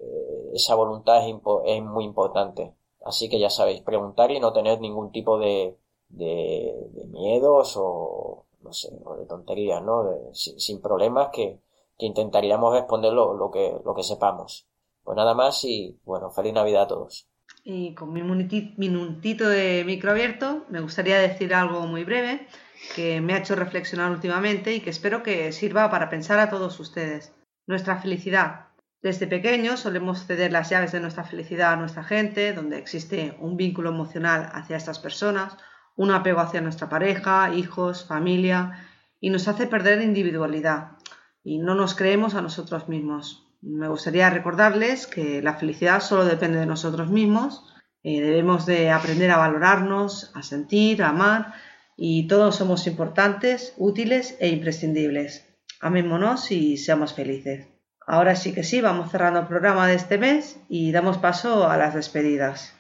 [0.54, 2.74] esa voluntad es, muy importante.
[3.06, 5.78] Así que ya sabéis, preguntar y no tener ningún tipo de,
[6.10, 6.74] de,
[7.12, 10.06] miedos o, no sé, o de tonterías, ¿no?
[10.34, 11.60] sin problemas que,
[12.00, 14.68] intentaríamos responder lo, que, lo que sepamos.
[15.06, 17.28] Pues nada más y bueno, feliz Navidad a todos.
[17.64, 22.48] Y con mi minutito de micro abierto, me gustaría decir algo muy breve
[22.96, 26.80] que me ha hecho reflexionar últimamente y que espero que sirva para pensar a todos
[26.80, 27.34] ustedes.
[27.66, 28.68] Nuestra felicidad.
[29.02, 33.58] Desde pequeños solemos ceder las llaves de nuestra felicidad a nuestra gente, donde existe un
[33.58, 35.58] vínculo emocional hacia estas personas,
[35.96, 38.88] un apego hacia nuestra pareja, hijos, familia,
[39.20, 40.98] y nos hace perder individualidad
[41.44, 43.48] y no nos creemos a nosotros mismos.
[43.62, 47.66] Me gustaría recordarles que la felicidad solo depende de nosotros mismos.
[48.04, 51.54] Eh, debemos de aprender a valorarnos, a sentir, a amar
[51.98, 55.46] y todos somos importantes, útiles e imprescindibles.
[55.80, 57.68] Amémonos y seamos felices.
[58.06, 61.78] Ahora sí que sí, vamos cerrando el programa de este mes y damos paso a
[61.78, 62.74] las despedidas.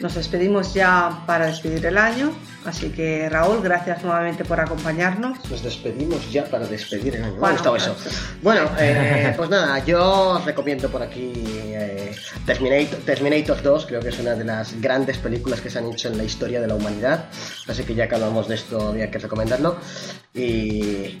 [0.00, 2.32] Nos despedimos ya para despedir el año,
[2.68, 5.38] así que Raúl, gracias nuevamente por acompañarnos.
[5.50, 7.36] Nos despedimos ya para despedir el año.
[7.36, 7.96] Bueno, eso.
[8.42, 12.14] Bueno, eh, pues nada, yo os recomiendo por aquí eh,
[12.46, 16.08] Terminator, Terminator 2, creo que es una de las grandes películas que se han hecho
[16.08, 17.24] en la historia de la humanidad,
[17.66, 19.76] así que ya que hablamos de esto había que recomendarlo
[20.34, 21.20] y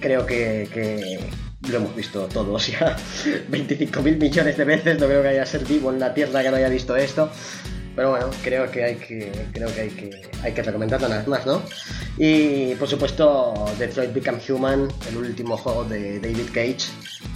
[0.00, 1.30] creo que,
[1.68, 2.94] lo hemos visto todos ya
[3.50, 6.56] 25.000 millones de veces, no creo que haya ser vivo en la Tierra que no
[6.56, 7.30] haya visto esto.
[7.96, 10.10] Pero bueno, creo que hay que, creo que hay que,
[10.42, 11.62] hay que recomendarlo nada más, ¿no?
[12.18, 16.90] Y por supuesto, Detroit Become Human, el último juego de David Cage,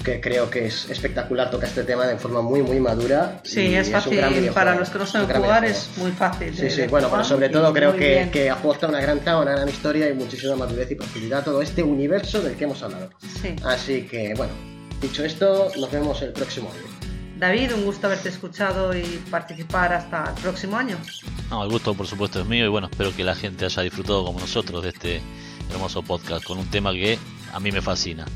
[0.05, 3.41] que creo que es espectacular, toca este tema de forma muy, muy madura.
[3.45, 4.21] Sí, es fácil,
[4.53, 6.57] para los que no saben jugar es muy fácil.
[6.57, 9.69] Sí, sí, bueno, pero sobre todo creo que, que, aporta una gran trama, una gran
[9.69, 13.11] historia y muchísima madurez y profundidad a todo este universo del que hemos hablado.
[13.41, 13.55] Sí.
[13.65, 14.53] Así que, bueno,
[15.01, 16.98] dicho esto, nos vemos el próximo año.
[17.39, 20.97] David, un gusto haberte escuchado y participar hasta el próximo año.
[21.51, 24.25] No, el gusto por supuesto es mío y bueno, espero que la gente haya disfrutado
[24.25, 25.23] como nosotros de este
[25.71, 27.17] hermoso podcast con un tema que
[27.53, 28.27] a mí me fascina.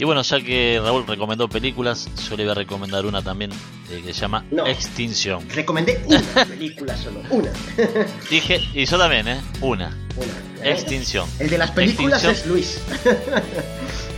[0.00, 3.52] Y bueno, ya que Raúl recomendó películas, yo le voy a recomendar una también
[3.90, 5.46] eh, que se llama Extinción.
[5.50, 7.52] Recomendé una película solo, una.
[8.30, 9.40] Dije, y yo también, ¿eh?
[9.60, 9.96] Una.
[10.16, 10.68] Una.
[10.68, 11.28] Extinción.
[11.38, 12.80] El de las películas es Luis.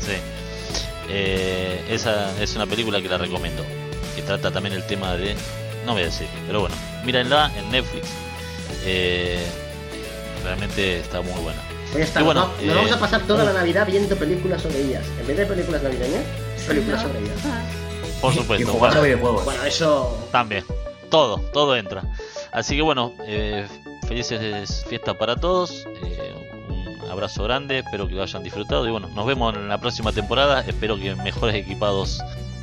[0.00, 0.14] sí.
[1.09, 3.62] Eh, esa es una película que la recomiendo.
[4.14, 5.34] Que trata también el tema de.
[5.86, 8.09] No voy a decir, pero bueno, mírenla en Netflix.
[8.84, 9.44] Eh,
[10.44, 11.60] realmente está muy buena.
[11.93, 15.05] Pues bueno, nos, vamos a eh, pasar toda la Navidad viendo películas sobre ellas.
[15.20, 16.24] En vez de películas navideñas,
[16.66, 17.39] películas sobre ellas.
[18.20, 18.72] Por supuesto.
[18.72, 20.28] Bueno, eso.
[20.30, 20.64] También.
[21.10, 22.02] Todo, todo entra.
[22.52, 23.66] Así que bueno, eh,
[24.09, 25.84] felices fiestas para todos.
[26.02, 26.32] Eh,
[26.70, 28.86] un abrazo grande, espero que lo hayan disfrutado.
[28.86, 30.60] Y bueno, nos vemos en la próxima temporada.
[30.66, 32.22] Espero que mejores equipados